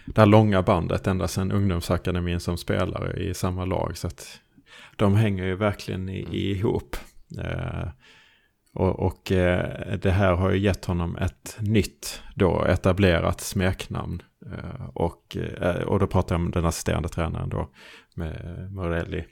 det 0.07 0.21
här 0.21 0.27
långa 0.27 0.63
bandet 0.63 1.07
ända 1.07 1.29
sedan 1.29 1.53
ungdomsakademin 1.53 2.41
som 2.41 2.57
spelare 2.57 3.13
i 3.13 3.35
samma 3.35 3.65
lag. 3.65 3.97
Så 3.97 4.07
att 4.07 4.41
de 4.97 5.15
hänger 5.15 5.45
ju 5.45 5.57
verkligen 5.57 6.09
i, 6.09 6.23
mm. 6.23 6.35
ihop. 6.35 6.97
Eh, 7.39 7.89
och, 8.77 8.99
och 8.99 9.33
eh, 9.33 9.97
det 10.03 10.11
här 10.11 10.35
har 10.35 10.51
ju 10.51 10.59
gett 10.59 10.85
honom 10.85 11.17
ett 11.17 11.57
nytt 11.61 12.23
då 12.35 12.65
etablerat 12.65 13.41
smeknamn. 13.41 14.23
Eh, 14.47 14.87
och, 14.95 15.37
eh, 15.61 15.83
och 15.83 15.99
då 15.99 16.07
pratar 16.07 16.35
jag 16.35 16.41
om 16.45 16.51
den 16.51 16.65
assisterande 16.65 17.09
tränaren 17.09 17.49
då 17.49 17.69
med 18.15 18.69
Morelli. 18.73 19.25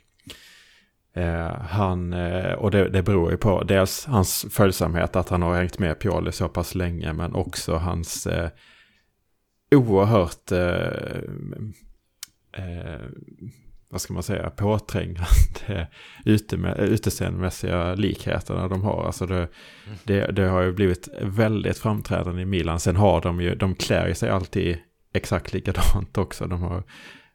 Han, 1.61 2.13
och 2.59 2.71
det, 2.71 2.89
det 2.89 3.03
beror 3.03 3.31
ju 3.31 3.37
på 3.37 3.63
dels 3.63 4.07
hans 4.07 4.47
följsamhet 4.51 5.17
att 5.17 5.29
han 5.29 5.43
har 5.43 5.55
hängt 5.55 5.79
med 5.79 5.99
Pioli 5.99 6.33
så 6.33 6.49
pass 6.49 6.75
länge 6.75 7.13
men 7.13 7.35
också 7.35 7.75
hans 7.75 8.27
eh, 8.27 8.51
oerhört 9.75 10.53
eh, 10.53 11.19
eh, 12.53 13.01
vad 13.95 14.01
ska 14.01 14.15
man 14.15 14.23
säga, 14.23 14.51
påträngande 14.51 15.89
uteseendemässiga 16.79 17.95
likheterna 17.95 18.69
de 18.69 18.83
har. 18.83 19.07
Alltså 19.07 19.27
det, 19.27 19.49
det, 20.05 20.27
det, 20.33 20.49
har 20.49 20.63
ju 20.63 20.73
blivit 20.73 21.09
väldigt 21.21 21.79
framträdande 21.79 22.43
i 22.43 22.45
Milan. 22.45 22.81
Sen 22.81 22.97
har 22.97 23.21
de 23.21 23.41
ju, 23.41 23.55
de 23.55 23.75
klär 23.75 24.15
sig 24.15 24.31
alltid 24.31 24.79
exakt 25.13 25.53
likadant 25.53 26.19
också. 26.19 26.47
De 26.47 26.63
har 26.63 26.83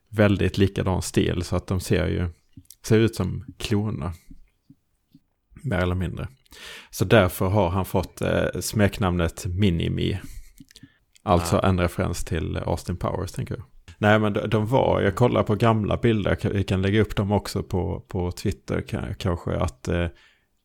väldigt 0.09 0.57
likadan 0.57 1.01
stil 1.01 1.43
så 1.43 1.55
att 1.55 1.67
de 1.67 1.79
ser 1.79 2.07
ju, 2.07 2.29
ser 2.85 2.97
ut 2.97 3.15
som 3.15 3.45
kloner. 3.57 4.11
Mer 5.63 5.77
eller 5.77 5.95
mindre. 5.95 6.27
Så 6.89 7.05
därför 7.05 7.47
har 7.47 7.69
han 7.69 7.85
fått 7.85 8.21
eh, 8.21 8.59
smeknamnet 8.59 9.45
Minimi. 9.45 10.19
Alltså 11.23 11.57
ah. 11.57 11.67
en 11.67 11.79
referens 11.79 12.25
till 12.25 12.57
Austin 12.57 12.97
Powers 12.97 13.31
tänker 13.31 13.55
jag. 13.55 13.65
Nej 14.01 14.19
men 14.19 14.33
de, 14.33 14.65
var, 14.65 15.01
jag 15.01 15.15
kollar 15.15 15.43
på 15.43 15.55
gamla 15.55 15.97
bilder, 15.97 16.37
vi 16.53 16.63
kan 16.63 16.81
lägga 16.81 17.01
upp 17.01 17.15
dem 17.15 17.31
också 17.31 17.63
på, 17.63 17.99
på 18.07 18.31
Twitter 18.31 18.81
kanske, 19.19 19.51
att 19.51 19.87
eh, 19.87 20.07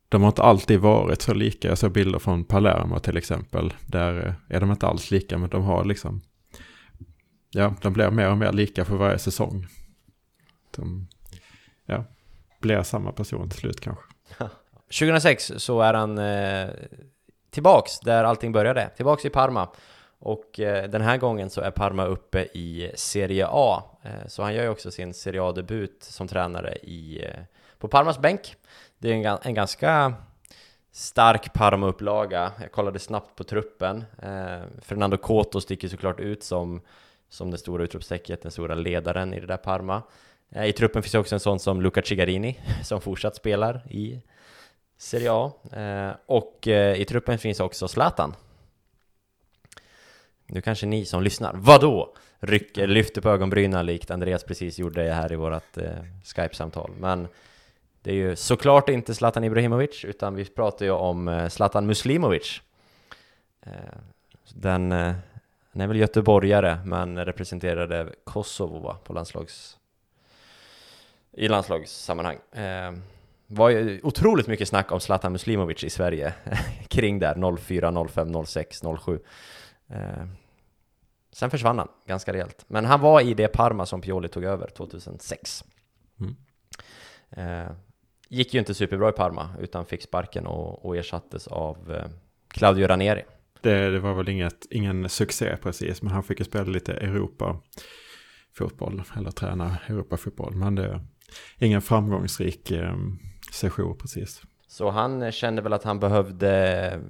de 0.09 0.23
har 0.23 0.29
inte 0.29 0.43
alltid 0.43 0.81
varit 0.81 1.23
så 1.23 1.35
lika. 1.35 1.69
Jag 1.69 1.79
såg 1.79 1.93
bilder 1.93 2.19
från 2.19 2.45
Palermo 2.45 2.99
till 2.99 3.17
exempel, 3.17 3.75
där 3.87 4.27
eh, 4.27 4.57
är 4.57 4.61
de 4.61 4.71
inte 4.71 4.87
alls 4.87 5.11
lika, 5.11 5.39
men 5.39 5.51
de 5.51 5.63
har 5.63 5.85
liksom, 5.85 6.21
ja, 7.51 7.75
de 7.83 7.93
blir 7.93 8.11
mer 8.11 8.31
och 8.31 8.39
mer 8.39 8.53
lika 8.53 8.85
för 8.85 8.97
varje 8.97 9.19
säsong. 9.19 9.67
De, 10.77 11.09
ja, 11.87 12.05
blir 12.61 12.83
samma 12.83 13.13
person 13.13 13.51
till 13.51 13.61
slut 13.61 13.81
kanske. 13.81 14.05
2006 14.99 15.53
så 15.57 15.81
är 15.81 15.95
han 15.95 16.19
eh, 16.19 16.69
tillbaks 17.51 18.01
där 18.01 18.25
allting 18.25 18.53
började, 18.53 18.91
tillbaks 18.97 19.25
i 19.25 19.31
Parma. 19.31 19.69
Och 20.25 20.61
eh, 20.61 20.91
den 20.91 21.03
här 21.03 21.17
gången 21.17 21.51
så 21.51 21.61
är 21.61 21.71
Parma 21.71 22.05
uppe 22.05 22.49
i 22.53 22.91
Serie 22.95 23.47
A, 23.51 23.83
eh, 24.03 24.27
så 24.27 24.43
han 24.43 24.55
gör 24.55 24.63
ju 24.63 24.69
också 24.69 24.91
sin 24.91 25.15
Serie 25.15 25.43
A-debut 25.43 26.03
som 26.03 26.29
tränare 26.29 26.77
i, 26.83 27.25
eh, 27.25 27.41
på 27.79 27.89
Parmas 27.89 28.19
bänk. 28.19 28.57
Det 28.99 29.13
är 29.13 29.15
en, 29.15 29.39
en 29.43 29.55
ganska 29.55 30.15
stark 30.93 31.53
Parma-upplaga. 31.53 32.53
Jag 32.61 32.73
kollade 32.73 32.99
snabbt 32.99 33.37
på 33.37 33.45
truppen. 33.45 34.05
Eh, 34.23 34.63
Fernando 34.83 35.17
Coto 35.17 35.61
sticker 35.61 35.89
såklart 35.89 36.21
ut 36.21 36.43
som, 36.43 36.81
som 37.29 37.51
det 37.51 37.59
stora 37.59 37.85
utropstecknet, 37.85 38.43
den 38.43 38.53
stora 38.53 38.75
ledaren 38.75 39.35
i 39.35 39.41
det 39.41 39.47
där 39.47 39.57
Parma. 39.57 40.03
Eh, 40.51 40.65
I 40.65 40.73
truppen 40.73 41.03
finns 41.03 41.15
också 41.15 41.35
en 41.35 41.41
sån 41.41 41.59
som 41.59 41.83
Luca 41.83 42.03
Cigarini 42.03 42.59
som 42.83 43.01
fortsatt 43.01 43.37
spelar 43.37 43.83
i 43.91 44.23
Serie 44.97 45.33
A. 45.33 45.53
Eh, 45.73 46.17
och 46.27 46.67
i 46.97 47.05
truppen 47.09 47.39
finns 47.39 47.61
också 47.61 47.89
Zlatan 47.89 48.35
nu 50.47 50.61
kanske 50.61 50.87
ni 50.87 51.05
som 51.05 51.23
lyssnar, 51.23 51.53
vadå? 51.55 52.15
Rycker, 52.41 52.87
lyfter 52.87 53.21
på 53.21 53.29
ögonbrynen 53.29 53.87
likt 53.87 54.11
Andreas 54.11 54.45
precis 54.45 54.79
gjorde 54.79 55.03
här 55.03 55.33
i 55.33 55.37
vårt 55.37 55.77
eh, 55.77 55.89
Skype-samtal. 56.25 56.91
Men 56.99 57.29
det 58.03 58.11
är 58.11 58.15
ju 58.15 58.37
såklart 58.37 58.89
inte 58.89 59.15
Zlatan 59.15 59.45
Ibrahimovic, 59.45 60.05
utan 60.05 60.35
vi 60.35 60.45
pratar 60.45 60.85
ju 60.85 60.93
om 60.93 61.29
eh, 61.29 61.49
Zlatan 61.49 61.87
Muslimovic. 61.87 62.63
Eh, 63.67 63.73
den, 64.55 64.93
eh, 64.93 65.15
han 65.73 65.81
är 65.81 65.87
väl 65.87 65.97
göteborgare, 65.97 66.79
men 66.85 67.25
representerade 67.25 68.13
Kosovo 68.25 68.79
va, 68.79 68.97
på 69.05 69.13
landslags... 69.13 69.77
I 71.33 71.49
landslagssammanhang. 71.49 72.39
Eh, 72.53 72.93
var 73.47 73.69
ju 73.69 74.01
otroligt 74.03 74.47
mycket 74.47 74.69
snack 74.69 74.93
om 74.93 75.01
Zlatan 75.01 75.33
Muslimovic 75.33 75.85
i 75.85 75.91
Sverige 75.91 76.35
kring 76.89 77.19
där 77.19 77.57
04, 77.57 78.09
05, 78.09 78.45
06, 78.47 78.83
07. 79.05 79.19
Eh, 79.89 80.27
sen 81.33 81.51
försvann 81.51 81.79
han 81.79 81.89
ganska 82.07 82.33
rejält. 82.33 82.65
Men 82.69 82.85
han 82.85 83.01
var 83.01 83.21
i 83.21 83.35
det 83.35 83.49
Parma 83.49 83.87
som 83.87 84.01
Pioli 84.01 84.29
tog 84.29 84.45
över 84.45 84.69
2006. 84.69 85.65
Mm. 86.21 86.37
Eh, 87.31 87.73
gick 88.29 88.55
ju 88.55 88.61
inte 88.61 88.75
superbra 88.75 89.09
i 89.09 89.13
Parma, 89.13 89.51
utan 89.61 89.87
fick 89.87 90.03
sparken 90.03 90.47
och, 90.47 90.85
och 90.85 90.97
ersattes 90.97 91.47
av 91.47 91.93
eh, 91.93 92.07
Claudio 92.49 92.87
Ranieri. 92.87 93.23
Det, 93.61 93.91
det, 93.91 93.99
var 93.99 94.15
väl 94.15 94.29
inget, 94.29 94.67
ingen 94.71 95.09
succé 95.09 95.57
precis, 95.57 96.03
men 96.03 96.13
han 96.13 96.23
fick 96.23 96.39
ju 96.39 96.45
spela 96.45 96.65
lite 96.65 96.93
Europa-fotboll, 96.93 99.03
eller 99.17 99.31
träna 99.31 99.79
Europa-fotboll. 99.87 100.55
Men 100.55 100.75
det 100.75 101.01
är 101.59 101.59
ingen 101.59 101.83
framgångsrik 101.83 102.71
eh, 102.71 102.97
session 103.53 103.99
precis. 103.99 104.43
Så 104.67 104.91
han 104.91 105.33
kände 105.33 105.63
väl 105.63 105.73
att 105.73 105.85
han 105.85 106.01
behövde, 106.01 107.01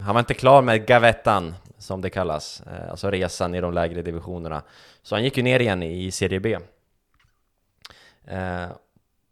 han 0.00 0.14
var 0.14 0.20
inte 0.20 0.34
klar 0.34 0.62
med 0.62 0.86
gavettan 0.86 1.54
som 1.78 2.00
det 2.00 2.10
kallas, 2.10 2.60
eh, 2.60 2.90
alltså 2.90 3.10
resan 3.10 3.54
i 3.54 3.60
de 3.60 3.72
lägre 3.72 4.02
divisionerna. 4.02 4.62
Så 5.02 5.14
han 5.14 5.24
gick 5.24 5.36
ju 5.36 5.42
ner 5.42 5.60
igen 5.60 5.82
i 5.82 6.10
Serie 6.10 6.40
B. 6.40 6.58
Eh, 8.24 8.68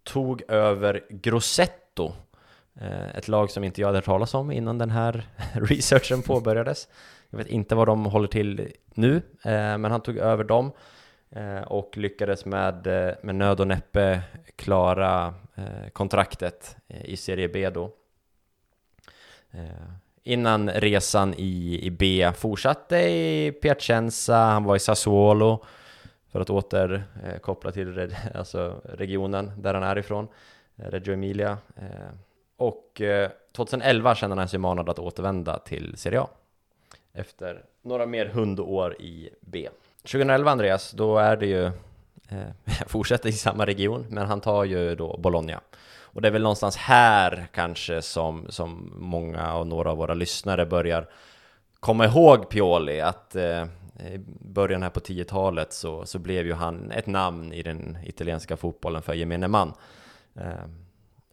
tog 0.02 0.42
över 0.48 1.04
Grossetto, 1.08 2.12
eh, 2.80 3.16
ett 3.16 3.28
lag 3.28 3.50
som 3.50 3.64
inte 3.64 3.80
jag 3.80 3.88
hade 3.88 3.98
hört 3.98 4.04
talas 4.04 4.34
om 4.34 4.50
innan 4.50 4.78
den 4.78 4.90
här 4.90 5.26
researchen 5.54 6.22
påbörjades. 6.22 6.88
Jag 7.30 7.38
vet 7.38 7.46
inte 7.46 7.74
vad 7.74 7.88
de 7.88 8.04
håller 8.04 8.28
till 8.28 8.72
nu, 8.94 9.16
eh, 9.42 9.78
men 9.78 9.84
han 9.84 10.00
tog 10.00 10.16
över 10.16 10.44
dem 10.44 10.72
eh, 11.30 11.62
och 11.62 11.96
lyckades 11.96 12.44
med, 12.44 12.86
eh, 12.86 13.14
med 13.22 13.34
nöd 13.34 13.60
och 13.60 13.68
näppe 13.68 14.22
klara 14.56 15.34
eh, 15.54 15.88
kontraktet 15.92 16.76
i 16.88 17.16
Serie 17.16 17.48
B 17.48 17.70
då 17.70 17.92
innan 20.26 20.70
resan 20.70 21.34
i, 21.34 21.80
i 21.82 21.90
B 21.90 22.32
fortsatte 22.36 22.96
i 22.98 23.52
Piacenza, 23.62 24.36
han 24.36 24.64
var 24.64 24.76
i 24.76 24.78
Sassuolo 24.78 25.64
för 26.32 26.40
att 26.40 26.50
återkoppla 26.50 27.70
eh, 27.70 27.74
till 27.74 28.14
alltså 28.34 28.80
regionen 28.84 29.52
där 29.58 29.74
han 29.74 29.82
är 29.82 29.98
ifrån, 29.98 30.28
eh, 30.76 30.90
Reggio 30.90 31.14
Emilia. 31.14 31.58
Eh, 31.76 32.10
och 32.56 33.00
eh, 33.00 33.30
2011 33.56 34.14
kände 34.14 34.36
han 34.36 34.48
sig 34.48 34.58
manad 34.58 34.88
att 34.88 34.98
återvända 34.98 35.58
till 35.58 35.96
Serie 35.96 36.20
A 36.20 36.28
efter 37.12 37.64
några 37.82 38.06
mer 38.06 38.26
hundår 38.26 39.00
i 39.00 39.30
B. 39.40 39.68
2011 40.02 40.50
Andreas, 40.50 40.90
då 40.90 41.18
är 41.18 41.36
det 41.36 41.46
ju, 41.46 41.64
eh, 42.28 42.50
fortsätter 42.86 43.28
i 43.28 43.32
samma 43.32 43.66
region, 43.66 44.06
men 44.10 44.26
han 44.26 44.40
tar 44.40 44.64
ju 44.64 44.94
då 44.94 45.16
Bologna. 45.16 45.60
Och 46.16 46.22
det 46.22 46.28
är 46.28 46.32
väl 46.32 46.42
någonstans 46.42 46.76
här 46.76 47.46
kanske 47.52 48.02
som, 48.02 48.46
som 48.48 48.92
många 48.96 49.54
och 49.54 49.66
några 49.66 49.90
av 49.90 49.96
våra 49.96 50.14
lyssnare 50.14 50.66
börjar 50.66 51.08
komma 51.80 52.04
ihåg 52.04 52.48
Pioli, 52.50 53.00
att 53.00 53.36
eh, 53.36 53.64
i 54.12 54.18
början 54.40 54.82
här 54.82 54.90
på 54.90 55.00
10-talet 55.00 55.72
så, 55.72 56.06
så 56.06 56.18
blev 56.18 56.46
ju 56.46 56.52
han 56.52 56.90
ett 56.90 57.06
namn 57.06 57.52
i 57.52 57.62
den 57.62 57.98
italienska 58.04 58.56
fotbollen 58.56 59.02
för 59.02 59.14
gemene 59.14 59.48
man. 59.48 59.72
Eh, 60.34 60.64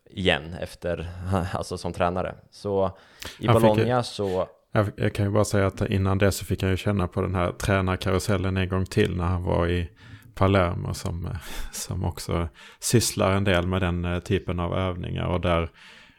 igen, 0.09 0.55
efter, 0.61 1.09
alltså 1.53 1.77
som 1.77 1.93
tränare. 1.93 2.36
Så 2.51 2.97
i 3.39 3.47
Bologna 3.47 4.03
så... 4.03 4.47
Jag 4.95 5.13
kan 5.13 5.25
ju 5.25 5.31
bara 5.31 5.45
säga 5.45 5.67
att 5.67 5.81
innan 5.81 6.17
det 6.17 6.31
så 6.31 6.45
fick 6.45 6.61
han 6.61 6.71
ju 6.71 6.77
känna 6.77 7.07
på 7.07 7.21
den 7.21 7.36
här 7.36 7.51
tränarkarusellen 7.51 8.57
en 8.57 8.69
gång 8.69 8.86
till 8.86 9.15
när 9.17 9.25
han 9.25 9.43
var 9.43 9.67
i 9.67 9.89
Palermo 10.36 10.93
som, 10.93 11.25
eh, 11.25 11.38
som 11.71 12.03
också 12.03 12.47
sysslar 12.79 13.31
en 13.31 13.43
del 13.43 13.67
med 13.67 13.81
den 13.81 14.05
eh, 14.05 14.19
typen 14.19 14.59
av 14.59 14.73
övningar. 14.73 15.25
Och 15.25 15.41
där, 15.41 15.69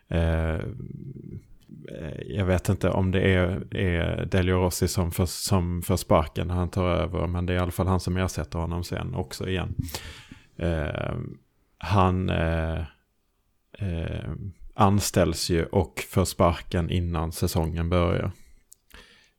eh, 0.09 0.61
jag 2.27 2.47
vet 2.47 2.69
inte 2.69 2.91
om 2.91 3.11
det 3.11 3.21
är, 3.21 3.77
är 3.77 4.27
Delio 4.27 4.55
Rossi 4.55 4.89
som 4.89 5.13
för, 5.13 5.27
som 5.27 5.83
för 5.83 5.97
sparken 5.97 6.49
när 6.49 6.55
han 6.55 6.71
tar 6.71 6.89
över. 6.89 7.27
Men 7.27 7.47
det 7.47 7.53
är 7.53 7.57
i 7.57 7.61
alla 7.61 7.71
fall 7.71 7.87
han 7.87 8.01
som 8.01 8.17
ersätter 8.17 8.59
honom 8.59 8.85
sen 8.85 9.15
också 9.15 9.49
igen. 9.49 9.75
Eh, 10.57 11.15
han 11.79 12.31
eh, 12.31 12.79
eh 13.79 14.31
anställs 14.77 15.51
ju 15.51 15.65
och 15.65 16.05
får 16.11 16.25
sparken 16.25 16.91
innan 16.91 17.33
säsongen 17.33 17.89
börjar 17.89 18.31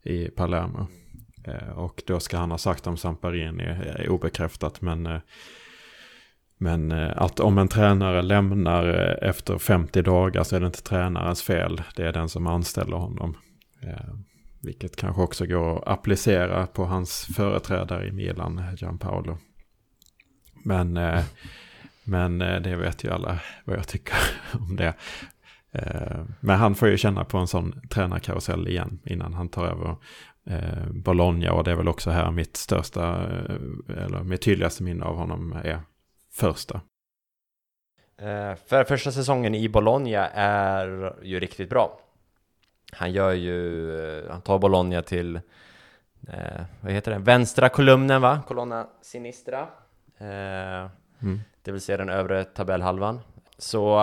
i 0.04 0.28
Palermo. 0.28 0.88
Eh, 1.48 1.70
och 1.70 2.04
då 2.06 2.20
ska 2.20 2.38
han 2.38 2.52
ha 2.52 2.58
sagt 2.58 2.88
om 2.88 2.98
Samparini 2.98 3.64
är 3.64 4.10
obekräftat. 4.10 4.82
Men, 4.82 5.06
eh, 5.06 5.20
men 6.58 6.92
eh, 6.92 7.12
att 7.16 7.40
om 7.40 7.58
en 7.58 7.68
tränare 7.68 8.22
lämnar 8.22 8.86
efter 9.24 9.58
50 9.58 10.02
dagar 10.02 10.44
så 10.44 10.56
är 10.56 10.60
det 10.60 10.66
inte 10.66 10.84
tränarens 10.84 11.44
fel. 11.44 11.82
Det 11.96 12.04
är 12.04 12.14
den 12.14 12.30
som 12.30 12.48
anställer 12.48 12.98
honom. 12.98 13.38
Vilket 14.62 14.96
kanske 14.96 15.22
också 15.22 15.46
går 15.46 15.78
att 15.78 15.88
applicera 15.88 16.68
på 16.68 16.86
hans 16.86 17.28
företrädare 17.36 18.08
i 18.08 18.12
Milan, 18.12 18.64
Gianpaolo. 18.78 19.38
Men, 20.64 21.00
men 22.04 22.40
det 22.40 22.76
vet 22.76 23.04
ju 23.04 23.12
alla 23.12 23.40
vad 23.66 23.78
jag 23.78 23.88
tycker 23.88 24.16
om 24.54 24.76
det. 24.76 24.94
Men 26.40 26.60
han 26.60 26.76
får 26.76 26.88
ju 26.88 26.98
känna 26.98 27.26
på 27.26 27.38
en 27.38 27.48
sån 27.48 27.82
tränarkarusell 27.90 28.68
igen 28.68 29.00
innan 29.06 29.34
han 29.34 29.50
tar 29.50 29.66
över 29.66 29.96
eh, 30.50 30.86
Bologna 30.92 31.54
och 31.54 31.64
det 31.64 31.72
är 31.72 31.76
väl 31.76 31.88
också 31.88 32.10
här 32.10 32.32
mitt 32.32 32.58
största, 32.58 33.14
eh, 33.24 34.04
eller 34.06 34.24
mitt 34.24 34.42
tydligaste 34.42 34.84
minne 34.84 35.06
av 35.06 35.16
honom 35.16 35.54
är 35.64 35.80
första. 36.32 36.82
Eh, 38.18 38.56
för 38.68 38.84
första 38.84 39.12
säsongen 39.12 39.56
i 39.56 39.70
Bologna 39.70 40.28
är 40.34 41.14
ju 41.24 41.40
riktigt 41.40 41.70
bra. 41.70 42.00
Han 42.92 43.12
gör 43.12 43.32
ju, 43.34 44.28
han 44.30 44.42
tar 44.42 44.60
Bologna 44.60 45.02
till, 45.02 45.36
eh, 46.28 46.62
vad 46.82 46.92
heter 46.92 47.12
det, 47.12 47.18
vänstra 47.20 47.70
kolumnen 47.70 48.22
va? 48.22 48.42
Colonna 48.48 48.88
sinistra. 49.02 49.68
Eh, 50.18 50.90
Mm. 51.22 51.40
det 51.62 51.72
vill 51.72 51.82
säga 51.82 51.98
den 51.98 52.10
övre 52.10 52.44
tabellhalvan. 52.44 53.20
Så 53.58 53.98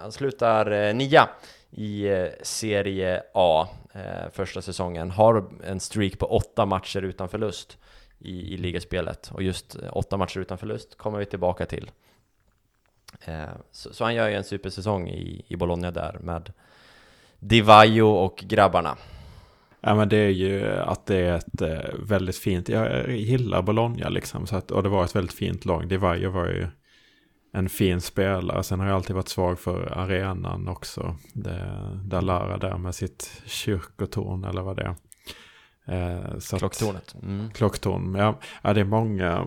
han 0.00 0.12
slutar 0.12 0.70
eh, 0.70 0.94
nia 0.94 1.28
i 1.76 2.08
eh, 2.08 2.26
Serie 2.42 3.22
A 3.34 3.68
eh, 3.92 4.30
första 4.32 4.62
säsongen. 4.62 5.10
Har 5.10 5.44
en 5.64 5.80
streak 5.80 6.18
på 6.18 6.26
åtta 6.26 6.66
matcher 6.66 7.02
utan 7.02 7.28
förlust 7.28 7.78
i, 8.18 8.54
i 8.54 8.56
ligaspelet. 8.56 9.30
Och 9.32 9.42
just 9.42 9.76
eh, 9.82 9.96
åtta 9.96 10.16
matcher 10.16 10.38
utan 10.38 10.58
förlust 10.58 10.98
kommer 10.98 11.18
vi 11.18 11.24
tillbaka 11.24 11.66
till. 11.66 11.90
Eh, 13.24 13.44
så, 13.70 13.92
så 13.92 14.04
han 14.04 14.14
gör 14.14 14.28
ju 14.28 14.34
en 14.34 14.44
supersäsong 14.44 15.08
i, 15.08 15.44
i 15.48 15.56
Bologna 15.56 15.90
där 15.90 16.18
med 16.20 16.52
Di 17.38 17.60
Vaio 17.60 18.02
och 18.02 18.44
grabbarna. 18.46 18.96
Ja 19.80 19.94
men 19.94 20.08
det 20.08 20.16
är 20.16 20.30
ju 20.30 20.70
att 20.70 21.06
det 21.06 21.16
är 21.16 21.34
ett 21.34 21.62
eh, 21.62 21.94
väldigt 21.98 22.38
fint, 22.38 22.68
jag 22.68 23.10
gillar 23.10 23.62
Bologna 23.62 24.08
liksom. 24.08 24.46
Så 24.46 24.56
att, 24.56 24.70
och 24.70 24.82
det 24.82 24.88
var 24.88 25.04
ett 25.04 25.16
väldigt 25.16 25.36
fint 25.36 25.64
lag. 25.64 25.88
Di 25.88 25.96
Vaio 25.96 26.30
var 26.30 26.46
ju 26.46 26.66
en 27.56 27.68
fin 27.68 28.00
spelare. 28.00 28.62
Sen 28.62 28.80
har 28.80 28.86
jag 28.86 28.96
alltid 28.96 29.16
varit 29.16 29.28
svag 29.28 29.58
för 29.58 29.98
arenan 29.98 30.68
också. 30.68 31.16
Det, 31.32 32.00
Dalara 32.04 32.58
där 32.58 32.78
med 32.78 32.94
sitt 32.94 33.42
kyrkotorn 33.46 34.44
eller 34.44 34.62
vad 34.62 34.76
det 34.76 34.82
är. 34.82 34.96
Eh, 35.86 36.38
så 36.38 36.58
Klocktornet. 36.58 37.14
Mm. 37.22 37.50
Klocktorn. 37.50 38.14
Ja, 38.14 38.40
ja, 38.62 38.72
det 38.72 38.80
är 38.80 38.84
många, 38.84 39.46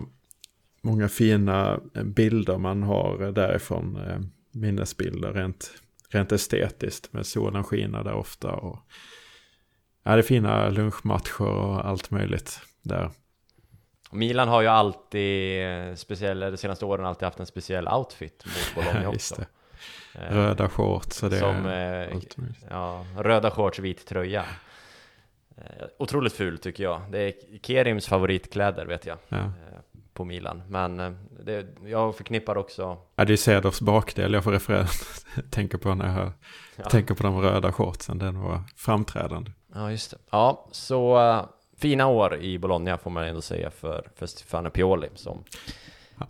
många 0.82 1.08
fina 1.08 1.80
bilder 2.04 2.58
man 2.58 2.82
har 2.82 3.32
därifrån. 3.32 3.96
Eh, 3.96 4.20
minnesbilder 4.52 5.32
rent, 5.32 5.70
rent 6.08 6.32
estetiskt. 6.32 7.12
Med 7.12 7.26
solen 7.26 7.64
skiner 7.64 8.04
där 8.04 8.14
ofta. 8.14 8.52
Och, 8.52 8.78
ja, 10.02 10.12
det 10.12 10.18
är 10.18 10.22
fina 10.22 10.68
lunchmatcher 10.68 11.42
och 11.42 11.86
allt 11.88 12.10
möjligt 12.10 12.60
där. 12.82 13.10
Milan 14.10 14.48
har 14.48 14.60
ju 14.62 14.66
alltid, 14.68 15.62
eh, 15.66 15.94
speciell, 15.94 16.40
de 16.40 16.56
senaste 16.56 16.84
åren 16.84 17.06
alltid 17.06 17.24
haft 17.24 17.40
en 17.40 17.46
speciell 17.46 17.88
outfit 17.88 18.44
mot 18.46 18.74
Bologna 18.84 19.08
också. 19.08 19.34
Eh, 20.14 20.34
Röda 20.34 20.68
shorts 20.68 21.22
och 21.22 21.30
det 21.30 21.38
Som 21.38 21.66
är 21.66 22.08
eh, 22.12 22.18
ja, 22.70 23.04
röda 23.18 23.50
shorts, 23.50 23.78
vit 23.78 24.06
tröja. 24.06 24.44
Eh, 25.56 25.86
otroligt 25.98 26.32
ful 26.32 26.58
tycker 26.58 26.84
jag. 26.84 27.00
Det 27.10 27.18
är 27.18 27.32
Kerims 27.62 28.06
favoritkläder 28.06 28.86
vet 28.86 29.06
jag. 29.06 29.18
Ja. 29.28 29.52
På 30.12 30.24
Milan. 30.24 30.62
Men 30.68 31.18
det, 31.44 31.66
jag 31.86 32.16
förknippar 32.16 32.56
också... 32.56 32.96
Ja, 33.16 33.24
det 33.24 33.32
är 33.32 33.36
Cedorfs 33.36 33.80
bakdel 33.80 34.32
jag 34.32 34.44
får 34.44 34.52
referera. 34.52 34.86
tänker 35.50 35.78
på 35.78 35.94
när 35.94 36.06
jag 36.06 36.12
hör, 36.12 36.32
Ja, 36.76 36.84
tänker 36.84 37.14
på 37.14 37.22
de 37.22 37.40
röda 37.40 37.72
shortsen. 37.72 38.18
Den 38.18 38.40
var 38.40 38.62
framträdande. 38.76 39.50
ja 39.74 39.90
just 39.90 40.10
det. 40.10 40.16
Ja, 40.30 40.68
så 40.72 41.18
fina 41.80 42.06
år 42.06 42.36
i 42.36 42.58
Bologna 42.58 42.98
får 42.98 43.10
man 43.10 43.24
ändå 43.24 43.40
säga 43.40 43.70
för, 43.70 44.08
för 44.16 44.26
Stefano 44.26 44.70
Pioli 44.70 45.08
som 45.14 45.44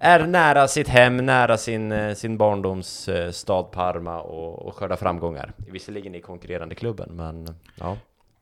är 0.00 0.26
nära 0.26 0.68
sitt 0.68 0.88
hem, 0.88 1.16
nära 1.16 1.56
sin, 1.56 1.92
eh, 1.92 2.14
sin 2.14 2.36
barndoms 2.36 3.08
eh, 3.08 3.30
stad 3.30 3.70
Parma 3.72 4.20
och, 4.20 4.66
och 4.66 4.74
skördar 4.74 4.96
framgångar. 4.96 5.52
Visserligen 5.56 6.14
i 6.14 6.20
konkurrerande 6.20 6.74
klubben, 6.74 7.08
men 7.12 7.54
ja, 7.74 7.96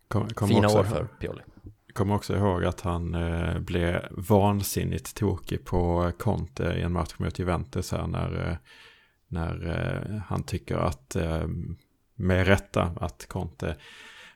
Kom, 0.08 0.28
kom 0.28 0.48
fina 0.48 0.68
år 0.68 0.84
för 0.84 1.08
Pioli. 1.20 1.40
kommer 1.92 2.14
också 2.14 2.36
ihåg 2.36 2.64
att 2.64 2.80
han 2.80 3.14
eh, 3.14 3.58
blev 3.58 4.06
vansinnigt 4.10 5.16
tokig 5.16 5.64
på 5.64 6.12
Conte 6.18 6.64
i 6.64 6.82
en 6.82 6.92
match 6.92 7.14
mot 7.16 7.38
Juventus 7.38 7.92
här 7.92 8.06
när, 8.06 8.48
eh, 8.48 8.56
när 9.28 9.66
eh, 9.66 10.20
han 10.26 10.42
tycker 10.42 10.76
att, 10.76 11.16
eh, 11.16 11.46
med 12.14 12.46
rätta, 12.46 12.92
att 13.00 13.26
Conte 13.28 13.76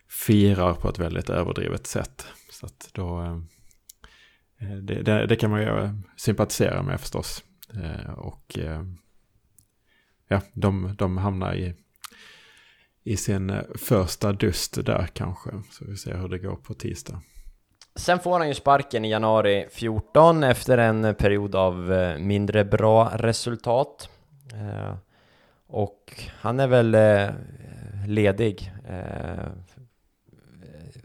firar 0.08 0.74
på 0.74 0.88
ett 0.88 0.98
väldigt 0.98 1.30
överdrivet 1.30 1.86
sätt. 1.86 2.26
Så 2.62 2.66
att 2.66 2.90
då, 2.92 3.22
eh, 4.60 4.68
det, 4.68 5.02
det, 5.02 5.26
det 5.26 5.36
kan 5.36 5.50
man 5.50 5.60
ju 5.60 5.68
eh, 5.68 5.90
sympatisera 6.16 6.82
med 6.82 7.00
förstås. 7.00 7.44
Eh, 7.74 8.12
och 8.12 8.58
eh, 8.58 8.82
ja, 10.28 10.40
de, 10.52 10.94
de 10.98 11.16
hamnar 11.16 11.54
i, 11.54 11.74
i 13.02 13.16
sin 13.16 13.50
eh, 13.50 13.62
första 13.74 14.32
dust 14.32 14.84
där 14.84 15.06
kanske. 15.12 15.50
Så 15.70 15.84
vi 15.84 15.96
ser 15.96 16.16
hur 16.16 16.28
det 16.28 16.38
går 16.38 16.56
på 16.56 16.74
tisdag. 16.74 17.20
Sen 17.94 18.18
får 18.18 18.38
han 18.38 18.48
ju 18.48 18.54
sparken 18.54 19.04
i 19.04 19.10
januari 19.10 19.66
14 19.70 20.42
efter 20.42 20.78
en 20.78 21.14
period 21.14 21.54
av 21.54 21.92
eh, 21.92 22.18
mindre 22.18 22.64
bra 22.64 23.12
resultat. 23.14 24.08
Och 25.66 26.22
han 26.40 26.60
är 26.60 26.66
väl 26.66 26.96
ledig 28.06 28.72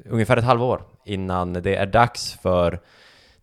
ungefär 0.06 0.38
ett 0.38 0.44
halvår 0.44 0.97
innan 1.08 1.54
det 1.54 1.76
är 1.76 1.86
dags 1.86 2.34
för 2.34 2.80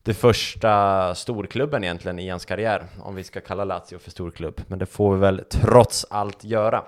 det 0.02 0.14
första 0.14 1.14
storklubben 1.14 1.84
egentligen 1.84 2.18
i 2.18 2.28
hans 2.28 2.44
karriär, 2.44 2.86
om 3.00 3.14
vi 3.14 3.24
ska 3.24 3.40
kalla 3.40 3.64
Lazio 3.64 3.98
för 3.98 4.10
storklubb. 4.10 4.60
Men 4.66 4.78
det 4.78 4.86
får 4.86 5.14
vi 5.14 5.20
väl 5.20 5.44
trots 5.50 6.06
allt 6.10 6.44
göra. 6.44 6.84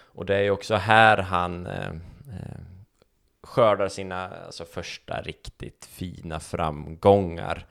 Och 0.00 0.26
det 0.26 0.36
är 0.36 0.42
ju 0.42 0.50
också 0.50 0.74
här 0.74 1.16
han 1.16 1.66
eh, 1.66 1.88
eh, 1.88 2.60
skördar 3.42 3.88
sina 3.88 4.28
alltså, 4.46 4.64
första 4.64 5.20
riktigt 5.20 5.88
fina 5.90 6.40
framgångar 6.40 7.66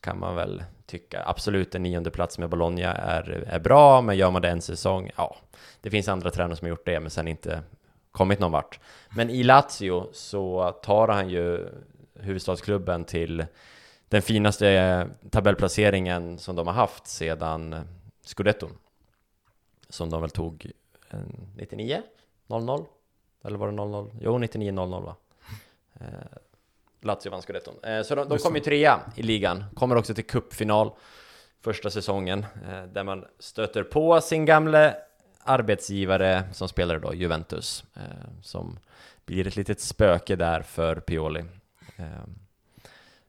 kan 0.00 0.18
man 0.18 0.36
väl 0.36 0.64
tycka. 0.86 1.22
Absolut 1.26 1.74
en 1.74 1.82
nionde 1.82 2.10
plats 2.10 2.38
med 2.38 2.48
Bologna 2.48 2.94
är, 2.94 3.44
är 3.46 3.58
bra, 3.58 4.00
men 4.00 4.16
gör 4.16 4.30
man 4.30 4.42
det 4.42 4.48
en 4.48 4.62
säsong, 4.62 5.10
ja, 5.16 5.36
det 5.80 5.90
finns 5.90 6.08
andra 6.08 6.30
tränare 6.30 6.56
som 6.56 6.64
har 6.64 6.70
gjort 6.70 6.86
det, 6.86 7.00
men 7.00 7.10
sen 7.10 7.28
inte 7.28 7.62
kommit 8.12 8.38
någon 8.38 8.52
vart. 8.52 8.80
Men 9.16 9.30
i 9.30 9.42
Lazio 9.42 10.08
så 10.12 10.72
tar 10.82 11.08
han 11.08 11.28
ju 11.28 11.68
huvudstadsklubben 12.14 13.04
till 13.04 13.46
den 14.08 14.22
finaste 14.22 15.08
tabellplaceringen 15.30 16.38
som 16.38 16.56
de 16.56 16.66
har 16.66 16.74
haft 16.74 17.06
sedan 17.06 17.88
Scudetton. 18.24 18.78
Som 19.88 20.10
de 20.10 20.20
väl 20.20 20.30
tog 20.30 20.72
eh, 21.10 21.18
99? 21.56 22.02
00? 22.46 22.84
Eller 23.44 23.58
var 23.58 23.66
det 23.66 23.72
00? 23.72 24.10
Jo, 24.20 24.38
99-00 24.38 25.04
va? 25.04 25.16
Eh, 26.00 26.06
Lazio 27.00 27.30
vann 27.30 27.42
Scudetton. 27.42 27.74
Eh, 27.82 28.02
så 28.02 28.14
de, 28.14 28.28
de 28.28 28.38
kom 28.38 28.54
ju 28.54 28.60
trea 28.60 29.00
i 29.16 29.22
ligan, 29.22 29.64
kommer 29.74 29.96
också 29.96 30.14
till 30.14 30.26
cupfinal 30.26 30.90
första 31.60 31.90
säsongen, 31.90 32.46
eh, 32.68 32.82
där 32.82 33.04
man 33.04 33.24
stöter 33.38 33.82
på 33.82 34.20
sin 34.20 34.44
gamle 34.44 34.96
arbetsgivare 35.44 36.44
som 36.52 36.68
spelade 36.68 37.00
då 37.00 37.14
Juventus, 37.14 37.84
eh, 37.96 38.30
som 38.42 38.78
blir 39.26 39.46
ett 39.46 39.56
litet 39.56 39.80
spöke 39.80 40.36
där 40.36 40.62
för 40.62 40.96
Pioli. 40.96 41.44
Eh, 41.96 42.24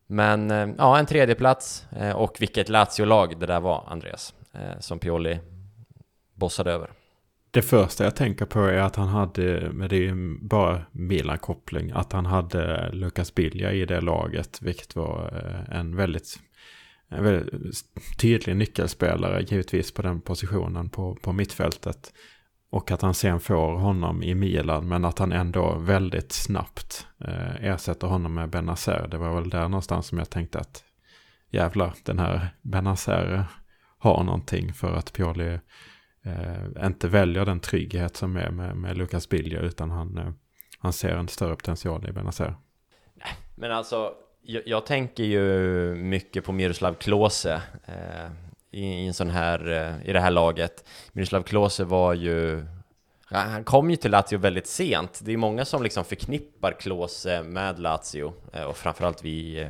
men 0.08 0.52
eh, 0.52 0.70
ja, 0.78 1.00
en 1.00 1.06
tredje 1.06 1.36
plats 1.36 1.86
eh, 1.92 2.12
och 2.16 2.38
vilket 2.40 2.70
Lazio-lag 2.70 3.40
det 3.40 3.46
där 3.46 3.60
var, 3.60 3.84
Andreas, 3.88 4.34
eh, 4.54 4.80
som 4.80 5.00
Pioli 5.00 5.40
bossade 6.34 6.72
över. 6.72 6.90
Det 7.52 7.62
första 7.62 8.04
jag 8.04 8.16
tänker 8.16 8.46
på 8.46 8.60
är 8.60 8.78
att 8.78 8.96
han 8.96 9.08
hade, 9.08 9.70
men 9.72 9.90
det 9.90 9.96
är 9.96 10.02
ju 10.02 10.38
bara 10.42 10.86
Milan-koppling, 10.92 11.92
att 11.92 12.14
han 12.14 12.26
hade 12.26 12.92
Lucas 12.92 13.36
Bilja 13.36 13.72
i 13.72 13.86
det 13.86 14.02
laget, 14.02 14.62
vilket 14.62 14.96
var 14.96 15.44
eh, 15.46 15.80
en 15.80 15.96
väldigt, 15.96 16.40
en 17.12 17.24
väldigt 17.24 17.86
tydlig 18.22 18.56
nyckelspelare, 18.56 19.42
givetvis 19.42 19.94
på 19.94 20.02
den 20.02 20.22
positionen 20.22 20.90
på, 20.90 21.16
på 21.16 21.34
mittfältet. 21.34 22.14
Och 22.70 22.92
att 22.92 23.02
han 23.02 23.14
sen 23.14 23.40
får 23.40 23.76
honom 23.76 24.24
i 24.24 24.36
Milan, 24.36 24.88
men 24.88 25.06
att 25.06 25.20
han 25.20 25.32
ändå 25.32 25.78
väldigt 25.78 26.32
snabbt 26.32 27.08
eh, 27.20 27.66
ersätter 27.66 28.08
honom 28.08 28.34
med 28.34 28.50
Benazer. 28.50 29.08
Det 29.12 29.18
var 29.18 29.36
väl 29.36 29.50
där 29.50 29.70
någonstans 29.70 30.08
som 30.08 30.18
jag 30.18 30.30
tänkte 30.30 30.60
att 30.60 30.84
jävlar, 31.50 31.94
den 32.04 32.20
här 32.20 32.50
Benazer 32.62 33.46
har 33.98 34.24
någonting 34.24 34.74
för 34.74 34.94
att 34.94 35.14
Pioli 35.14 35.60
eh, 36.24 36.86
inte 36.86 37.08
väljer 37.08 37.46
den 37.46 37.60
trygghet 37.60 38.16
som 38.16 38.36
är 38.36 38.52
med, 38.52 38.78
med 38.78 38.98
Lukas 38.98 39.30
Bilja 39.30 39.60
utan 39.60 39.92
han, 39.92 40.18
eh, 40.18 40.32
han 40.80 40.94
ser 40.94 41.16
en 41.16 41.28
större 41.28 41.56
potential 41.56 42.10
i 42.10 42.12
Benazer. 42.12 42.56
Men 43.56 43.72
alltså, 43.72 44.14
jag, 44.44 44.64
jag 44.66 44.86
tänker 44.86 45.24
ju 45.24 45.42
mycket 45.96 46.44
på 46.44 46.52
Miroslav 46.52 46.94
Klose 46.94 47.62
eh, 47.86 48.32
i, 48.72 48.86
i 48.86 49.08
en 49.08 49.14
sån 49.14 49.30
här, 49.30 49.72
eh, 49.72 50.10
i 50.10 50.14
det 50.14 50.20
här 50.20 50.32
laget. 50.32 50.90
Miroslav 51.12 51.44
Klose 51.44 51.84
var 51.84 52.14
ju, 52.14 52.66
han 53.26 53.64
kom 53.64 53.90
ju 53.90 53.96
till 53.96 54.12
Lazio 54.12 54.38
väldigt 54.38 54.68
sent. 54.68 55.20
Det 55.24 55.34
är 55.34 55.38
många 55.38 55.66
som 55.66 55.84
liksom 55.84 56.06
förknippar 56.06 56.72
Klose 56.72 57.44
med 57.44 57.80
Lazio 57.80 58.34
eh, 58.54 58.64
och 58.64 58.78
framförallt 58.78 59.24
vi 59.24 59.62
eh, 59.62 59.70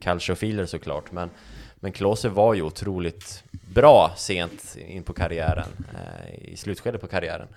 calciofiler 0.00 0.66
såklart. 0.66 1.12
Men, 1.12 1.30
men 1.76 1.92
Klose 1.92 2.28
var 2.28 2.54
ju 2.54 2.62
otroligt 2.62 3.44
bra 3.74 4.12
sent 4.16 4.76
in 4.88 5.02
på 5.02 5.12
karriären, 5.12 5.68
eh, 5.94 6.52
i 6.52 6.56
slutskedet 6.56 7.00
på 7.00 7.06
karriären. 7.06 7.48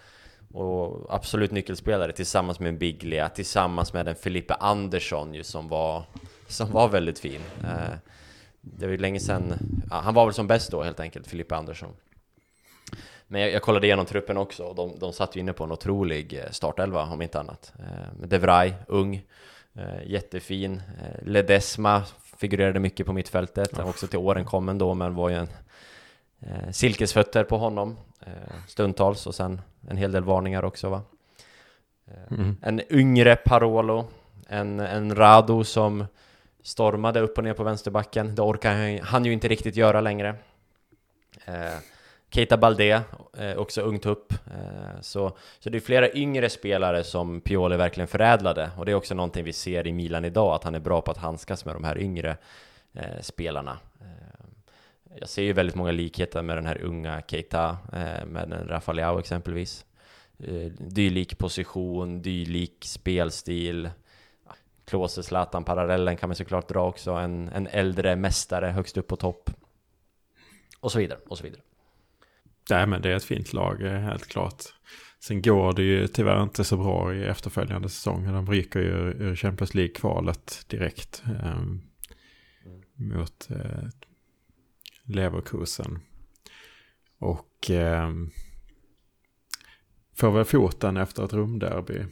Och 0.54 1.16
absolut 1.16 1.52
nyckelspelare 1.52 2.12
tillsammans 2.12 2.60
med 2.60 2.78
Biglia, 2.78 3.30
tillsammans 3.30 3.94
med 3.94 4.08
en 4.08 4.16
Filippe 4.16 4.54
Andersson 4.54 5.34
ju 5.34 5.44
som 5.44 5.68
var, 5.68 6.04
som 6.50 6.72
var 6.72 6.90
väldigt 6.90 7.20
fin. 7.20 7.42
Eh, 7.64 7.98
det 8.62 8.86
var 8.86 8.92
ju 8.92 8.98
länge 8.98 9.20
sedan, 9.20 9.54
ja, 9.90 9.96
han 9.96 10.14
var 10.14 10.26
väl 10.26 10.34
som 10.34 10.48
bäst 10.48 10.72
då 10.72 10.84
helt 10.84 11.00
enkelt, 11.00 11.28
Felipe 11.28 11.56
Andersson. 11.56 11.90
Men 13.28 13.42
jag, 13.42 13.52
jag 13.52 13.62
kollade 13.62 13.88
igenom 13.88 14.06
truppen 14.06 14.38
också 14.38 14.64
och 14.64 14.76
de, 14.76 15.00
de 15.00 15.14
satt 15.14 15.36
ju 15.36 15.40
inne 15.40 15.54
på 15.54 15.64
en 15.64 15.72
otrolig 15.72 16.34
eh, 16.34 16.52
startelva 16.52 17.04
om 17.04 17.22
inte 17.22 17.40
annat. 17.40 17.74
Eh, 17.80 18.20
med 18.20 18.30
De 18.30 18.38
Vrij, 18.38 18.74
ung, 18.88 19.22
jättefin. 20.06 20.82
Ledesma 21.22 22.04
figurerade 22.38 22.80
mycket 22.80 23.06
på 23.06 23.14
mittfältet, 23.14 23.80
också 23.80 24.08
till 24.08 24.20
åren 24.20 24.46
kommen 24.46 24.78
då, 24.78 24.94
men 24.94 25.16
var 25.16 25.30
ju 25.30 25.36
en 25.36 25.48
silkesfötter 26.74 27.44
på 27.44 27.58
honom 27.58 27.98
stundtals 28.68 29.28
och 29.28 29.36
sen 29.36 29.62
en 29.90 29.98
hel 29.98 30.12
del 30.12 30.24
varningar 30.24 30.66
också 30.66 30.90
va. 30.90 31.02
Mm. 32.32 32.58
En 32.62 32.82
yngre 32.94 33.36
Parolo, 33.36 34.08
en, 34.48 34.80
en 34.80 35.16
Rado 35.16 35.64
som 35.64 36.06
stormade 36.64 37.20
upp 37.20 37.38
och 37.38 37.44
ner 37.44 37.54
på 37.54 37.64
vänsterbacken. 37.64 38.36
Det 38.36 38.42
orkar 38.42 38.74
han, 38.74 39.00
han 39.00 39.26
ju 39.26 39.34
inte 39.34 39.48
riktigt 39.48 39.76
göra 39.76 40.02
längre. 40.02 40.36
Eh, 41.46 41.78
Keita 42.32 42.58
Balde, 42.58 43.02
eh, 43.38 43.58
också 43.58 43.82
ung 43.82 44.00
tupp. 44.00 44.34
Eh, 44.34 45.02
så, 45.02 45.38
så 45.60 45.70
det 45.70 45.78
är 45.78 45.82
flera 45.82 46.14
yngre 46.14 46.50
spelare 46.50 47.04
som 47.04 47.42
Pioli 47.42 47.78
verkligen 47.78 48.08
förädlade 48.08 48.72
och 48.78 48.86
det 48.86 48.92
är 48.92 48.96
också 48.96 49.16
någonting 49.16 49.44
vi 49.44 49.54
ser 49.54 49.88
i 49.88 49.94
Milan 49.94 50.26
idag, 50.26 50.56
att 50.56 50.64
han 50.64 50.76
är 50.76 50.80
bra 50.80 51.02
på 51.02 51.12
att 51.12 51.18
handskas 51.18 51.66
med 51.66 51.76
de 51.76 51.84
här 51.84 51.98
yngre 51.98 52.38
eh, 52.94 53.22
spelarna. 53.22 53.78
Eh, 54.02 54.46
jag 55.20 55.30
ser 55.30 55.44
ju 55.44 55.54
väldigt 55.54 55.76
många 55.76 55.92
likheter 55.92 56.42
med 56.42 56.58
den 56.58 56.66
här 56.66 56.82
unga 56.82 57.22
Keita, 57.28 57.78
eh, 57.94 58.26
med 58.26 58.50
den 58.50 58.68
Rafaleao 58.68 59.20
exempelvis. 59.20 59.86
Eh, 60.40 60.72
dylik 60.78 61.38
position, 61.38 62.22
dylik 62.22 62.86
spelstil. 62.86 63.90
Klose 64.90 65.24
Zlatan-parallellen 65.24 66.18
kan 66.18 66.30
man 66.30 66.36
såklart 66.36 66.70
dra 66.70 66.88
också, 66.88 67.12
en, 67.12 67.50
en 67.50 67.68
äldre 67.68 68.16
mästare 68.16 68.66
högst 68.66 68.98
upp 68.98 69.08
på 69.08 69.16
topp. 69.16 69.50
Och 70.80 70.92
så 70.92 71.00
vidare, 71.00 71.20
och 71.28 71.38
så 71.38 71.44
vidare. 71.44 71.62
Nej, 72.70 72.88
men 72.88 73.02
det 73.02 73.12
är 73.12 73.16
ett 73.16 73.24
fint 73.24 73.54
lag, 73.54 73.82
eh, 73.82 74.00
helt 74.00 74.28
klart. 74.28 74.64
Sen 75.20 75.42
går 75.42 75.74
det 75.74 75.84
ju 75.84 76.08
tyvärr 76.08 76.44
inte 76.44 76.64
så 76.64 76.78
bra 76.78 77.16
i 77.16 77.24
efterföljande 77.24 77.90
säsonger. 77.90 78.34
De 78.34 78.48
ryker 78.52 78.80
ju 78.80 79.14
ur 79.28 79.36
Champions 79.36 79.74
League-kvalet 79.74 80.66
direkt 80.68 81.24
eh, 81.26 81.64
mot 82.96 83.50
eh, 83.50 83.90
Leverkusen. 85.04 86.00
Och 87.20 87.72
eh, 87.72 88.12
får 90.16 90.32
väl 90.32 90.46
foten 90.46 90.98
efter 90.98 91.26
ett 91.26 91.34
rumderby. 91.34 92.06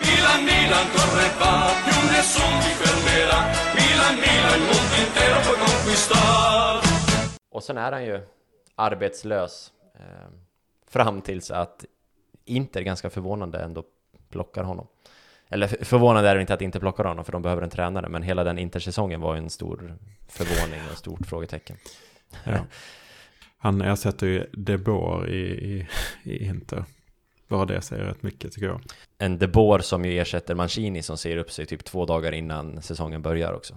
Milan, 0.00 0.44
Milan, 0.44 0.86
corre 0.94 1.28
va, 1.40 1.52
più 1.84 1.98
nessun 2.12 2.54
ti 2.62 2.70
fermerà. 2.82 3.38
Milan, 3.78 4.14
Milan, 4.24 4.58
il 4.60 4.64
mondo 4.68 4.94
intero 5.04 5.36
puoi 5.44 5.58
conquistar. 5.64 6.80
Och 7.50 7.62
sen 7.62 7.78
är 7.78 7.92
han 7.92 8.04
ju 8.04 8.20
arbetslös 8.74 9.72
eh, 9.94 10.28
fram 10.88 11.20
tills 11.20 11.50
att 11.50 11.84
Inter 12.44 12.82
ganska 12.82 13.10
förvånande 13.10 13.58
ändå 13.58 13.84
plockar 14.30 14.62
honom. 14.64 14.86
Eller 15.48 15.66
för- 15.66 15.84
förvånande 15.84 16.28
är 16.30 16.34
det 16.34 16.40
inte 16.40 16.54
att 16.54 16.62
inte 16.62 16.80
plockar 16.80 17.04
honom 17.04 17.24
för 17.24 17.32
de 17.32 17.42
behöver 17.42 17.62
en 17.62 17.70
tränare, 17.70 18.08
men 18.08 18.22
hela 18.22 18.44
den 18.44 18.58
Intersäsongen 18.58 19.20
var 19.20 19.34
ju 19.34 19.38
en 19.38 19.50
stor 19.50 19.96
förvåning 20.28 20.80
och 20.86 20.92
ett 20.92 20.98
stort 20.98 21.26
frågetecken. 21.26 21.76
Ja. 22.44 22.58
Han 23.58 23.82
ersätter 23.82 24.26
ju 24.26 24.46
De 24.52 24.76
Boer 24.78 25.28
i, 25.30 25.40
i, 25.40 25.88
i 26.30 26.44
Inter. 26.46 26.84
Bara 27.56 27.66
det 27.66 27.80
säger 27.80 28.04
rätt 28.04 28.22
mycket 28.22 28.52
tycker 28.52 28.66
jag. 28.66 28.80
En 29.18 29.38
De 29.38 29.46
Boer 29.46 29.78
som 29.78 30.04
ju 30.04 30.20
ersätter 30.20 30.54
Mancini 30.54 31.02
som 31.02 31.16
säger 31.16 31.36
upp 31.36 31.50
sig 31.50 31.66
typ 31.66 31.84
två 31.84 32.06
dagar 32.06 32.32
innan 32.32 32.82
säsongen 32.82 33.22
börjar 33.22 33.52
också. 33.52 33.74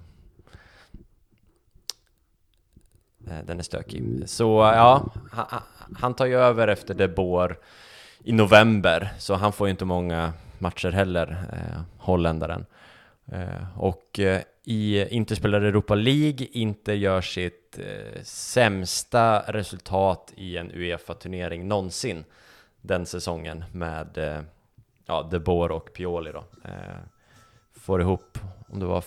Eh, 3.27 3.45
den 3.45 3.59
är 3.59 3.63
stökig. 3.63 4.23
Så 4.25 4.43
ja, 4.75 5.05
han, 5.31 5.61
han 5.95 6.13
tar 6.13 6.25
ju 6.25 6.35
över 6.35 6.67
efter 6.67 6.93
De 6.93 7.07
Boer 7.07 7.57
i 8.23 8.31
november, 8.31 9.13
så 9.17 9.35
han 9.35 9.53
får 9.53 9.67
ju 9.67 9.71
inte 9.71 9.85
många 9.85 10.33
matcher 10.59 10.89
heller, 10.89 11.45
eh, 11.53 11.81
holländaren. 11.97 12.65
Eh, 13.31 13.79
och 13.79 14.19
eh, 14.19 14.41
i 14.63 15.07
inte 15.09 15.35
spelar 15.35 15.61
Europa 15.61 15.95
League, 15.95 16.47
inte 16.51 16.93
gör 16.93 17.21
sitt 17.21 17.79
eh, 17.79 18.21
sämsta 18.23 19.39
resultat 19.39 20.33
i 20.35 20.57
en 20.57 20.71
Uefa-turnering 20.71 21.67
någonsin 21.67 22.23
den 22.81 23.05
säsongen 23.05 23.63
med 23.71 24.17
eh, 24.17 24.41
ja, 25.05 25.27
De 25.31 25.39
Boer 25.39 25.71
och 25.71 25.93
Pioli 25.93 26.31
då. 26.31 26.43
Eh, 26.63 26.95
får 27.73 28.01
ihop, 28.01 28.37
om 28.67 28.79
det 28.79 28.85
var 28.85 29.03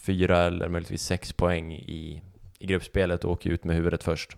fyra 0.00 0.38
eller 0.38 0.68
möjligtvis 0.68 1.02
sex 1.02 1.32
poäng 1.32 1.72
i, 1.72 2.22
i 2.58 2.66
gruppspelet 2.66 3.24
och 3.24 3.32
åker 3.32 3.50
ut 3.50 3.64
med 3.64 3.76
huvudet 3.76 4.02
först. 4.02 4.36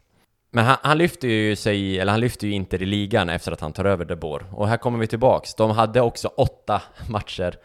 Men 0.51 0.65
han, 0.65 0.77
han 0.83 0.99
lyfter 0.99 1.29
ju 1.29 1.57
sig, 1.57 1.99
eller 1.99 2.13
han 2.13 2.21
lyfter 2.21 2.47
ju 2.47 2.53
inte 2.53 2.77
i 2.77 2.87
ligan 2.87 3.29
efter 3.29 3.53
att 3.53 3.61
han 3.61 3.73
tar 3.73 3.85
över 3.85 4.05
De 4.05 4.17
Boer. 4.17 4.45
Och 4.53 4.69
här 4.69 4.77
kommer 4.77 4.99
vi 4.99 5.07
tillbaks. 5.07 5.55
De 5.55 5.71
hade 5.71 6.01
också 6.01 6.29
åtta 6.29 6.83
matcher. 7.09 7.59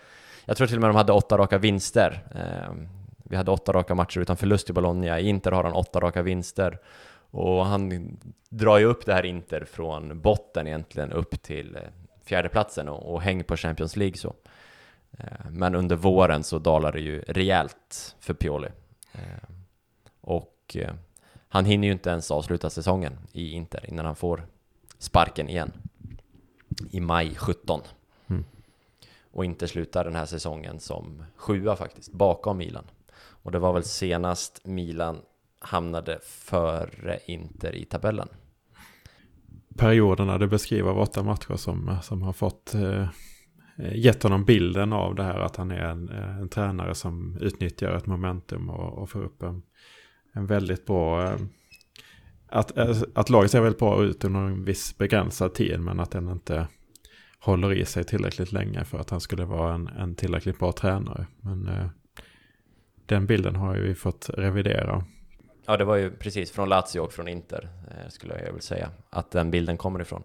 Jag 0.46 0.58
tror 0.58 0.68
till 0.68 0.78
och 0.78 0.82
med 0.82 0.90
de 0.90 0.96
hade 0.96 1.14
åtta 1.14 1.38
raka 1.38 1.58
vinster. 1.58 2.24
Eh, 2.36 2.74
vi 3.24 3.36
hade 3.36 3.52
åtta 3.52 3.74
raka 3.74 3.96
matcher 3.96 4.20
utan 4.20 4.38
förlust 4.38 4.70
i 4.70 4.74
Bologna. 4.74 5.20
I 5.20 5.28
Inter 5.28 5.52
har 5.52 5.64
han 5.64 5.74
åtta 5.74 6.00
raka 6.00 6.22
vinster. 6.22 6.80
Och 7.38 7.66
han 7.66 8.18
drar 8.50 8.78
ju 8.78 8.86
upp 8.86 9.06
det 9.06 9.14
här 9.14 9.26
Inter 9.26 9.66
från 9.66 10.22
botten 10.22 10.68
egentligen 10.68 11.12
upp 11.12 11.42
till 11.42 11.76
eh, 11.76 11.82
fjärdeplatsen 12.24 12.90
och, 12.90 13.14
och 13.14 13.22
häng 13.22 13.44
på 13.44 13.58
Champions 13.58 13.96
League 13.96 14.18
så. 14.18 14.34
Eh, 15.12 15.50
Men 15.52 15.76
under 15.76 15.96
våren 15.96 16.44
så 16.44 16.60
dalar 16.60 16.92
det 16.92 17.00
ju 17.00 17.22
rejält 17.22 18.16
för 18.20 18.34
Pioli. 18.34 18.68
Eh, 19.12 19.50
Och 20.22 20.78
han 21.50 21.66
hinner 21.66 21.88
ju 21.88 21.92
inte 21.92 22.10
ens 22.10 22.32
avsluta 22.32 22.70
säsongen 22.70 23.18
i 23.32 23.52
Inter 23.52 23.86
innan 23.90 24.06
han 24.06 24.16
får 24.16 24.48
sparken 24.98 25.50
igen. 25.50 25.72
I 26.92 27.00
maj 27.00 27.36
17. 27.36 27.82
Mm. 28.28 28.46
Och 29.32 29.46
inte 29.46 29.68
slutar 29.68 30.04
den 30.04 30.16
här 30.16 30.26
säsongen 30.26 30.80
som 30.80 31.24
sjua 31.36 31.76
faktiskt, 31.76 32.12
bakom 32.12 32.58
Milan. 32.58 32.84
Och 33.16 33.52
det 33.52 33.60
var 33.60 33.74
väl 33.74 33.84
senast 33.84 34.66
Milan 34.66 35.22
hamnade 35.60 36.20
före 36.24 37.20
Inter 37.26 37.76
i 37.76 37.86
tabellen. 37.86 38.28
Perioderna 39.78 40.38
du 40.38 40.48
beskriver 40.48 40.90
av 40.90 41.00
åtta 41.00 41.24
matcher 41.24 41.56
som, 41.56 41.90
eh, 41.90 42.02
som 42.02 42.22
har 42.22 42.34
fått 42.34 42.74
eh, 42.74 43.10
eh, 43.78 43.96
gett 43.96 44.24
honom 44.24 44.46
bilden 44.46 44.94
av 44.94 45.16
det 45.16 45.24
här 45.24 45.40
att 45.40 45.56
han 45.56 45.72
är 45.72 45.80
en, 45.80 46.10
eh, 46.10 46.38
en 46.38 46.50
tränare 46.50 46.96
som 46.96 47.38
utnyttjar 47.42 47.92
ett 47.92 48.06
momentum 48.06 48.70
och, 48.70 48.98
och 48.98 49.10
får 49.10 49.24
upp 49.24 49.44
en, 49.44 49.62
en 50.34 50.46
väldigt 50.46 50.86
bra... 50.86 51.24
Eh, 51.24 51.40
att, 52.50 52.78
att 53.18 53.30
laget 53.30 53.52
ser 53.52 53.62
väldigt 53.62 53.80
bra 53.80 54.04
ut 54.04 54.24
under 54.24 54.40
en 54.40 54.66
viss 54.66 54.98
begränsad 54.98 55.54
tid 55.54 55.80
men 55.80 56.00
att 56.00 56.12
den 56.12 56.30
inte 56.30 56.68
håller 57.40 57.74
i 57.74 57.86
sig 57.86 58.04
tillräckligt 58.04 58.52
länge 58.52 58.84
för 58.84 58.98
att 58.98 59.10
han 59.10 59.22
skulle 59.22 59.46
vara 59.46 59.74
en, 59.74 59.88
en 59.88 60.16
tillräckligt 60.16 60.60
bra 60.60 60.72
tränare. 60.72 61.26
Men 61.42 61.68
eh, 61.68 61.88
den 63.06 63.26
bilden 63.26 63.56
har 63.56 63.76
ju 63.76 63.82
vi 63.82 63.96
fått 63.96 64.30
revidera. 64.34 65.06
Ja, 65.70 65.78
det 65.78 65.86
var 65.86 65.96
ju 65.96 66.12
precis 66.12 66.52
från 66.52 66.70
Lazio 66.70 67.00
och 67.00 67.14
från 67.14 67.28
Inter, 67.28 67.70
eh, 67.92 68.10
skulle 68.10 68.44
jag 68.46 68.52
väl 68.54 68.62
säga, 68.62 68.90
att 69.10 69.32
den 69.32 69.52
bilden 69.52 69.78
kommer 69.78 70.02
ifrån. 70.02 70.24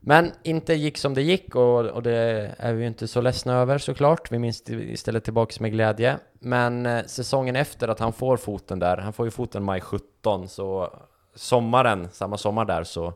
Men 0.00 0.32
inte 0.42 0.74
gick 0.74 0.98
som 0.98 1.14
det 1.14 1.22
gick 1.22 1.56
och, 1.56 1.86
och 1.86 2.02
det 2.02 2.54
är 2.58 2.72
vi 2.72 2.80
ju 2.80 2.86
inte 2.86 3.08
så 3.08 3.20
ledsna 3.20 3.54
över 3.54 3.78
såklart. 3.78 4.32
Vi 4.32 4.38
minns 4.38 4.70
istället 4.70 5.24
tillbaks 5.24 5.60
med 5.60 5.72
glädje. 5.72 6.18
Men 6.38 6.86
eh, 6.86 7.04
säsongen 7.04 7.56
efter 7.56 7.88
att 7.88 7.98
han 7.98 8.12
får 8.12 8.36
foten 8.36 8.78
där, 8.78 8.96
han 8.96 9.12
får 9.12 9.26
ju 9.26 9.30
foten 9.30 9.64
maj 9.64 9.80
17, 9.80 10.48
så 10.48 10.98
sommaren, 11.34 12.08
samma 12.12 12.36
sommar 12.38 12.64
där, 12.64 12.84
så 12.84 13.12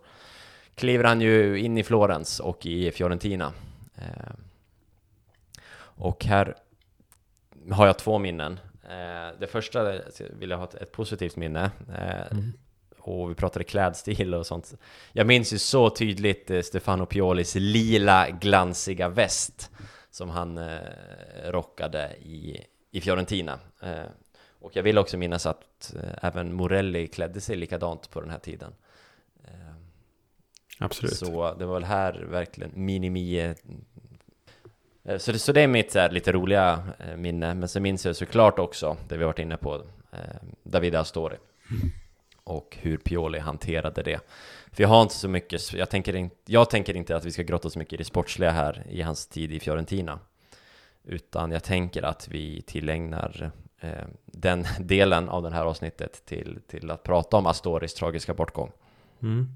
kliver 0.75 1.05
han 1.05 1.21
ju 1.21 1.59
in 1.59 1.79
i 1.79 1.83
Florens 1.83 2.41
och 2.41 2.67
i 2.67 2.91
Fiorentina. 2.91 3.53
Eh, 3.97 4.33
och 5.81 6.25
här 6.25 6.55
har 7.71 7.87
jag 7.87 7.99
två 7.99 8.19
minnen. 8.19 8.61
Eh, 8.89 9.39
det 9.41 9.47
första 9.47 10.01
vill 10.31 10.51
jag 10.51 10.59
ha 10.59 10.65
ett, 10.65 10.75
ett 10.75 10.93
positivt 10.93 11.37
minne. 11.37 11.71
Eh, 11.99 12.39
Och 12.99 13.31
vi 13.31 13.35
pratade 13.35 13.65
klädstil 13.65 14.35
och 14.35 14.47
sånt. 14.47 14.75
Jag 15.13 15.27
minns 15.27 15.53
ju 15.53 15.59
så 15.59 15.91
tydligt 15.91 16.51
eh, 16.51 16.61
Stefano 16.61 17.07
Piolis 17.07 17.55
lila 17.55 18.31
glansiga 18.31 19.09
väst 19.09 19.71
som 20.11 20.31
han 20.31 20.61
rockade 21.45 22.17
i, 22.23 22.65
i 22.91 23.01
Fiorentina. 23.01 23.59
Och 24.61 24.77
jag 24.77 24.83
vill 24.83 24.99
också 24.99 25.17
minnas 25.17 25.47
att 25.47 25.95
även 26.23 26.55
Morelli 26.55 27.07
klädde 27.07 27.41
sig 27.41 27.57
likadant 27.57 28.11
på 28.11 28.21
den 28.21 28.31
här 28.31 28.39
tiden. 28.39 28.73
Absolut. 30.79 31.17
så 31.17 31.55
det 31.55 31.67
var 31.67 31.75
väl 31.75 31.85
här 31.85 32.13
verkligen 32.13 32.71
minimi... 32.75 33.55
eh, 35.09 35.19
Så 35.19 35.33
det, 35.33 35.39
så 35.39 35.53
det 35.53 35.61
är 35.61 35.69
mitt 35.69 35.93
så 35.93 35.99
här, 35.99 36.11
lite 36.11 36.33
roliga 36.33 36.83
eh, 36.99 37.17
minne, 37.17 37.55
men 37.55 37.69
så 37.69 37.81
minns 37.81 38.07
jag 38.07 38.17
såklart 38.17 38.59
också 38.59 38.97
det 39.09 39.17
vi 39.17 39.25
varit 39.25 39.39
inne 39.39 39.57
på, 39.57 39.83
eh, 40.13 40.19
David 40.63 40.95
Astori. 40.95 41.37
Och 42.45 42.77
hur 42.81 42.97
Pioli 42.97 43.39
hanterade 43.39 44.03
det. 44.03 44.21
För 44.73 44.83
jag 44.83 44.89
har 44.89 45.03
inte 45.03 45.15
så 45.15 45.29
mycket, 45.29 45.73
jag 45.73 45.91
tänker, 45.91 46.17
in, 46.17 46.31
jag 46.47 46.71
tänker 46.71 46.97
inte 46.97 47.17
att 47.17 47.25
vi 47.25 47.33
ska 47.33 47.43
grotta 47.43 47.71
så 47.71 47.79
mycket 47.79 47.93
i 47.93 47.97
det 47.97 48.05
sportsliga 48.05 48.51
här 48.51 48.87
i 48.91 49.03
hans 49.03 49.27
tid 49.27 49.53
i 49.53 49.61
Fiorentina. 49.61 50.19
Utan 51.05 51.51
jag 51.51 51.65
tänker 51.65 52.03
att 52.03 52.29
vi 52.29 52.63
tillägnar 52.63 53.51
eh, 53.81 54.05
den 54.27 54.67
delen 54.81 55.29
av 55.29 55.43
det 55.43 55.51
här 55.51 55.65
avsnittet 55.65 56.25
till, 56.25 56.61
till 56.67 56.91
att 56.91 57.03
prata 57.03 57.37
om 57.37 57.47
Astoris 57.47 57.95
tragiska 57.95 58.35
bortgång. 58.35 58.73
Mm. 59.23 59.49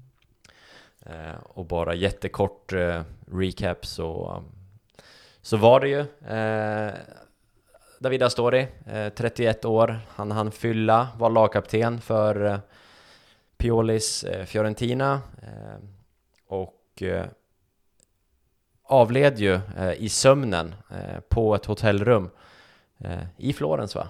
Eh, 1.05 1.39
och 1.43 1.65
bara 1.65 1.93
jättekort 1.93 2.73
eh, 2.73 3.01
recap 3.31 3.85
så, 3.85 4.43
så 5.43 5.57
var 5.57 5.79
det 5.79 5.87
ju 5.87 5.99
eh, 6.37 6.93
David 7.99 8.23
Astori, 8.23 8.67
eh, 8.85 9.09
31 9.09 9.65
år, 9.65 9.99
han 10.09 10.31
hann 10.31 10.51
fylla, 10.51 11.07
var 11.17 11.29
lagkapten 11.29 12.01
för 12.01 12.45
eh, 12.45 12.59
Piolis 13.57 14.23
eh, 14.23 14.45
Fiorentina 14.45 15.21
eh, 15.41 15.79
och 16.47 17.01
eh, 17.01 17.25
avled 18.83 19.39
ju 19.39 19.59
i 19.97 20.09
sömnen 20.09 20.75
på 21.29 21.55
ett 21.55 21.65
hotellrum 21.65 22.29
i 23.37 23.53
Florens 23.53 23.95
va? 23.95 24.07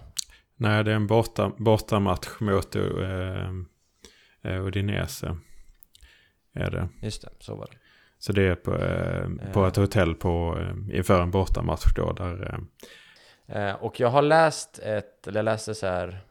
Nej, 0.55 0.83
det 0.83 0.91
är 0.91 0.95
en 0.95 1.07
borta, 1.07 1.51
bortamatch 1.57 2.39
mot 2.39 2.75
eh, 2.75 4.65
Udinese. 4.65 5.37
Är 6.53 6.71
det. 6.71 6.89
Just 7.01 7.21
det, 7.21 7.29
så 7.39 7.55
var 7.55 7.67
det. 7.71 7.77
Så 8.25 8.33
det 8.33 8.47
är 8.47 8.55
på, 8.55 8.75
eh, 8.75 9.51
på 9.53 9.65
ett 9.65 9.75
hotell 9.75 10.15
på, 10.15 10.57
eh, 10.59 10.97
inför 10.97 11.21
en 11.21 11.31
bortamatch 11.31 11.93
då. 11.95 12.13
Där, 12.13 12.53
eh, 12.53 12.59
Eh, 13.47 13.73
och 13.73 13.99
jag 13.99 14.07
har 14.07 14.21
läst 14.21 14.79
ett, 14.79 15.27
eller 15.27 15.39
jag 15.39 15.45
läste 15.45 15.75
så 15.75 15.87
här 15.87 16.21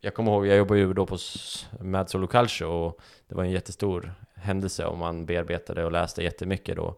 Jag 0.00 0.14
kommer 0.14 0.32
ihåg, 0.32 0.46
jag 0.46 0.56
jobbar 0.56 0.76
ju 0.76 0.92
då 0.92 1.06
på 1.06 1.16
med 1.80 2.10
Solo 2.10 2.26
Calcio 2.26 2.64
och 2.64 3.00
det 3.28 3.34
var 3.34 3.44
en 3.44 3.50
jättestor 3.50 4.14
händelse 4.34 4.86
och 4.86 4.98
man 4.98 5.26
bearbetade 5.26 5.84
och 5.84 5.92
läste 5.92 6.22
jättemycket 6.22 6.76
då 6.76 6.96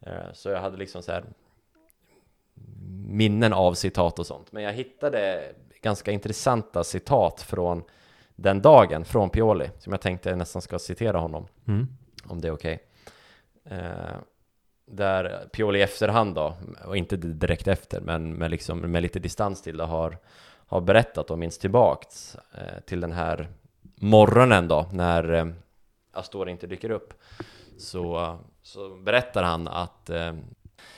eh, 0.00 0.32
Så 0.32 0.48
jag 0.48 0.60
hade 0.60 0.76
liksom 0.76 1.02
så 1.02 1.12
här 1.12 1.24
minnen 3.06 3.52
av 3.52 3.74
citat 3.74 4.18
och 4.18 4.26
sånt 4.26 4.52
Men 4.52 4.62
jag 4.62 4.72
hittade 4.72 5.42
ganska 5.82 6.10
intressanta 6.10 6.84
citat 6.84 7.42
från 7.42 7.82
den 8.36 8.62
dagen, 8.62 9.04
från 9.04 9.30
Pioli 9.30 9.70
Som 9.78 9.92
jag 9.92 10.00
tänkte 10.00 10.28
jag 10.28 10.38
nästan 10.38 10.62
ska 10.62 10.78
citera 10.78 11.18
honom 11.18 11.46
mm. 11.68 11.86
om 12.24 12.40
det 12.40 12.48
är 12.48 12.52
okej. 12.52 12.74
Eh, 12.74 12.89
Eh, 13.64 14.16
där 14.86 15.48
Pioli 15.52 15.78
i 15.78 15.82
efterhand 15.82 16.34
då, 16.34 16.54
och 16.84 16.96
inte 16.96 17.16
direkt 17.16 17.68
efter, 17.68 18.00
men 18.00 18.32
med, 18.32 18.50
liksom, 18.50 18.78
med 18.78 19.02
lite 19.02 19.18
distans 19.18 19.62
till 19.62 19.76
det, 19.76 19.84
har, 19.84 20.18
har 20.66 20.80
berättat 20.80 21.30
och 21.30 21.38
minns 21.38 21.58
tillbaks 21.58 22.36
eh, 22.54 22.80
till 22.86 23.00
den 23.00 23.12
här 23.12 23.48
morgonen 23.94 24.68
då, 24.68 24.86
när 24.92 25.32
eh, 25.32 25.46
Astor 26.12 26.48
inte 26.48 26.66
dyker 26.66 26.90
upp. 26.90 27.14
Så, 27.78 28.38
så 28.62 28.88
berättar 28.88 29.42
han 29.42 29.68
att 29.68 30.10
eh, 30.10 30.32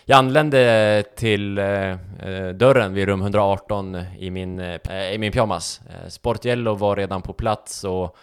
jag 0.04 0.18
anlände 0.18 1.04
till 1.16 1.58
eh, 1.58 1.90
eh, 2.28 2.48
dörren 2.54 2.94
vid 2.94 3.06
rum 3.06 3.20
118 3.20 3.94
i 4.18 4.30
min, 4.30 4.60
eh, 4.60 5.12
i 5.12 5.18
min 5.18 5.32
pyjamas. 5.32 5.80
Eh, 5.90 6.08
Sportiello 6.08 6.74
var 6.74 6.96
redan 6.96 7.22
på 7.22 7.32
plats 7.32 7.84
och 7.84 8.16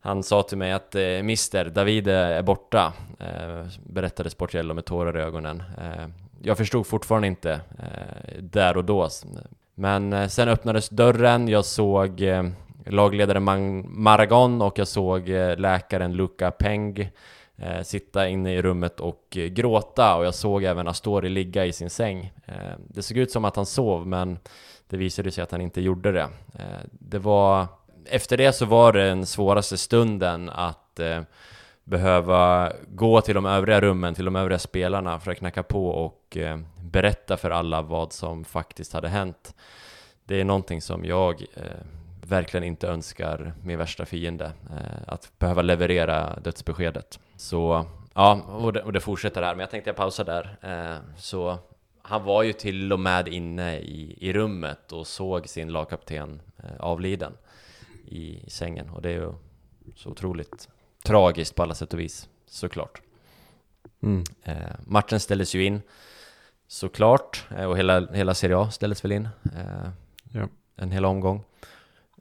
han 0.00 0.22
sa 0.22 0.42
till 0.42 0.58
mig 0.58 0.72
att 0.72 0.94
eh, 0.94 1.22
Mister, 1.22 1.64
Davide 1.64 2.12
är 2.12 2.42
borta, 2.42 2.92
eh, 3.18 3.66
berättade 3.86 4.30
Sportiello 4.30 4.74
med 4.74 4.84
tårar 4.84 5.18
i 5.18 5.20
ögonen. 5.20 5.62
Eh, 5.78 6.06
jag 6.42 6.56
förstod 6.56 6.86
fortfarande 6.86 7.28
inte 7.28 7.52
eh, 7.78 8.42
där 8.42 8.76
och 8.76 8.84
då. 8.84 9.08
Men 9.74 10.12
eh, 10.12 10.28
sen 10.28 10.48
öppnades 10.48 10.88
dörren, 10.88 11.48
jag 11.48 11.64
såg 11.64 12.20
eh, 12.20 12.44
lagledaren 12.86 13.42
Mang 13.42 13.86
Maragon 14.02 14.62
och 14.62 14.78
jag 14.78 14.88
såg 14.88 15.28
eh, 15.28 15.56
läkaren 15.56 16.12
Luca 16.12 16.50
Peng 16.50 17.10
eh, 17.56 17.82
sitta 17.82 18.28
inne 18.28 18.54
i 18.54 18.62
rummet 18.62 19.00
och 19.00 19.36
eh, 19.36 19.46
gråta 19.46 20.16
och 20.16 20.24
jag 20.24 20.34
såg 20.34 20.64
även 20.64 20.88
Astori 20.88 21.28
ligga 21.28 21.66
i 21.66 21.72
sin 21.72 21.90
säng. 21.90 22.32
Eh, 22.46 22.54
det 22.88 23.02
såg 23.02 23.16
ut 23.16 23.30
som 23.30 23.44
att 23.44 23.56
han 23.56 23.66
sov 23.66 24.06
men 24.06 24.38
det 24.88 24.96
visade 24.96 25.30
sig 25.30 25.44
att 25.44 25.52
han 25.52 25.60
inte 25.60 25.80
gjorde 25.80 26.12
det. 26.12 26.28
Eh, 26.54 26.80
det 26.92 27.18
var 27.18 27.66
efter 28.04 28.36
det 28.36 28.52
så 28.52 28.66
var 28.66 28.92
det 28.92 29.08
den 29.08 29.26
svåraste 29.26 29.78
stunden 29.78 30.48
att 30.48 31.00
eh, 31.00 31.22
behöva 31.84 32.72
gå 32.88 33.20
till 33.20 33.34
de 33.34 33.46
övriga 33.46 33.80
rummen, 33.80 34.14
till 34.14 34.24
de 34.24 34.36
övriga 34.36 34.58
spelarna 34.58 35.20
för 35.20 35.30
att 35.30 35.38
knacka 35.38 35.62
på 35.62 35.88
och 35.88 36.36
eh, 36.36 36.58
berätta 36.82 37.36
för 37.36 37.50
alla 37.50 37.82
vad 37.82 38.12
som 38.12 38.44
faktiskt 38.44 38.92
hade 38.92 39.08
hänt. 39.08 39.54
Det 40.24 40.40
är 40.40 40.44
någonting 40.44 40.82
som 40.82 41.04
jag 41.04 41.42
eh, 41.54 41.62
verkligen 42.26 42.64
inte 42.64 42.88
önskar 42.88 43.52
min 43.62 43.78
värsta 43.78 44.06
fiende, 44.06 44.52
eh, 44.70 45.02
att 45.06 45.32
behöva 45.38 45.62
leverera 45.62 46.38
dödsbeskedet. 46.40 47.20
Så 47.36 47.86
ja, 48.14 48.40
och 48.48 48.72
det, 48.72 48.82
och 48.82 48.92
det 48.92 49.00
fortsätter 49.00 49.42
här, 49.42 49.54
men 49.54 49.60
jag 49.60 49.70
tänkte 49.70 49.90
jag 49.90 49.96
pausar 49.96 50.24
där. 50.24 50.56
Eh, 50.62 50.98
så 51.16 51.58
han 52.02 52.24
var 52.24 52.42
ju 52.42 52.52
till 52.52 52.92
och 52.92 53.00
med 53.00 53.28
inne 53.28 53.78
i, 53.78 54.16
i 54.20 54.32
rummet 54.32 54.92
och 54.92 55.06
såg 55.06 55.48
sin 55.48 55.68
lagkapten 55.72 56.42
eh, 56.58 56.80
avliden 56.80 57.32
i, 58.10 58.44
sängen 58.48 58.90
och 58.90 59.02
det 59.02 59.08
är 59.10 59.14
ju 59.14 59.32
så 59.96 60.10
otroligt 60.10 60.68
tragiskt 61.04 61.54
på 61.54 61.62
alla 61.62 61.74
sätt 61.74 61.92
och 61.94 62.00
vis, 62.00 62.28
såklart. 62.46 63.02
Mm. 64.02 64.24
Eh, 64.42 64.56
matchen 64.86 65.20
ställdes 65.20 65.54
ju 65.54 65.64
in, 65.64 65.82
såklart, 66.66 67.46
eh, 67.56 67.64
och 67.64 67.78
hela, 67.78 68.12
hela 68.12 68.34
Serie 68.34 68.56
A 68.56 68.70
ställdes 68.70 69.04
väl 69.04 69.12
in. 69.12 69.28
Eh, 69.56 69.90
Ja. 70.32 70.48
En 70.76 70.90
hel 70.90 71.04
omgång. 71.04 71.44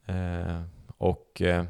Eh, 0.05 0.61
och 0.97 1.41
eh, 1.41 1.65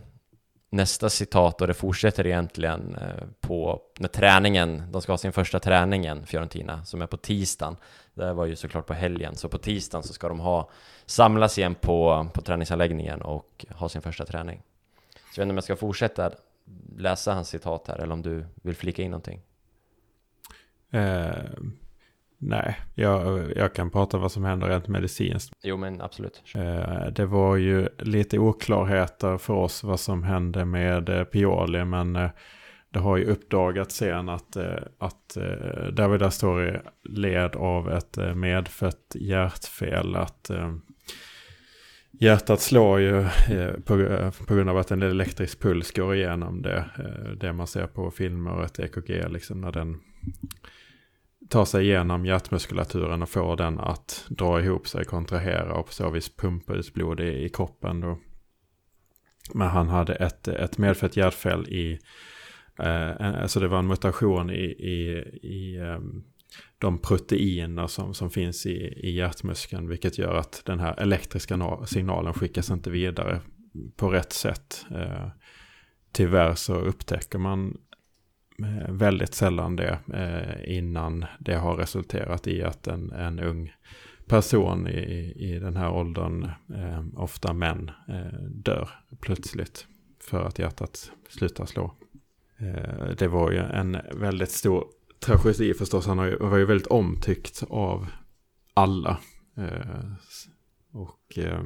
nästa 0.69 1.09
citat, 1.09 1.61
och 1.61 1.67
det 1.67 1.73
fortsätter 1.73 2.27
egentligen 2.27 2.97
på 3.41 3.81
när 3.99 4.07
träningen, 4.07 4.91
de 4.91 5.01
ska 5.01 5.11
ha 5.11 5.17
sin 5.17 5.31
första 5.31 5.59
träningen, 5.59 6.25
Fiorentina, 6.25 6.85
som 6.85 7.01
är 7.01 7.07
på 7.07 7.17
tisdagen. 7.17 7.75
Det 8.19 8.33
var 8.33 8.45
ju 8.45 8.55
såklart 8.55 8.85
på 8.85 8.93
helgen, 8.93 9.35
så 9.35 9.49
på 9.49 9.57
tisdagen 9.57 10.03
så 10.03 10.13
ska 10.13 10.27
de 10.27 10.39
ha 10.39 10.69
samlas 11.05 11.57
igen 11.57 11.75
på, 11.75 12.27
på 12.33 12.41
träningsanläggningen 12.41 13.21
och 13.21 13.65
ha 13.69 13.89
sin 13.89 14.01
första 14.01 14.25
träning. 14.25 14.61
Så 15.13 15.39
jag 15.39 15.45
vet 15.45 15.45
inte 15.45 15.51
om 15.51 15.57
jag 15.57 15.63
ska 15.63 15.75
fortsätta 15.75 16.31
läsa 16.97 17.33
hans 17.33 17.49
citat 17.49 17.87
här, 17.87 17.97
eller 17.97 18.13
om 18.13 18.21
du 18.21 18.45
vill 18.55 18.75
flika 18.75 19.01
in 19.01 19.11
någonting. 19.11 19.41
Eh, 20.91 21.33
nej, 22.37 22.79
jag, 22.95 23.51
jag 23.57 23.73
kan 23.73 23.89
prata 23.89 24.17
vad 24.17 24.31
som 24.31 24.43
händer 24.43 24.67
rent 24.67 24.87
medicinskt. 24.87 25.53
Jo, 25.63 25.77
men 25.77 26.01
absolut. 26.01 26.43
Eh, 26.55 27.05
det 27.05 27.25
var 27.25 27.55
ju 27.55 27.89
lite 27.97 28.39
oklarheter 28.39 29.37
för 29.37 29.53
oss 29.53 29.83
vad 29.83 29.99
som 29.99 30.23
hände 30.23 30.65
med 30.65 31.09
eh, 31.09 31.23
Pioli, 31.23 31.85
men 31.85 32.29
det 32.91 32.99
har 32.99 33.17
ju 33.17 33.25
uppdagats 33.25 33.95
sen 33.95 34.29
att, 34.29 34.55
eh, 34.55 34.83
att 34.97 35.37
eh, 35.37 35.87
David 35.93 36.21
Astori 36.21 36.79
led 37.03 37.55
av 37.55 37.91
ett 37.91 38.17
eh, 38.17 38.35
medfött 38.35 39.15
hjärtfel. 39.15 40.15
Att 40.15 40.51
hjärtat 42.11 42.61
slår 42.61 42.99
ju 42.99 43.25
på, 43.85 44.31
på 44.47 44.55
grund 44.55 44.69
av 44.69 44.77
att 44.77 44.91
en 44.91 45.01
elektrisk 45.01 45.59
puls 45.59 45.91
går 45.91 46.15
igenom 46.15 46.61
det. 46.61 46.85
Det 47.37 47.53
man 47.53 47.67
ser 47.67 47.87
på 47.87 48.11
filmer 48.11 48.51
och 48.51 48.63
ett 48.63 48.79
EKG, 48.79 49.29
liksom 49.29 49.61
när 49.61 49.71
den 49.71 49.99
tar 51.49 51.65
sig 51.65 51.85
igenom 51.85 52.25
hjärtmuskulaturen 52.25 53.21
och 53.21 53.29
får 53.29 53.57
den 53.57 53.79
att 53.79 54.25
dra 54.29 54.61
ihop 54.61 54.87
sig, 54.87 55.05
kontrahera 55.05 55.73
och 55.73 55.85
på 55.85 55.93
så 55.93 56.09
vis 56.09 56.35
pumpa 56.35 56.73
ut 56.73 56.93
blod 56.93 57.19
i, 57.19 57.43
i 57.43 57.49
kroppen. 57.49 58.01
Då. 58.01 58.19
Men 59.53 59.67
han 59.67 59.89
hade 59.89 60.13
ett, 60.13 60.47
ett 60.47 60.77
medfött 60.77 61.17
hjärtfel 61.17 61.67
i, 61.67 61.99
Eh, 62.79 63.09
eh, 63.09 63.41
alltså 63.41 63.59
det 63.59 63.67
var 63.67 63.79
en 63.79 63.87
mutation 63.87 64.49
i, 64.49 64.63
i, 64.63 65.23
i 65.41 65.77
ehm, 65.77 66.23
de 66.77 66.97
proteiner 66.97 67.87
som, 67.87 68.13
som 68.13 68.29
finns 68.29 68.65
i, 68.65 68.77
i 69.07 69.11
hjärtmuskeln, 69.11 69.87
vilket 69.87 70.17
gör 70.17 70.35
att 70.35 70.61
den 70.65 70.79
här 70.79 70.99
elektriska 70.99 71.77
signalen 71.85 72.33
skickas 72.33 72.69
inte 72.69 72.89
vidare 72.89 73.41
på 73.95 74.09
rätt 74.09 74.33
sätt. 74.33 74.85
Eh, 74.91 75.27
tyvärr 76.11 76.55
så 76.55 76.75
upptäcker 76.75 77.39
man 77.39 77.77
eh, 78.59 78.91
väldigt 78.93 79.33
sällan 79.33 79.75
det 79.75 79.99
eh, 80.13 80.77
innan 80.77 81.25
det 81.39 81.55
har 81.55 81.75
resulterat 81.75 82.47
i 82.47 82.63
att 82.63 82.87
en, 82.87 83.11
en 83.11 83.39
ung 83.39 83.73
person 84.27 84.87
i, 84.87 85.33
i 85.35 85.59
den 85.59 85.75
här 85.75 85.91
åldern, 85.91 86.43
eh, 86.75 87.05
ofta 87.15 87.53
män, 87.53 87.91
eh, 88.07 88.39
dör 88.41 88.89
plötsligt 89.19 89.87
för 90.19 90.43
att 90.43 90.59
hjärtat 90.59 91.11
slutar 91.29 91.65
slå. 91.65 91.93
Eh, 92.61 93.09
det 93.17 93.27
var 93.27 93.51
ju 93.51 93.57
en 93.57 93.97
väldigt 94.13 94.51
stor 94.51 94.87
tragedi 95.19 95.73
förstås. 95.73 96.07
Han 96.07 96.17
var 96.39 96.57
ju 96.57 96.65
väldigt 96.65 96.87
omtyckt 96.87 97.63
av 97.69 98.07
alla. 98.73 99.17
Eh, 99.57 100.11
och 100.91 101.37
eh, 101.37 101.63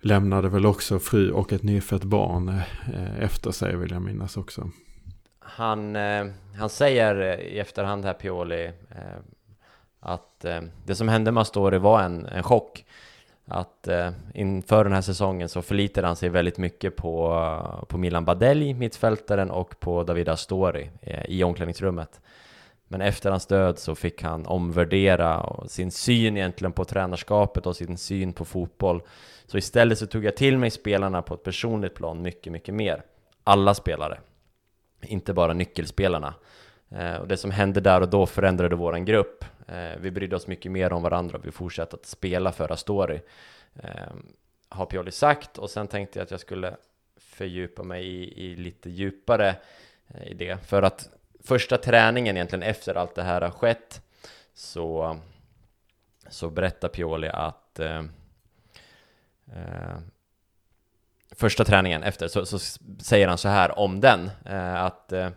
lämnade 0.00 0.48
väl 0.48 0.66
också 0.66 0.98
fru 0.98 1.30
och 1.30 1.52
ett 1.52 1.62
nyfött 1.62 2.04
barn 2.04 2.60
efter 3.18 3.50
sig 3.50 3.76
vill 3.76 3.90
jag 3.90 4.02
minnas 4.02 4.36
också. 4.36 4.70
Han, 5.38 5.94
han 6.58 6.68
säger 6.68 7.40
i 7.40 7.58
efterhand 7.58 8.04
här 8.04 8.12
Pioli 8.12 8.72
att 10.00 10.44
det 10.86 10.94
som 10.94 11.08
hände 11.08 11.32
med 11.32 11.40
Astori 11.40 11.78
var 11.78 12.02
en, 12.02 12.26
en 12.26 12.42
chock. 12.42 12.84
Att 13.46 13.88
eh, 13.88 14.10
inför 14.34 14.84
den 14.84 14.92
här 14.92 15.00
säsongen 15.00 15.48
så 15.48 15.62
förlitade 15.62 16.06
han 16.06 16.16
sig 16.16 16.28
väldigt 16.28 16.58
mycket 16.58 16.96
på, 16.96 17.86
på 17.88 17.98
Milan 17.98 18.24
Badelj, 18.24 18.74
mittfältaren, 18.74 19.50
och 19.50 19.80
på 19.80 20.02
David 20.02 20.28
Astori 20.28 20.90
eh, 21.00 21.24
i 21.28 21.44
omklädningsrummet. 21.44 22.20
Men 22.88 23.00
efter 23.00 23.30
hans 23.30 23.46
död 23.46 23.78
så 23.78 23.94
fick 23.94 24.22
han 24.22 24.46
omvärdera 24.46 25.50
sin 25.66 25.90
syn 25.90 26.36
egentligen 26.36 26.72
på 26.72 26.84
tränarskapet 26.84 27.66
och 27.66 27.76
sin 27.76 27.98
syn 27.98 28.32
på 28.32 28.44
fotboll. 28.44 29.02
Så 29.46 29.58
istället 29.58 29.98
så 29.98 30.06
tog 30.06 30.24
jag 30.24 30.36
till 30.36 30.58
mig 30.58 30.70
spelarna 30.70 31.22
på 31.22 31.34
ett 31.34 31.42
personligt 31.42 31.94
plan 31.94 32.22
mycket, 32.22 32.52
mycket 32.52 32.74
mer. 32.74 33.02
Alla 33.44 33.74
spelare 33.74 34.18
inte 35.06 35.32
bara 35.32 35.52
nyckelspelarna. 35.52 36.34
Eh, 36.96 37.16
och 37.16 37.28
det 37.28 37.36
som 37.36 37.50
hände 37.50 37.80
där 37.80 38.00
och 38.00 38.08
då 38.08 38.26
förändrade 38.26 38.76
våran 38.76 39.04
grupp. 39.04 39.44
Eh, 39.66 39.98
vi 40.00 40.10
brydde 40.10 40.36
oss 40.36 40.46
mycket 40.46 40.72
mer 40.72 40.92
om 40.92 41.02
varandra 41.02 41.38
och 41.38 41.46
vi 41.46 41.50
fortsatte 41.50 41.96
att 41.96 42.06
spela 42.06 42.52
för 42.52 42.72
Astori. 42.72 43.20
Ehm, 43.82 44.26
har 44.68 44.86
Pioli 44.86 45.10
sagt 45.10 45.58
och 45.58 45.70
sen 45.70 45.88
tänkte 45.88 46.18
jag 46.18 46.24
att 46.24 46.30
jag 46.30 46.40
skulle 46.40 46.76
fördjupa 47.16 47.82
mig 47.82 48.06
i, 48.06 48.44
i 48.44 48.56
lite 48.56 48.90
djupare 48.90 49.56
eh, 50.08 50.26
i 50.26 50.34
det. 50.34 50.58
För 50.66 50.82
att 50.82 51.08
första 51.44 51.78
träningen 51.78 52.36
egentligen 52.36 52.62
efter 52.62 52.94
allt 52.94 53.14
det 53.14 53.22
här 53.22 53.40
har 53.40 53.50
skett 53.50 54.02
så, 54.54 55.18
så 56.28 56.50
berättar 56.50 56.88
Pioli 56.88 57.28
att 57.28 57.80
eh, 57.80 58.02
eh, 59.46 59.98
första 61.30 61.64
träningen 61.64 62.02
efter 62.02 62.28
så, 62.28 62.46
så, 62.46 62.58
säger 62.98 63.28
han 63.28 63.38
så 63.38 63.48
här 63.48 63.78
om 63.78 64.00
den 64.00 64.30
eh, 64.44 64.74
att 64.74 65.12
eh, 65.12 65.30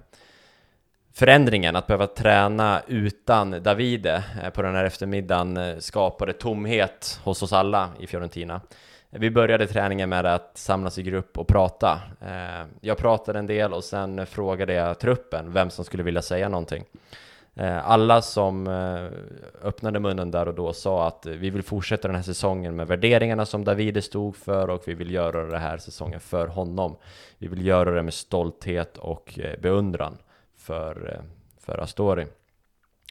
förändringen 1.17 1.75
att 1.75 1.87
behöva 1.87 2.07
träna 2.07 2.81
utan 2.87 3.63
Davide 3.63 4.23
eh, 4.43 4.49
på 4.49 4.61
den 4.61 4.75
här 4.75 4.83
eftermiddagen 4.83 5.57
eh, 5.57 5.77
skapade 5.77 6.33
tomhet 6.33 7.19
hos 7.23 7.43
oss 7.43 7.53
alla 7.53 7.89
i 7.99 8.07
Fiorentina. 8.07 8.61
Vi 9.09 9.31
började 9.31 9.67
träningen 9.67 10.09
med 10.09 10.25
att 10.25 10.51
samlas 10.57 10.97
i 10.97 11.03
grupp 11.03 11.37
och 11.37 11.47
prata. 11.47 12.01
Eh, 12.21 12.67
jag 12.81 12.97
pratade 12.97 13.39
en 13.39 13.47
del 13.47 13.73
och 13.73 13.83
sen 13.83 14.25
frågade 14.25 14.73
jag 14.73 14.99
truppen 14.99 15.53
vem 15.53 15.69
som 15.69 15.85
skulle 15.85 16.03
vilja 16.03 16.21
säga 16.21 16.49
någonting. 16.49 16.83
Alla 17.83 18.21
som 18.21 18.67
öppnade 19.63 19.99
munnen 19.99 20.31
där 20.31 20.47
och 20.47 20.53
då 20.53 20.73
sa 20.73 21.07
att 21.07 21.25
vi 21.25 21.49
vill 21.49 21.63
fortsätta 21.63 22.07
den 22.07 22.15
här 22.15 22.23
säsongen 22.23 22.75
med 22.75 22.87
värderingarna 22.87 23.45
som 23.45 23.63
Davide 23.63 24.01
stod 24.01 24.35
för 24.35 24.69
och 24.69 24.83
vi 24.85 24.93
vill 24.93 25.11
göra 25.11 25.45
den 25.45 25.61
här 25.61 25.77
säsongen 25.77 26.19
för 26.19 26.47
honom. 26.47 26.95
Vi 27.37 27.47
vill 27.47 27.65
göra 27.65 27.91
det 27.91 28.03
med 28.03 28.13
stolthet 28.13 28.97
och 28.97 29.39
beundran 29.59 30.17
för, 30.67 31.13
eh, 31.13 31.21
för 31.59 31.77
Astori. 31.77 32.27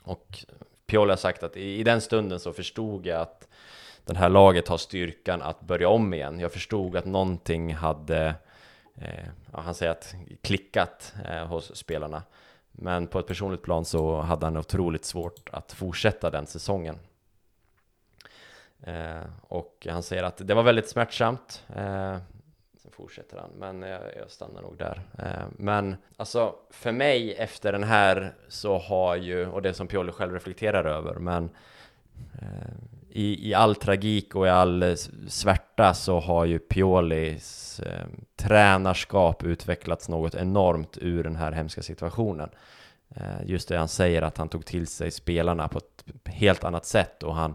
Och 0.02 0.44
Pioli 0.86 1.10
har 1.10 1.16
sagt 1.16 1.42
att 1.42 1.56
i 1.56 1.82
den 1.82 2.00
stunden 2.00 2.40
så 2.40 2.52
förstod 2.52 3.06
jag 3.06 3.20
att 3.20 3.48
det 4.04 4.16
här 4.16 4.28
laget 4.28 4.68
har 4.68 4.76
styrkan 4.78 5.42
att 5.42 5.60
börja 5.60 5.88
om 5.88 6.14
igen. 6.14 6.40
Jag 6.40 6.52
förstod 6.52 6.96
att 6.96 7.04
någonting 7.04 7.74
hade, 7.74 8.34
eh, 8.94 9.28
han 9.52 9.74
säger 9.74 9.92
att 9.92 10.14
klickat 10.42 11.14
eh, 11.24 11.46
hos 11.46 11.76
spelarna. 11.76 12.22
Men 12.72 13.06
på 13.06 13.18
ett 13.18 13.26
personligt 13.26 13.62
plan 13.62 13.84
så 13.84 14.20
hade 14.20 14.46
han 14.46 14.56
otroligt 14.56 15.04
svårt 15.04 15.48
att 15.52 15.72
fortsätta 15.72 16.30
den 16.30 16.46
säsongen. 16.46 16.98
Eh, 18.82 19.24
och 19.40 19.86
han 19.90 20.02
säger 20.02 20.22
att 20.22 20.48
det 20.48 20.54
var 20.54 20.62
väldigt 20.62 20.88
smärtsamt. 20.88 21.64
Eh, 21.76 22.16
fortsätter 22.96 23.36
han, 23.38 23.50
men 23.58 23.88
jag, 23.88 24.00
jag 24.20 24.30
stannar 24.30 24.62
nog 24.62 24.76
där. 24.78 25.02
Eh, 25.18 25.46
men 25.56 25.96
alltså, 26.16 26.54
för 26.70 26.92
mig 26.92 27.34
efter 27.34 27.72
den 27.72 27.84
här 27.84 28.34
så 28.48 28.78
har 28.78 29.16
ju, 29.16 29.46
och 29.46 29.62
det 29.62 29.74
som 29.74 29.88
Pioli 29.88 30.12
själv 30.12 30.32
reflekterar 30.32 30.84
över, 30.84 31.14
men 31.14 31.50
eh, 32.42 32.72
i, 33.08 33.48
i 33.48 33.54
all 33.54 33.74
tragik 33.74 34.34
och 34.34 34.46
i 34.46 34.50
all 34.50 34.96
svärta 35.28 35.94
så 35.94 36.20
har 36.20 36.44
ju 36.44 36.58
Piolis 36.58 37.80
eh, 37.80 38.06
tränarskap 38.36 39.44
utvecklats 39.44 40.08
något 40.08 40.34
enormt 40.34 40.98
ur 41.00 41.24
den 41.24 41.36
här 41.36 41.52
hemska 41.52 41.82
situationen. 41.82 42.50
Eh, 43.16 43.46
just 43.46 43.68
det 43.68 43.78
han 43.78 43.88
säger 43.88 44.22
att 44.22 44.38
han 44.38 44.48
tog 44.48 44.66
till 44.66 44.86
sig 44.86 45.10
spelarna 45.10 45.68
på 45.68 45.78
ett 45.78 46.04
helt 46.24 46.64
annat 46.64 46.84
sätt 46.84 47.22
och 47.22 47.34
han, 47.34 47.54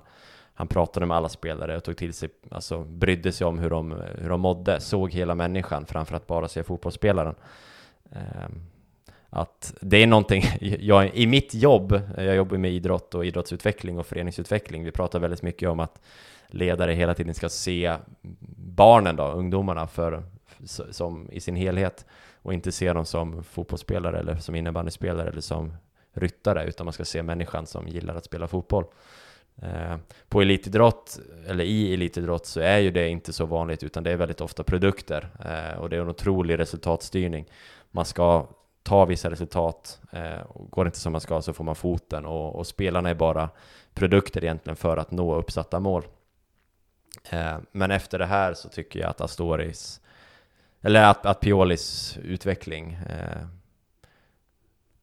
han 0.62 0.68
pratade 0.68 1.06
med 1.06 1.18
alla 1.18 1.30
spelare 1.30 1.78
och 1.78 1.84
tog 1.84 1.98
till 1.98 2.14
sig, 2.14 2.30
alltså 2.52 2.84
brydde 2.84 3.32
sig 3.32 3.48
om 3.48 3.60
hur 3.60 3.70
de, 3.70 3.92
hur 4.18 4.30
de 4.30 4.42
mådde, 4.42 4.80
såg 4.80 5.12
hela 5.12 5.36
människan 5.36 5.86
framför 5.86 6.16
att 6.16 6.28
bara 6.28 6.48
se 6.48 6.64
fotbollsspelaren. 6.64 7.36
Ehm, 8.12 8.62
att 9.30 9.74
det 9.82 9.98
är 9.98 10.08
någonting, 10.08 10.44
jag, 10.80 11.16
i 11.16 11.28
mitt 11.28 11.54
jobb, 11.54 12.02
jag 12.18 12.36
jobbar 12.36 12.58
med 12.58 12.72
idrott 12.72 13.16
och 13.16 13.26
idrottsutveckling 13.26 14.00
och 14.00 14.06
föreningsutveckling, 14.06 14.84
vi 14.84 14.92
pratar 14.92 15.20
väldigt 15.20 15.42
mycket 15.42 15.70
om 15.70 15.80
att 15.80 16.02
ledare 16.48 16.94
hela 16.94 17.14
tiden 17.14 17.34
ska 17.34 17.50
se 17.50 17.96
barnen 18.56 19.16
då, 19.16 19.24
ungdomarna 19.24 19.88
för, 19.88 20.24
som 20.92 21.32
i 21.32 21.40
sin 21.40 21.56
helhet 21.56 22.06
och 22.42 22.54
inte 22.54 22.72
se 22.72 22.94
dem 22.94 23.06
som 23.06 23.44
fotbollsspelare 23.44 24.20
eller 24.20 24.36
som 24.36 24.56
innebandyspelare 24.56 25.30
eller 25.30 25.42
som 25.42 25.74
ryttare, 26.14 26.66
utan 26.66 26.86
man 26.86 26.94
ska 26.94 27.06
se 27.06 27.24
människan 27.24 27.66
som 27.66 27.88
gillar 27.88 28.16
att 28.16 28.26
spela 28.26 28.48
fotboll. 28.48 28.86
Eh, 29.62 29.98
på 30.30 30.42
elitidrott, 30.42 31.20
eller 31.48 31.64
i 31.64 31.94
elitidrott, 31.94 32.46
så 32.46 32.60
är 32.60 32.78
ju 32.78 32.92
det 32.92 33.10
inte 33.10 33.34
så 33.34 33.46
vanligt, 33.46 33.84
utan 33.84 34.04
det 34.04 34.12
är 34.12 34.18
väldigt 34.18 34.42
ofta 34.42 34.64
produkter 34.64 35.30
eh, 35.46 35.80
och 35.80 35.90
det 35.90 35.96
är 35.98 36.02
en 36.02 36.10
otrolig 36.10 36.60
resultatstyrning. 36.60 37.46
Man 37.92 38.06
ska 38.06 38.48
ta 38.84 39.06
vissa 39.06 39.30
resultat. 39.30 40.02
Eh, 40.12 40.42
och 40.42 40.72
går 40.72 40.86
det 40.86 40.88
inte 40.88 41.00
som 41.00 41.12
man 41.12 41.22
ska 41.22 41.42
så 41.42 41.54
får 41.54 41.64
man 41.64 41.76
foten 41.76 42.26
och, 42.26 42.56
och, 42.56 42.68
spelarna 42.68 43.10
är 43.10 43.14
bara 43.14 43.50
produkter 43.94 44.44
egentligen 44.44 44.76
för 44.76 44.98
att 44.98 45.12
nå 45.12 45.36
uppsatta 45.36 45.80
mål. 45.80 46.04
Men 47.72 47.92
efter 47.92 48.20
det 48.20 48.26
här 48.26 48.54
så 48.54 48.70
tycker 48.70 49.00
jag 49.00 49.10
att 49.10 49.22
Astoris, 49.22 50.02
eller 50.82 51.04
att, 51.04 51.26
att 51.26 51.40
Piolis 51.40 52.18
utveckling 52.24 52.98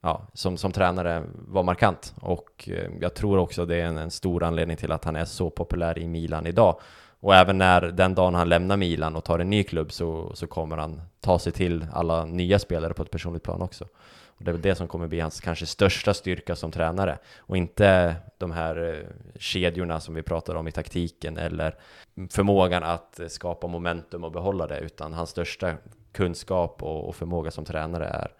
ja, 0.08 0.22
som, 0.32 0.56
som 0.56 0.72
tränare 0.72 1.22
var 1.34 1.62
markant. 1.62 2.14
Och 2.20 2.68
eh, 2.68 2.90
jag 3.00 3.14
tror 3.14 3.38
också 3.38 3.66
det 3.66 3.76
är 3.76 3.84
en, 3.84 3.98
en 3.98 4.10
stor 4.10 4.42
anledning 4.42 4.76
till 4.76 4.92
att 4.92 5.04
han 5.04 5.16
är 5.16 5.24
så 5.24 5.50
populär 5.50 5.98
i 5.98 6.08
Milan 6.08 6.46
idag. 6.46 6.80
Och 7.20 7.34
även 7.34 7.58
när 7.58 7.80
den 7.80 8.14
dagen 8.14 8.34
han 8.34 8.48
lämnar 8.48 8.76
Milan 8.76 9.16
och 9.16 9.24
tar 9.24 9.38
en 9.38 9.50
ny 9.50 9.64
klubb 9.64 9.92
så, 9.92 10.34
så 10.34 10.46
kommer 10.46 10.76
han 10.76 11.00
ta 11.20 11.38
sig 11.38 11.52
till 11.52 11.86
alla 11.92 12.24
nya 12.24 12.58
spelare 12.58 12.94
på 12.94 13.02
ett 13.02 13.10
personligt 13.10 13.42
plan 13.42 13.62
också. 13.62 13.84
Och 14.26 14.44
det 14.44 14.50
är 14.50 14.52
väl 14.52 14.62
det 14.62 14.74
som 14.74 14.88
kommer 14.88 15.06
bli 15.06 15.20
hans 15.20 15.40
kanske 15.40 15.66
största 15.66 16.14
styrka 16.14 16.56
som 16.56 16.70
tränare. 16.70 17.18
Och 17.38 17.56
inte 17.56 18.14
de 18.38 18.50
här 18.50 18.94
eh, 18.94 19.06
kedjorna 19.38 20.00
som 20.00 20.14
vi 20.14 20.22
pratar 20.22 20.54
om 20.54 20.68
i 20.68 20.72
taktiken 20.72 21.38
eller 21.38 21.74
förmågan 22.30 22.82
att 22.82 23.20
skapa 23.28 23.66
momentum 23.66 24.24
och 24.24 24.32
behålla 24.32 24.66
det 24.66 24.78
utan 24.78 25.12
hans 25.12 25.30
största 25.30 25.74
kunskap 26.12 26.82
och, 26.82 27.08
och 27.08 27.16
förmåga 27.16 27.50
som 27.50 27.64
tränare 27.64 28.06
är 28.06 28.32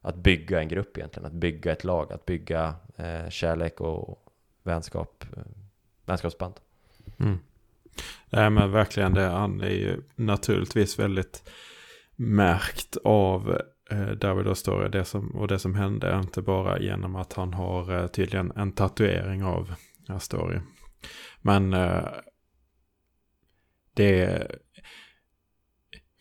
att 0.00 0.16
bygga 0.16 0.60
en 0.60 0.68
grupp 0.68 0.98
egentligen, 0.98 1.26
att 1.26 1.32
bygga 1.32 1.72
ett 1.72 1.84
lag, 1.84 2.12
att 2.12 2.26
bygga 2.26 2.74
eh, 2.96 3.28
kärlek 3.28 3.80
och 3.80 4.24
vänskap, 4.62 5.24
eh, 5.36 5.42
vänskapsband. 6.06 6.54
Mm. 7.18 7.38
Nej 8.30 8.50
men 8.50 8.72
verkligen 8.72 9.14
det. 9.14 9.26
Han 9.26 9.60
är 9.60 9.70
ju 9.70 10.02
naturligtvis 10.14 10.98
väldigt 10.98 11.50
märkt 12.16 12.96
av 13.04 13.60
eh, 13.90 14.10
David 14.10 14.46
Ostoria 14.46 14.88
det 14.88 15.04
som, 15.04 15.36
och 15.36 15.48
det 15.48 15.58
som 15.58 15.74
hände. 15.74 16.20
Inte 16.24 16.42
bara 16.42 16.80
genom 16.80 17.16
att 17.16 17.32
han 17.32 17.54
har 17.54 17.98
eh, 17.98 18.06
tydligen 18.06 18.52
en 18.56 18.72
tatuering 18.72 19.44
av 19.44 19.74
Astori. 20.08 20.60
Men 21.40 21.72
eh, 21.72 22.08
det 23.94 24.20
är 24.20 24.58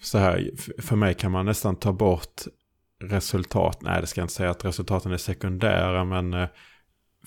så 0.01 0.17
här, 0.17 0.51
för 0.81 0.95
mig 0.95 1.13
kan 1.13 1.31
man 1.31 1.45
nästan 1.45 1.75
ta 1.75 1.93
bort 1.93 2.41
resultat. 2.99 3.77
Nej, 3.81 4.01
det 4.01 4.07
ska 4.07 4.21
jag 4.21 4.23
inte 4.23 4.33
säga 4.33 4.49
att 4.49 4.65
resultaten 4.65 5.11
är 5.11 5.17
sekundära, 5.17 6.03
men 6.03 6.33
eh, 6.33 6.47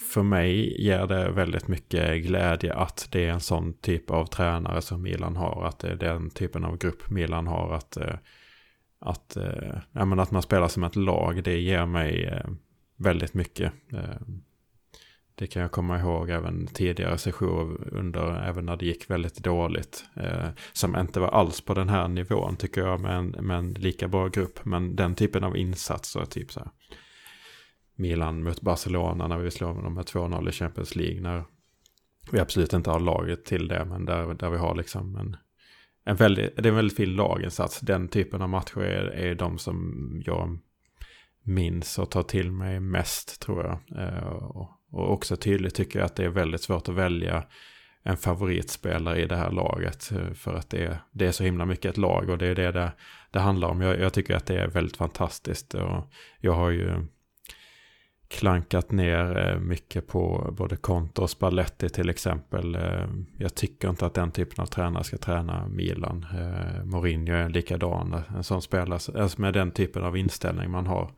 för 0.00 0.22
mig 0.22 0.82
ger 0.82 1.06
det 1.06 1.30
väldigt 1.30 1.68
mycket 1.68 2.22
glädje 2.22 2.74
att 2.74 3.08
det 3.10 3.26
är 3.26 3.30
en 3.30 3.40
sån 3.40 3.72
typ 3.72 4.10
av 4.10 4.26
tränare 4.26 4.82
som 4.82 5.02
Milan 5.02 5.36
har. 5.36 5.64
Att 5.64 5.78
det 5.78 5.88
är 5.88 5.96
den 5.96 6.30
typen 6.30 6.64
av 6.64 6.78
grupp 6.78 7.10
Milan 7.10 7.46
har. 7.46 7.74
Att, 7.74 7.96
eh, 7.96 8.14
att, 8.98 9.36
eh, 9.36 9.78
ja, 9.92 10.04
men 10.04 10.20
att 10.20 10.30
man 10.30 10.42
spelar 10.42 10.68
som 10.68 10.84
ett 10.84 10.96
lag, 10.96 11.44
det 11.44 11.58
ger 11.58 11.86
mig 11.86 12.42
väldigt 12.96 13.34
mycket. 13.34 13.72
Det 15.34 15.46
kan 15.46 15.62
jag 15.62 15.70
komma 15.70 15.98
ihåg 15.98 16.30
även 16.30 16.66
tidigare 16.66 17.18
sessioner 17.18 17.94
under, 17.94 18.48
även 18.48 18.66
när 18.66 18.76
det 18.76 18.86
gick 18.86 19.10
väldigt 19.10 19.36
dåligt. 19.36 20.04
Eh, 20.16 20.48
som 20.72 20.96
inte 20.96 21.20
var 21.20 21.28
alls 21.28 21.60
på 21.60 21.74
den 21.74 21.88
här 21.88 22.08
nivån 22.08 22.56
tycker 22.56 22.80
jag, 22.80 23.00
men, 23.00 23.28
men 23.28 23.72
lika 23.72 24.08
bra 24.08 24.28
grupp. 24.28 24.64
Men 24.64 24.96
den 24.96 25.14
typen 25.14 25.44
av 25.44 25.56
insatser, 25.56 26.24
typ 26.24 26.52
så 26.52 26.60
här 26.60 26.70
Milan 27.94 28.42
mot 28.42 28.60
Barcelona 28.60 29.28
när 29.28 29.38
vi 29.38 29.50
slår 29.50 29.82
dem 29.82 29.94
med 29.94 30.04
2-0 30.04 30.48
i 30.48 30.52
Champions 30.52 30.96
League. 30.96 31.20
När 31.20 31.44
vi 32.32 32.40
absolut 32.40 32.72
inte 32.72 32.90
har 32.90 33.00
laget 33.00 33.44
till 33.44 33.68
det, 33.68 33.84
men 33.84 34.04
där, 34.04 34.34
där 34.34 34.50
vi 34.50 34.58
har 34.58 34.74
liksom 34.74 35.16
en, 35.16 35.36
en 36.04 36.16
väldigt, 36.16 36.56
det 36.56 36.64
är 36.64 36.70
en 36.70 36.74
väldigt 36.74 36.96
fin 36.96 37.16
laginsats. 37.16 37.80
Den 37.80 38.08
typen 38.08 38.42
av 38.42 38.48
matcher 38.48 38.80
är, 38.80 39.04
är 39.04 39.34
de 39.34 39.58
som 39.58 40.22
jag 40.26 40.58
minns 41.42 41.98
och 41.98 42.10
tar 42.10 42.22
till 42.22 42.50
mig 42.50 42.80
mest 42.80 43.40
tror 43.40 43.64
jag. 43.64 44.06
Eh, 44.06 44.26
och, 44.26 44.70
och 44.92 45.12
också 45.12 45.36
tydligt 45.36 45.74
tycker 45.74 45.98
jag 45.98 46.06
att 46.06 46.16
det 46.16 46.24
är 46.24 46.28
väldigt 46.28 46.62
svårt 46.62 46.88
att 46.88 46.94
välja 46.94 47.44
en 48.02 48.16
favoritspelare 48.16 49.22
i 49.22 49.26
det 49.26 49.36
här 49.36 49.50
laget. 49.50 50.12
Eh, 50.12 50.32
för 50.32 50.54
att 50.54 50.70
det 50.70 50.84
är, 50.84 50.98
det 51.12 51.26
är 51.26 51.32
så 51.32 51.44
himla 51.44 51.64
mycket 51.64 51.90
ett 51.90 51.96
lag 51.96 52.28
och 52.28 52.38
det 52.38 52.46
är 52.46 52.54
det 52.54 52.72
det, 52.72 52.92
det 53.30 53.38
handlar 53.38 53.68
om. 53.68 53.80
Jag, 53.80 54.00
jag 54.00 54.12
tycker 54.12 54.36
att 54.36 54.46
det 54.46 54.60
är 54.60 54.68
väldigt 54.68 54.96
fantastiskt. 54.96 55.74
Och 55.74 56.12
jag 56.40 56.52
har 56.52 56.70
ju 56.70 57.06
klankat 58.28 58.90
ner 58.90 59.48
eh, 59.48 59.58
mycket 59.58 60.06
på 60.06 60.54
både 60.58 60.76
Conte 60.76 61.20
och 61.20 61.30
Spalletti 61.30 61.88
till 61.88 62.10
exempel. 62.10 62.74
Eh, 62.74 63.06
jag 63.38 63.54
tycker 63.54 63.88
inte 63.88 64.06
att 64.06 64.14
den 64.14 64.30
typen 64.30 64.62
av 64.62 64.66
tränare 64.66 65.04
ska 65.04 65.16
träna 65.16 65.68
Milan. 65.68 66.26
Mourinho 66.84 67.34
är 67.34 67.48
likadan, 67.48 68.22
en 68.36 68.44
sån 68.44 68.62
spelare, 68.62 69.20
alltså 69.20 69.40
med 69.40 69.54
den 69.54 69.70
typen 69.70 70.02
av 70.02 70.16
inställning 70.16 70.70
man 70.70 70.86
har. 70.86 71.10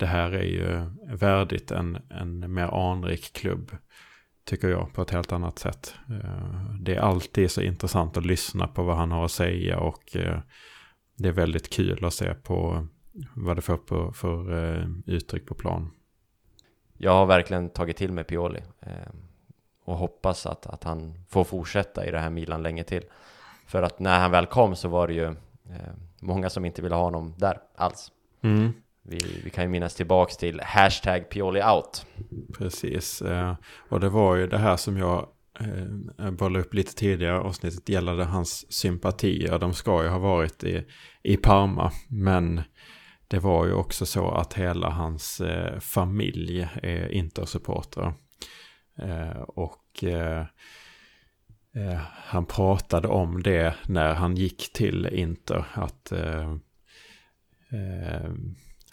Det 0.00 0.06
här 0.06 0.32
är 0.32 0.42
ju 0.42 0.90
värdigt 1.16 1.70
en, 1.70 1.98
en 2.10 2.54
mer 2.54 2.90
anrik 2.90 3.32
klubb, 3.32 3.70
tycker 4.44 4.68
jag, 4.68 4.92
på 4.94 5.02
ett 5.02 5.10
helt 5.10 5.32
annat 5.32 5.58
sätt. 5.58 5.94
Det 6.80 6.94
är 6.94 7.00
alltid 7.00 7.50
så 7.50 7.62
intressant 7.62 8.16
att 8.16 8.26
lyssna 8.26 8.66
på 8.66 8.82
vad 8.82 8.96
han 8.96 9.10
har 9.10 9.24
att 9.24 9.30
säga 9.30 9.78
och 9.78 10.16
det 11.16 11.28
är 11.28 11.32
väldigt 11.32 11.70
kul 11.70 12.04
att 12.04 12.14
se 12.14 12.34
på 12.34 12.86
vad 13.34 13.56
det 13.56 13.62
får 13.62 13.76
på, 13.76 14.12
för 14.12 14.52
uh, 14.52 14.86
uttryck 15.06 15.46
på 15.46 15.54
plan. 15.54 15.90
Jag 16.98 17.12
har 17.12 17.26
verkligen 17.26 17.70
tagit 17.70 17.96
till 17.96 18.12
mig 18.12 18.24
Pioli 18.24 18.62
eh, 18.80 18.92
och 19.84 19.96
hoppas 19.96 20.46
att, 20.46 20.66
att 20.66 20.84
han 20.84 21.24
får 21.28 21.44
fortsätta 21.44 22.06
i 22.06 22.10
det 22.10 22.18
här 22.18 22.30
Milan 22.30 22.62
länge 22.62 22.84
till. 22.84 23.02
För 23.66 23.82
att 23.82 23.98
när 23.98 24.18
han 24.18 24.30
väl 24.30 24.46
kom 24.46 24.76
så 24.76 24.88
var 24.88 25.08
det 25.08 25.14
ju 25.14 25.24
eh, 25.24 25.92
många 26.20 26.50
som 26.50 26.64
inte 26.64 26.82
ville 26.82 26.94
ha 26.94 27.02
honom 27.02 27.34
där 27.38 27.58
alls. 27.74 28.12
Mm. 28.42 28.72
Vi, 29.02 29.40
vi 29.44 29.50
kan 29.50 29.64
ju 29.64 29.70
minnas 29.70 29.94
tillbaks 29.94 30.36
till 30.36 30.60
hashtag 30.60 31.30
PioliOut. 31.30 32.06
Precis, 32.58 33.22
eh, 33.22 33.54
och 33.88 34.00
det 34.00 34.08
var 34.08 34.36
ju 34.36 34.46
det 34.46 34.58
här 34.58 34.76
som 34.76 34.96
jag 34.96 35.28
eh, 35.60 36.30
bollade 36.30 36.64
upp 36.64 36.74
lite 36.74 36.94
tidigare 36.94 37.40
avsnittet 37.40 37.88
gällande 37.88 38.24
hans 38.24 38.72
sympatier. 38.72 39.58
De 39.58 39.74
ska 39.74 40.02
ju 40.02 40.08
ha 40.08 40.18
varit 40.18 40.64
i, 40.64 40.86
i 41.22 41.36
Parma, 41.36 41.92
men 42.08 42.62
det 43.28 43.38
var 43.38 43.66
ju 43.66 43.72
också 43.72 44.06
så 44.06 44.30
att 44.30 44.54
hela 44.54 44.90
hans 44.90 45.40
eh, 45.40 45.80
familj 45.80 46.68
är 46.82 47.08
Intersupportrar. 47.08 48.14
Eh, 48.98 49.40
och 49.40 50.04
han 52.06 52.46
pratade 52.46 53.08
om 53.08 53.42
det 53.42 53.74
när 53.86 54.14
han 54.14 54.36
gick 54.36 54.72
till 54.72 55.06
Inter. 55.06 55.64
Att 55.74 56.12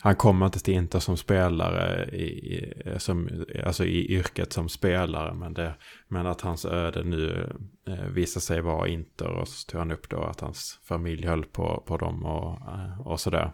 han 0.02 0.16
kommer 0.16 0.46
inte 0.46 0.60
till 0.60 0.74
Inter 0.74 1.00
som 1.00 1.18
spelare, 1.18 2.06
i, 2.06 2.74
som, 2.98 3.46
alltså 3.66 3.86
i 3.86 4.12
yrket 4.12 4.54
som 4.54 4.70
spelare. 4.70 5.34
Men, 5.34 5.54
det, 5.54 5.76
men 6.08 6.28
att 6.28 6.42
hans 6.42 6.66
öde 6.66 7.04
nu 7.04 7.54
eh, 7.88 8.06
visar 8.06 8.42
sig 8.42 8.62
vara 8.62 8.88
Inter. 8.88 9.28
Och 9.28 9.48
så 9.48 9.72
tog 9.72 9.80
han 9.80 9.92
upp 9.92 10.10
då 10.10 10.24
att 10.24 10.40
hans 10.40 10.80
familj 10.84 11.26
höll 11.26 11.46
på, 11.46 11.84
på 11.88 11.98
dem 11.98 12.26
och, 12.26 12.54
eh, 12.54 13.08
och 13.08 13.20
sådär 13.20 13.52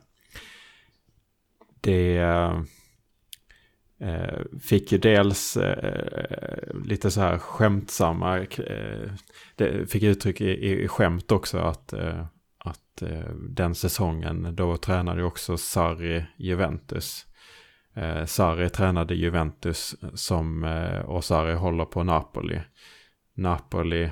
det 1.83 2.17
eh, 3.99 4.41
fick 4.61 4.91
ju 4.91 4.97
dels 4.97 5.57
eh, 5.57 6.75
lite 6.85 7.11
så 7.11 7.21
här 7.21 7.37
skämtsamma, 7.37 8.39
eh, 8.39 9.11
det 9.55 9.91
fick 9.91 10.03
uttryck 10.03 10.41
i, 10.41 10.83
i 10.83 10.87
skämt 10.87 11.31
också 11.31 11.57
att, 11.57 11.93
att 11.93 11.93
eh, 11.93 12.25
Eh, 13.01 13.33
den 13.49 13.75
säsongen 13.75 14.55
då 14.55 14.77
tränade 14.77 15.19
ju 15.19 15.25
också 15.25 15.57
Sarri 15.57 16.25
Juventus. 16.37 17.25
Eh, 17.93 18.25
Sarri 18.25 18.69
tränade 18.69 19.15
Juventus 19.15 19.95
eh, 20.03 20.09
som, 20.13 20.63
eh, 20.63 20.99
och 20.99 21.23
Sarri 21.23 21.53
håller 21.53 21.85
på 21.85 22.03
Napoli. 22.03 22.61
Napoli 23.35 24.11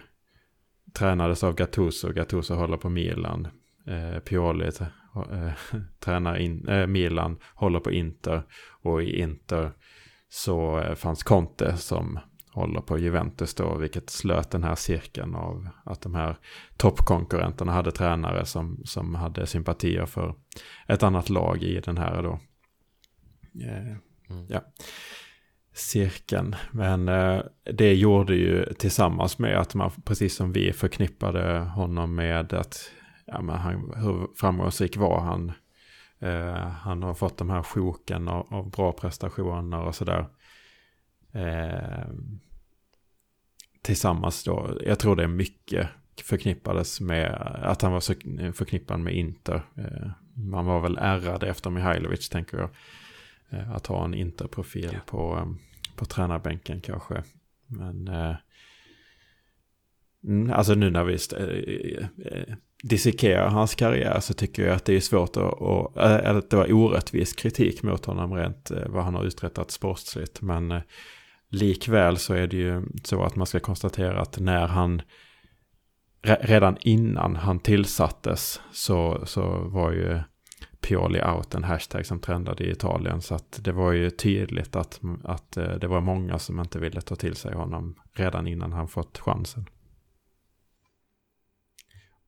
tränades 0.94 1.44
av 1.44 1.56
Gattuso, 1.56 2.14
Gattuso 2.14 2.54
håller 2.54 2.78
på 2.78 2.90
Milan. 2.90 3.48
Pioli 4.26 4.72
eh, 5.32 5.54
tränar 6.00 6.38
in, 6.38 6.68
eh, 6.68 6.88
Milan, 6.88 7.38
håller 7.56 7.80
på 7.80 7.92
Inter 7.92 8.44
och 8.82 9.04
i 9.04 9.20
Inter 9.20 9.72
så 10.30 10.84
fanns 10.96 11.24
Conte 11.24 11.78
som 11.78 12.20
håller 12.54 12.82
på 12.82 12.98
Juventus 12.98 13.56
då, 13.56 13.78
vilket 13.78 14.10
slöt 14.10 14.52
den 14.52 14.64
här 14.64 14.76
cirkeln 14.76 15.36
av 15.36 15.70
att 15.84 16.02
de 16.02 16.16
här 16.16 16.38
toppkonkurrenterna 16.78 17.72
hade 17.72 17.92
tränare 17.92 18.46
som, 18.46 18.82
som 18.86 19.16
hade 19.16 19.48
sympatier 19.48 20.06
för 20.06 20.36
ett 20.88 21.04
annat 21.04 21.30
lag 21.30 21.64
i 21.64 21.80
den 21.80 21.98
här 21.98 22.24
då. 22.24 22.40
Eh, 23.62 23.96
mm. 24.30 24.48
Ja 24.50 24.62
cirkeln. 25.74 26.56
Men 26.72 27.10
eh, 27.10 27.42
det 27.64 27.94
gjorde 27.94 28.36
ju 28.36 28.74
tillsammans 28.74 29.40
med 29.40 29.60
att 29.60 29.76
man, 29.76 29.92
precis 30.06 30.36
som 30.36 30.52
vi 30.52 30.74
förknippade 30.74 31.60
honom 31.60 32.16
med 32.16 32.54
att 32.54 32.92
ja, 33.26 33.42
men 33.42 33.56
han, 33.56 33.94
hur 33.96 34.28
framgångsrik 34.36 34.98
var 34.98 35.20
han? 35.20 35.52
Eh, 36.20 36.68
han 36.68 37.04
har 37.04 37.14
fått 37.14 37.38
de 37.38 37.50
här 37.50 37.64
sjoken 37.64 38.28
av, 38.28 38.54
av 38.54 38.70
bra 38.70 38.92
prestationer 38.92 39.82
och 39.82 39.96
sådär. 39.96 40.26
Eh, 41.32 42.08
tillsammans 43.82 44.44
då, 44.44 44.78
jag 44.86 45.00
tror 45.00 45.16
det 45.16 45.24
är 45.24 45.28
mycket 45.28 45.90
förknippades 46.22 47.02
med 47.02 47.32
att 47.64 47.82
han 47.82 47.92
var 47.92 48.00
så 48.00 48.14
förknippad 48.54 49.00
med 49.00 49.16
Inter. 49.16 49.62
Eh, 49.78 50.12
man 50.34 50.66
var 50.66 50.82
väl 50.82 50.98
ärrad 51.02 51.44
efter 51.44 51.70
Mihailovic 51.70 52.30
tänker 52.30 52.58
jag. 52.58 52.70
Eh, 53.50 53.72
att 53.72 53.88
ha 53.88 54.06
en 54.06 54.14
Inter-profil 54.14 54.90
ja. 54.94 55.00
på, 55.06 55.38
eh, 55.38 55.46
på 55.96 56.06
tränarbänken 56.06 56.82
kanske. 56.82 57.24
Men 57.68 58.08
eh, 58.08 58.36
mm, 60.24 60.52
alltså 60.52 60.76
nu 60.76 60.90
när 60.90 61.04
vi 61.04 61.18
dissekerar 62.84 63.50
hans 63.50 63.76
karriär 63.76 64.20
så 64.20 64.34
tycker 64.34 64.66
jag 64.66 64.76
att 64.76 64.86
det 64.86 64.94
är 64.94 65.00
svårt 65.00 65.38
att, 65.38 65.98
äh, 65.98 66.36
att 66.36 66.50
det 66.50 66.58
var 66.58 66.74
orättvis 66.74 67.34
kritik 67.34 67.84
mot 67.84 68.06
honom 68.06 68.34
rent 68.34 68.72
vad 68.88 69.04
han 69.04 69.16
har 69.16 69.24
uträttat 69.24 69.72
sportsligt. 69.72 70.42
Men 70.42 70.82
likväl 71.52 72.18
så 72.18 72.34
är 72.34 72.48
det 72.48 72.58
ju 72.58 72.84
så 73.04 73.24
att 73.24 73.36
man 73.36 73.48
ska 73.48 73.60
konstatera 73.60 74.22
att 74.22 74.40
när 74.40 74.68
han 74.68 75.02
redan 76.24 76.78
innan 76.82 77.36
han 77.36 77.60
tillsattes 77.60 78.62
så, 78.72 79.26
så 79.26 79.70
var 79.70 79.92
ju 79.92 80.20
Pioli 80.82 81.22
out 81.22 81.56
en 81.56 81.64
hashtag 81.64 82.06
som 82.06 82.20
trendade 82.20 82.64
i 82.64 82.72
Italien. 82.72 83.22
Så 83.22 83.36
att 83.36 83.60
det 83.64 83.72
var 83.72 83.92
ju 83.92 84.10
tydligt 84.10 84.76
att, 84.76 85.02
att 85.24 85.58
eh, 85.58 85.74
det 85.74 85.88
var 85.88 86.02
många 86.02 86.40
som 86.40 86.60
inte 86.60 86.80
ville 86.80 87.02
ta 87.02 87.16
till 87.16 87.36
sig 87.36 87.54
honom 87.54 87.96
redan 88.14 88.48
innan 88.48 88.74
han 88.74 88.88
fått 88.88 89.18
chansen. 89.18 89.66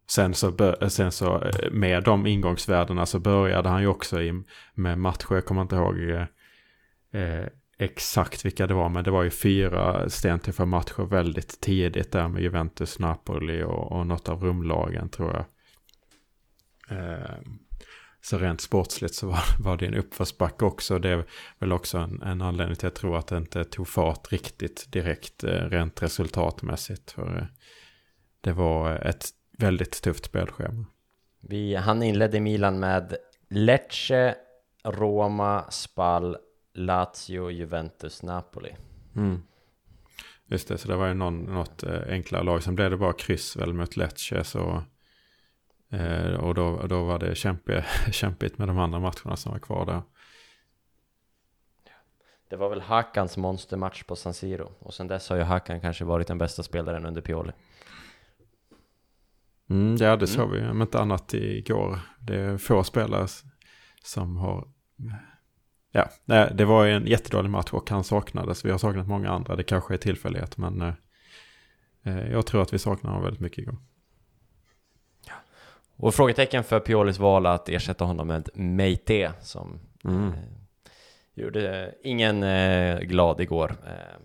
Sen 0.09 0.33
så, 0.33 0.75
sen 0.89 1.11
så 1.11 1.43
eh, 1.43 1.71
med 1.71 2.03
de 2.03 2.27
ingångsvärdena 2.27 3.05
så 3.05 3.19
började 3.19 3.69
han 3.69 3.81
ju 3.81 3.87
också 3.87 4.21
i, 4.21 4.43
med 4.73 4.97
matcher, 4.97 5.33
jag 5.35 5.45
kommer 5.45 5.61
inte 5.61 5.75
ihåg 5.75 5.99
eh, 5.99 6.25
eh 7.21 7.47
exakt 7.83 8.45
vilka 8.45 8.67
det 8.67 8.73
var, 8.73 8.89
men 8.89 9.03
det 9.03 9.11
var 9.11 9.23
ju 9.23 9.29
fyra 9.29 10.09
stentuffa 10.09 10.65
matcher 10.65 11.03
väldigt 11.03 11.61
tidigt 11.61 12.11
där 12.11 12.27
med 12.27 12.41
Juventus, 12.41 12.99
Napoli 12.99 13.63
och, 13.63 13.91
och 13.91 14.07
något 14.07 14.29
av 14.29 14.43
rumlagen 14.43 15.09
tror 15.09 15.33
jag. 15.33 15.45
Eh, 16.97 17.35
så 18.21 18.37
rent 18.37 18.61
sportsligt 18.61 19.15
så 19.15 19.27
var, 19.27 19.43
var 19.59 19.77
det 19.77 19.85
en 19.85 19.95
uppförsbacke 19.95 20.65
också. 20.65 20.99
Det 20.99 21.09
är 21.09 21.25
väl 21.59 21.71
också 21.71 21.97
en, 21.97 22.21
en 22.21 22.41
anledning 22.41 22.75
till 22.75 22.87
att 22.87 22.93
jag 22.93 23.01
tror 23.01 23.17
att 23.17 23.27
det 23.27 23.37
inte 23.37 23.63
tog 23.63 23.87
fart 23.87 24.31
riktigt 24.31 24.91
direkt 24.91 25.43
eh, 25.43 25.49
rent 25.49 26.03
resultatmässigt. 26.03 27.11
För 27.11 27.37
eh, 27.37 27.45
det 28.41 28.53
var 28.53 28.95
ett 28.95 29.25
väldigt 29.57 30.01
tufft 30.01 30.25
spelschema. 30.25 30.85
Vi, 31.41 31.75
han 31.75 32.03
inledde 32.03 32.39
Milan 32.39 32.79
med 32.79 33.15
Lecce, 33.49 34.35
Roma, 34.83 35.71
Spal, 35.71 36.37
Lazio, 36.73 37.49
Juventus, 37.49 38.23
Napoli. 38.23 38.75
Mm. 39.15 39.41
Just 40.45 40.67
det, 40.67 40.77
så 40.77 40.87
det 40.87 40.95
var 40.95 41.07
ju 41.07 41.13
någon, 41.13 41.43
något 41.43 41.83
eh, 41.83 42.01
enklare 42.07 42.43
lag. 42.43 42.63
Sen 42.63 42.75
blev 42.75 42.91
det 42.91 42.97
bara 42.97 43.13
kryss 43.13 43.55
väl 43.55 43.73
mot 43.73 43.97
Lecce. 43.97 44.43
Så, 44.43 44.83
eh, 45.91 46.33
och 46.33 46.55
då, 46.55 46.87
då 46.87 47.03
var 47.03 47.19
det 47.19 47.35
kämpe, 47.35 47.85
kämpigt 48.11 48.57
med 48.57 48.67
de 48.67 48.79
andra 48.79 48.99
matcherna 48.99 49.35
som 49.35 49.51
var 49.51 49.59
kvar 49.59 49.85
där. 49.85 50.01
Det 52.49 52.57
var 52.57 52.69
väl 52.69 52.81
Hakans 52.81 53.37
monstermatch 53.37 54.03
på 54.03 54.15
San 54.15 54.33
Siro. 54.33 54.71
Och 54.79 54.93
sen 54.93 55.07
dess 55.07 55.29
har 55.29 55.37
ju 55.37 55.43
Hakan 55.43 55.81
kanske 55.81 56.05
varit 56.05 56.27
den 56.27 56.37
bästa 56.37 56.63
spelaren 56.63 57.05
under 57.05 57.21
Pioli. 57.21 57.51
Mm, 59.69 59.95
ja, 59.95 60.15
det 60.15 60.27
såg 60.27 60.49
mm. 60.49 60.63
vi 60.63 60.69
om 60.69 60.81
inte 60.81 60.99
annat 60.99 61.33
igår. 61.33 61.99
Det 62.19 62.35
är 62.35 62.57
få 62.57 62.83
spelare 62.83 63.27
som 64.03 64.37
har... 64.37 64.67
Ja, 65.95 66.09
det 66.51 66.65
var 66.65 66.85
en 66.85 67.07
jättedålig 67.07 67.49
match 67.49 67.69
och 67.71 67.89
han 67.89 68.03
saknades. 68.03 68.65
Vi 68.65 68.71
har 68.71 68.77
saknat 68.77 69.07
många 69.07 69.29
andra. 69.29 69.55
Det 69.55 69.63
kanske 69.63 69.93
är 69.93 69.97
tillfällighet, 69.97 70.57
men 70.57 70.81
eh, 72.03 72.31
jag 72.31 72.45
tror 72.45 72.61
att 72.61 72.73
vi 72.73 72.79
saknar 72.79 73.09
honom 73.09 73.23
väldigt 73.23 73.41
mycket 73.41 73.57
igår. 73.57 73.77
Och 75.95 76.15
frågetecken 76.15 76.63
för 76.63 76.79
Piolis 76.79 77.19
val 77.19 77.45
att 77.45 77.69
ersätta 77.69 78.05
honom 78.05 78.27
med 78.27 78.49
Meite 78.53 79.33
som 79.41 79.79
mm. 80.03 80.27
eh, 80.27 80.33
gjorde 81.33 81.93
ingen 82.03 82.43
eh, 82.43 82.99
glad 82.99 83.41
igår. 83.41 83.75
Eh, 83.85 84.19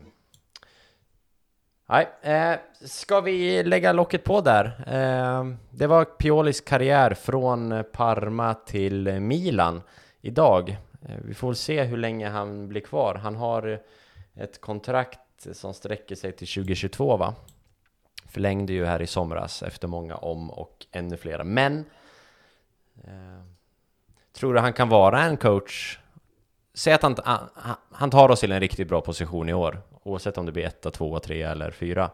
Nej, 1.91 2.09
eh, 2.23 2.59
ska 2.85 3.21
vi 3.21 3.63
lägga 3.65 3.93
locket 3.93 4.25
på 4.25 4.41
där? 4.41 4.65
Eh, 4.87 5.47
det 5.71 5.87
var 5.87 6.05
Piolis 6.05 6.61
karriär 6.61 7.15
från 7.15 7.85
Parma 7.93 8.55
till 8.55 9.21
Milan 9.21 9.83
idag. 10.21 10.77
Eh, 11.09 11.19
vi 11.25 11.35
får 11.35 11.55
se 11.55 11.83
hur 11.83 11.97
länge 11.97 12.29
han 12.29 12.69
blir 12.69 12.81
kvar. 12.81 13.15
Han 13.15 13.37
har 13.37 13.69
eh, 13.69 13.79
ett 14.43 14.61
kontrakt 14.61 15.47
som 15.53 15.75
sträcker 15.75 16.15
sig 16.15 16.33
till 16.33 16.49
2022 16.49 17.17
va? 17.17 17.35
Förlängde 18.27 18.73
ju 18.73 18.85
här 18.85 19.03
i 19.03 19.07
somras 19.07 19.63
efter 19.63 19.89
många 19.89 20.17
om 20.17 20.51
och 20.51 20.87
ännu 20.93 21.17
flera. 21.17 21.45
Men 21.45 21.85
eh, 23.05 23.43
tror 24.33 24.55
du 24.55 24.61
han 24.61 24.73
kan 24.73 24.89
vara 24.89 25.23
en 25.23 25.37
coach? 25.37 25.99
Säg 26.75 26.93
att 26.93 27.03
han, 27.03 27.17
han, 27.25 27.77
han 27.91 28.11
tar 28.11 28.29
oss 28.29 28.41
till 28.41 28.53
en 28.53 28.61
riktigt 28.61 28.89
bra 28.89 29.01
position 29.01 29.49
i 29.49 29.55
år 29.55 29.83
oavsett 30.03 30.39
om 30.39 30.47
det 30.47 30.53
blir 30.53 30.65
etta, 30.65 30.91
tvåa, 30.91 31.21
trea 31.21 31.53
eller 31.53 31.71
fyra, 31.71 32.11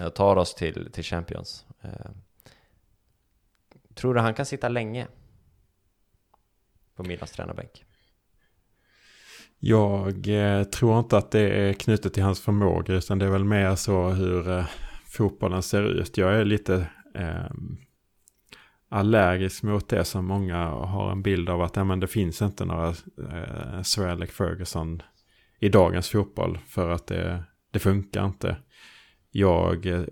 eh, 0.00 0.08
tar 0.08 0.36
oss 0.36 0.54
till, 0.54 0.92
till 0.92 1.04
Champions. 1.04 1.66
Eh, 1.80 1.90
tror 3.94 4.14
du 4.14 4.20
han 4.20 4.34
kan 4.34 4.46
sitta 4.46 4.68
länge? 4.68 5.06
på 6.94 7.02
Milans 7.02 7.32
tränarbänk? 7.32 7.84
Jag 9.58 10.28
eh, 10.28 10.64
tror 10.64 10.98
inte 10.98 11.16
att 11.16 11.30
det 11.30 11.48
är 11.48 11.72
knutet 11.72 12.14
till 12.14 12.22
hans 12.22 12.40
förmåga 12.40 12.94
utan 12.94 13.18
det 13.18 13.24
är 13.24 13.30
väl 13.30 13.44
mer 13.44 13.74
så 13.74 14.08
hur 14.08 14.50
eh, 14.50 14.66
fotbollen 15.06 15.62
ser 15.62 15.82
ut. 15.82 16.18
Jag 16.18 16.34
är 16.34 16.44
lite 16.44 16.86
eh, 17.14 17.50
allergisk 18.88 19.62
mot 19.62 19.88
det 19.88 20.04
som 20.04 20.26
många 20.26 20.66
har 20.66 21.12
en 21.12 21.22
bild 21.22 21.48
av 21.48 21.62
att 21.62 21.76
ja, 21.76 21.84
men 21.84 22.00
det 22.00 22.06
finns 22.06 22.42
inte 22.42 22.64
några 22.64 22.88
eh, 22.88 23.82
Sir 23.82 24.08
Alec 24.08 24.30
Ferguson 24.30 25.02
i 25.60 25.68
dagens 25.68 26.10
fotboll 26.10 26.58
för 26.66 26.90
att 26.90 27.06
det, 27.06 27.44
det 27.70 27.78
funkar 27.78 28.26
inte. 28.26 28.56
Jag 29.30 29.86
eh, 29.86 30.04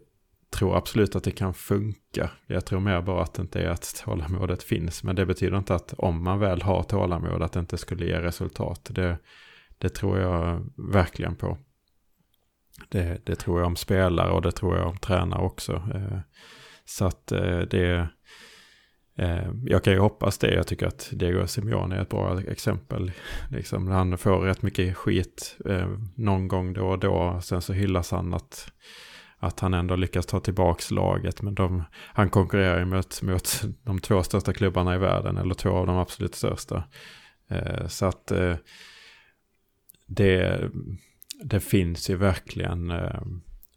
tror 0.53 0.77
absolut 0.77 1.17
att 1.17 1.25
det 1.25 1.31
kan 1.31 1.55
funka. 1.55 2.31
Jag 2.47 2.65
tror 2.65 2.81
mer 2.81 3.03
bara 3.03 3.23
att 3.23 3.35
det 3.35 3.43
inte 3.43 3.61
är 3.61 3.69
att 3.69 4.03
tålamodet 4.05 4.63
finns. 4.63 5.05
Men 5.05 5.17
det 5.17 5.27
betyder 5.27 5.59
inte 5.59 5.75
att 5.75 5.93
om 5.93 6.25
man 6.25 6.39
väl 6.39 6.63
har 6.63 6.83
tålamod 6.83 7.43
att 7.43 7.53
det 7.53 7.61
inte 7.61 7.79
skulle 7.79 8.07
ge 8.07 8.21
resultat. 8.21 8.89
Det, 8.91 9.19
det 9.79 9.89
tror 9.89 10.19
jag 10.19 10.67
verkligen 10.93 11.37
på. 11.37 11.59
Det, 12.89 13.27
det, 13.27 13.35
tror 13.35 13.61
jag 13.61 13.67
om 13.67 13.77
spelare 13.77 14.31
och 14.31 14.43
det 14.43 14.53
tror 14.53 14.77
jag 14.77 14.87
om 14.87 14.97
tränare 14.97 15.43
också. 15.43 15.73
Eh, 15.73 16.19
så 16.85 17.05
att 17.05 17.33
eh, 17.33 17.59
det... 17.59 18.09
Eh, 19.17 19.51
jag 19.65 19.85
kan 19.85 19.93
ju 19.93 19.99
hoppas 19.99 20.39
det. 20.39 20.55
Jag 20.55 20.67
tycker 20.67 20.87
att 20.87 21.11
Diego 21.13 21.47
Simeone 21.47 21.97
är 21.97 22.03
ett 22.03 22.09
bra 22.09 22.41
exempel. 22.41 23.13
Liksom, 23.51 23.89
han 23.89 24.19
får 24.19 24.41
rätt 24.41 24.63
mycket 24.63 24.97
skit 24.97 25.57
någon 26.15 26.49
gång 26.49 26.73
då 26.73 26.87
och 26.87 26.99
då. 26.99 27.41
Sen 27.43 27.63
så 27.63 27.73
hyllas 27.73 28.11
han 28.11 28.35
att 28.35 28.73
att 29.43 29.61
han 29.61 29.75
ändå 29.75 29.97
lyckas 29.97 30.27
ta 30.27 30.41
tillbaks 30.41 30.91
laget. 30.91 31.43
Men 31.43 31.55
de, 31.55 31.83
han 31.95 32.31
konkurrerar 32.31 32.79
ju 32.79 32.85
mot, 32.85 33.23
mot 33.23 33.63
de 33.83 33.99
två 33.99 34.23
största 34.23 34.53
klubbarna 34.53 34.95
i 34.95 34.99
världen, 34.99 35.37
eller 35.37 35.55
två 35.55 35.71
av 35.71 35.87
de 35.87 35.97
absolut 35.97 36.35
största. 36.35 36.85
Eh, 37.49 37.87
så 37.87 38.07
att 38.07 38.31
eh, 38.31 38.55
det, 40.07 40.61
det 41.45 41.61
finns 41.61 42.11
ju 42.11 42.17
verkligen 42.17 42.91
eh, 42.91 43.23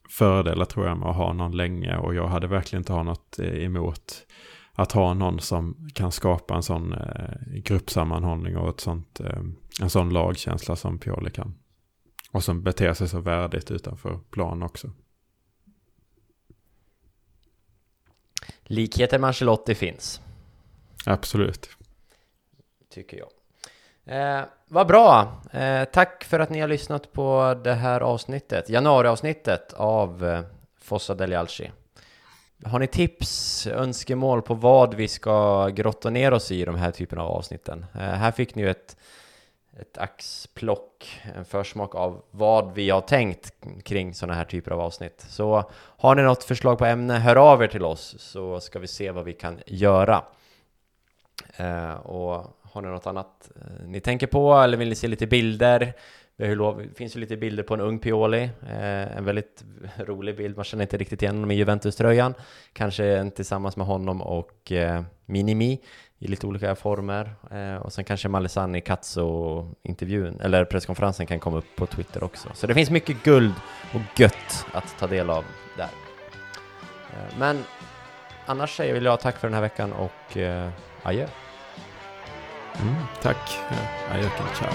fördelar 0.09 0.65
tror 0.65 0.87
jag 0.87 0.97
med 0.97 1.09
att 1.09 1.15
ha 1.15 1.33
någon 1.33 1.57
länge. 1.57 1.97
Och 1.97 2.15
jag 2.15 2.27
hade 2.27 2.47
verkligen 2.47 2.81
inte 2.81 2.93
ha 2.93 3.03
något 3.03 3.39
eh, 3.39 3.63
emot 3.63 4.25
att 4.73 4.91
ha 4.91 5.13
någon 5.13 5.39
som 5.39 5.89
kan 5.93 6.11
skapa 6.11 6.55
en 6.55 6.63
sån 6.63 6.93
eh, 6.93 7.61
gruppsammanhållning 7.63 8.57
och 8.57 8.69
ett 8.69 8.79
sånt, 8.79 9.19
eh, 9.19 9.43
en 9.81 9.89
sån 9.89 10.09
lagkänsla 10.09 10.75
som 10.75 10.99
Pioli 10.99 11.29
kan. 11.29 11.55
Och 12.31 12.43
som 12.43 12.63
beter 12.63 12.93
sig 12.93 13.07
så 13.07 13.19
värdigt 13.19 13.71
utanför 13.71 14.19
plan 14.31 14.63
också. 14.63 14.91
Likheter 18.67 19.19
med 19.19 19.27
Ancelotti 19.27 19.75
finns. 19.75 20.21
Absolut. 21.05 21.69
Tycker 22.93 23.17
jag. 23.17 23.29
Eh, 24.05 24.45
vad 24.67 24.87
bra! 24.87 25.41
Eh, 25.51 25.83
tack 25.83 26.23
för 26.23 26.39
att 26.39 26.49
ni 26.49 26.59
har 26.59 26.67
lyssnat 26.67 27.13
på 27.13 27.59
det 27.63 27.73
här 27.73 28.01
avsnittet, 28.01 28.69
januariavsnittet 28.69 29.73
av 29.73 30.25
eh, 30.25 30.41
Fossa 30.81 31.15
del 31.15 31.33
Alci. 31.33 31.71
Har 32.65 32.79
ni 32.79 32.87
tips, 32.87 33.67
önskemål 33.67 34.41
på 34.41 34.53
vad 34.53 34.93
vi 34.93 35.07
ska 35.07 35.67
grotta 35.67 36.09
ner 36.09 36.33
oss 36.33 36.51
i 36.51 36.65
de 36.65 36.75
här 36.75 36.91
typerna 36.91 37.21
av 37.21 37.31
avsnitten? 37.31 37.85
Eh, 37.93 37.99
här 37.99 38.31
fick 38.31 38.55
ni 38.55 38.61
ju 38.61 38.69
ett 38.69 38.97
ett 39.79 39.97
axplock, 39.97 41.21
en 41.35 41.45
försmak 41.45 41.95
av 41.95 42.23
vad 42.31 42.73
vi 42.73 42.89
har 42.89 43.01
tänkt 43.01 43.53
kring 43.83 44.13
sådana 44.13 44.33
här 44.33 44.45
typer 44.45 44.71
av 44.71 44.79
avsnitt. 44.79 45.25
Så 45.29 45.71
har 45.73 46.15
ni 46.15 46.21
något 46.21 46.43
förslag 46.43 46.77
på 46.77 46.85
ämne, 46.85 47.13
hör 47.13 47.35
av 47.35 47.63
er 47.63 47.67
till 47.67 47.85
oss 47.85 48.15
så 48.19 48.59
ska 48.59 48.79
vi 48.79 48.87
se 48.87 49.11
vad 49.11 49.25
vi 49.25 49.33
kan 49.33 49.59
göra. 49.65 50.23
Eh, 51.57 51.93
och 51.93 52.57
har 52.61 52.81
ni 52.81 52.87
något 52.87 53.07
annat 53.07 53.51
eh, 53.55 53.87
ni 53.87 53.99
tänker 53.99 54.27
på 54.27 54.53
eller 54.53 54.77
vill 54.77 54.89
ni 54.89 54.95
se 54.95 55.07
lite 55.07 55.27
bilder? 55.27 55.93
Det 56.37 56.95
finns 56.95 57.15
ju 57.15 57.19
lite 57.19 57.37
bilder 57.37 57.63
på 57.63 57.73
en 57.73 57.81
ung 57.81 57.99
Pioli, 57.99 58.43
eh, 58.43 59.17
en 59.17 59.25
väldigt 59.25 59.63
rolig 59.97 60.37
bild, 60.37 60.55
man 60.55 60.65
känner 60.65 60.83
inte 60.83 60.97
riktigt 60.97 61.21
igen 61.21 61.35
honom 61.35 61.51
i 61.51 61.55
Juventus-tröjan. 61.55 62.33
Kanske 62.73 63.05
en 63.05 63.31
tillsammans 63.31 63.77
med 63.77 63.87
honom 63.87 64.21
och 64.21 64.71
eh, 64.71 65.03
Minimi 65.25 65.81
i 66.19 66.27
lite 66.27 66.47
olika 66.47 66.75
former. 66.75 67.35
Eh, 67.51 67.75
och 67.75 67.93
sen 67.93 68.03
kanske 68.03 68.27
Malesani 68.27 68.81
Katso-intervjun, 68.81 70.39
eller 70.41 70.65
presskonferensen 70.65 71.27
kan 71.27 71.39
komma 71.39 71.57
upp 71.57 71.75
på 71.75 71.85
Twitter 71.85 72.23
också. 72.23 72.49
Så 72.53 72.67
det 72.67 72.73
finns 72.73 72.89
mycket 72.89 73.23
guld 73.23 73.53
och 73.93 74.19
gött 74.19 74.65
att 74.73 74.95
ta 74.99 75.07
del 75.07 75.29
av 75.29 75.43
där. 75.77 75.89
Eh, 77.13 77.37
men 77.39 77.63
annars 78.45 78.77
säger 78.77 79.01
jag 79.01 79.19
tack 79.19 79.37
för 79.37 79.47
den 79.47 79.53
här 79.53 79.61
veckan 79.61 79.93
och 79.93 80.37
eh, 80.37 80.69
adjö. 81.03 81.27
Mm, 82.81 82.95
tack. 83.21 83.59
Adjöken, 84.11 84.45
ciao. 84.55 84.73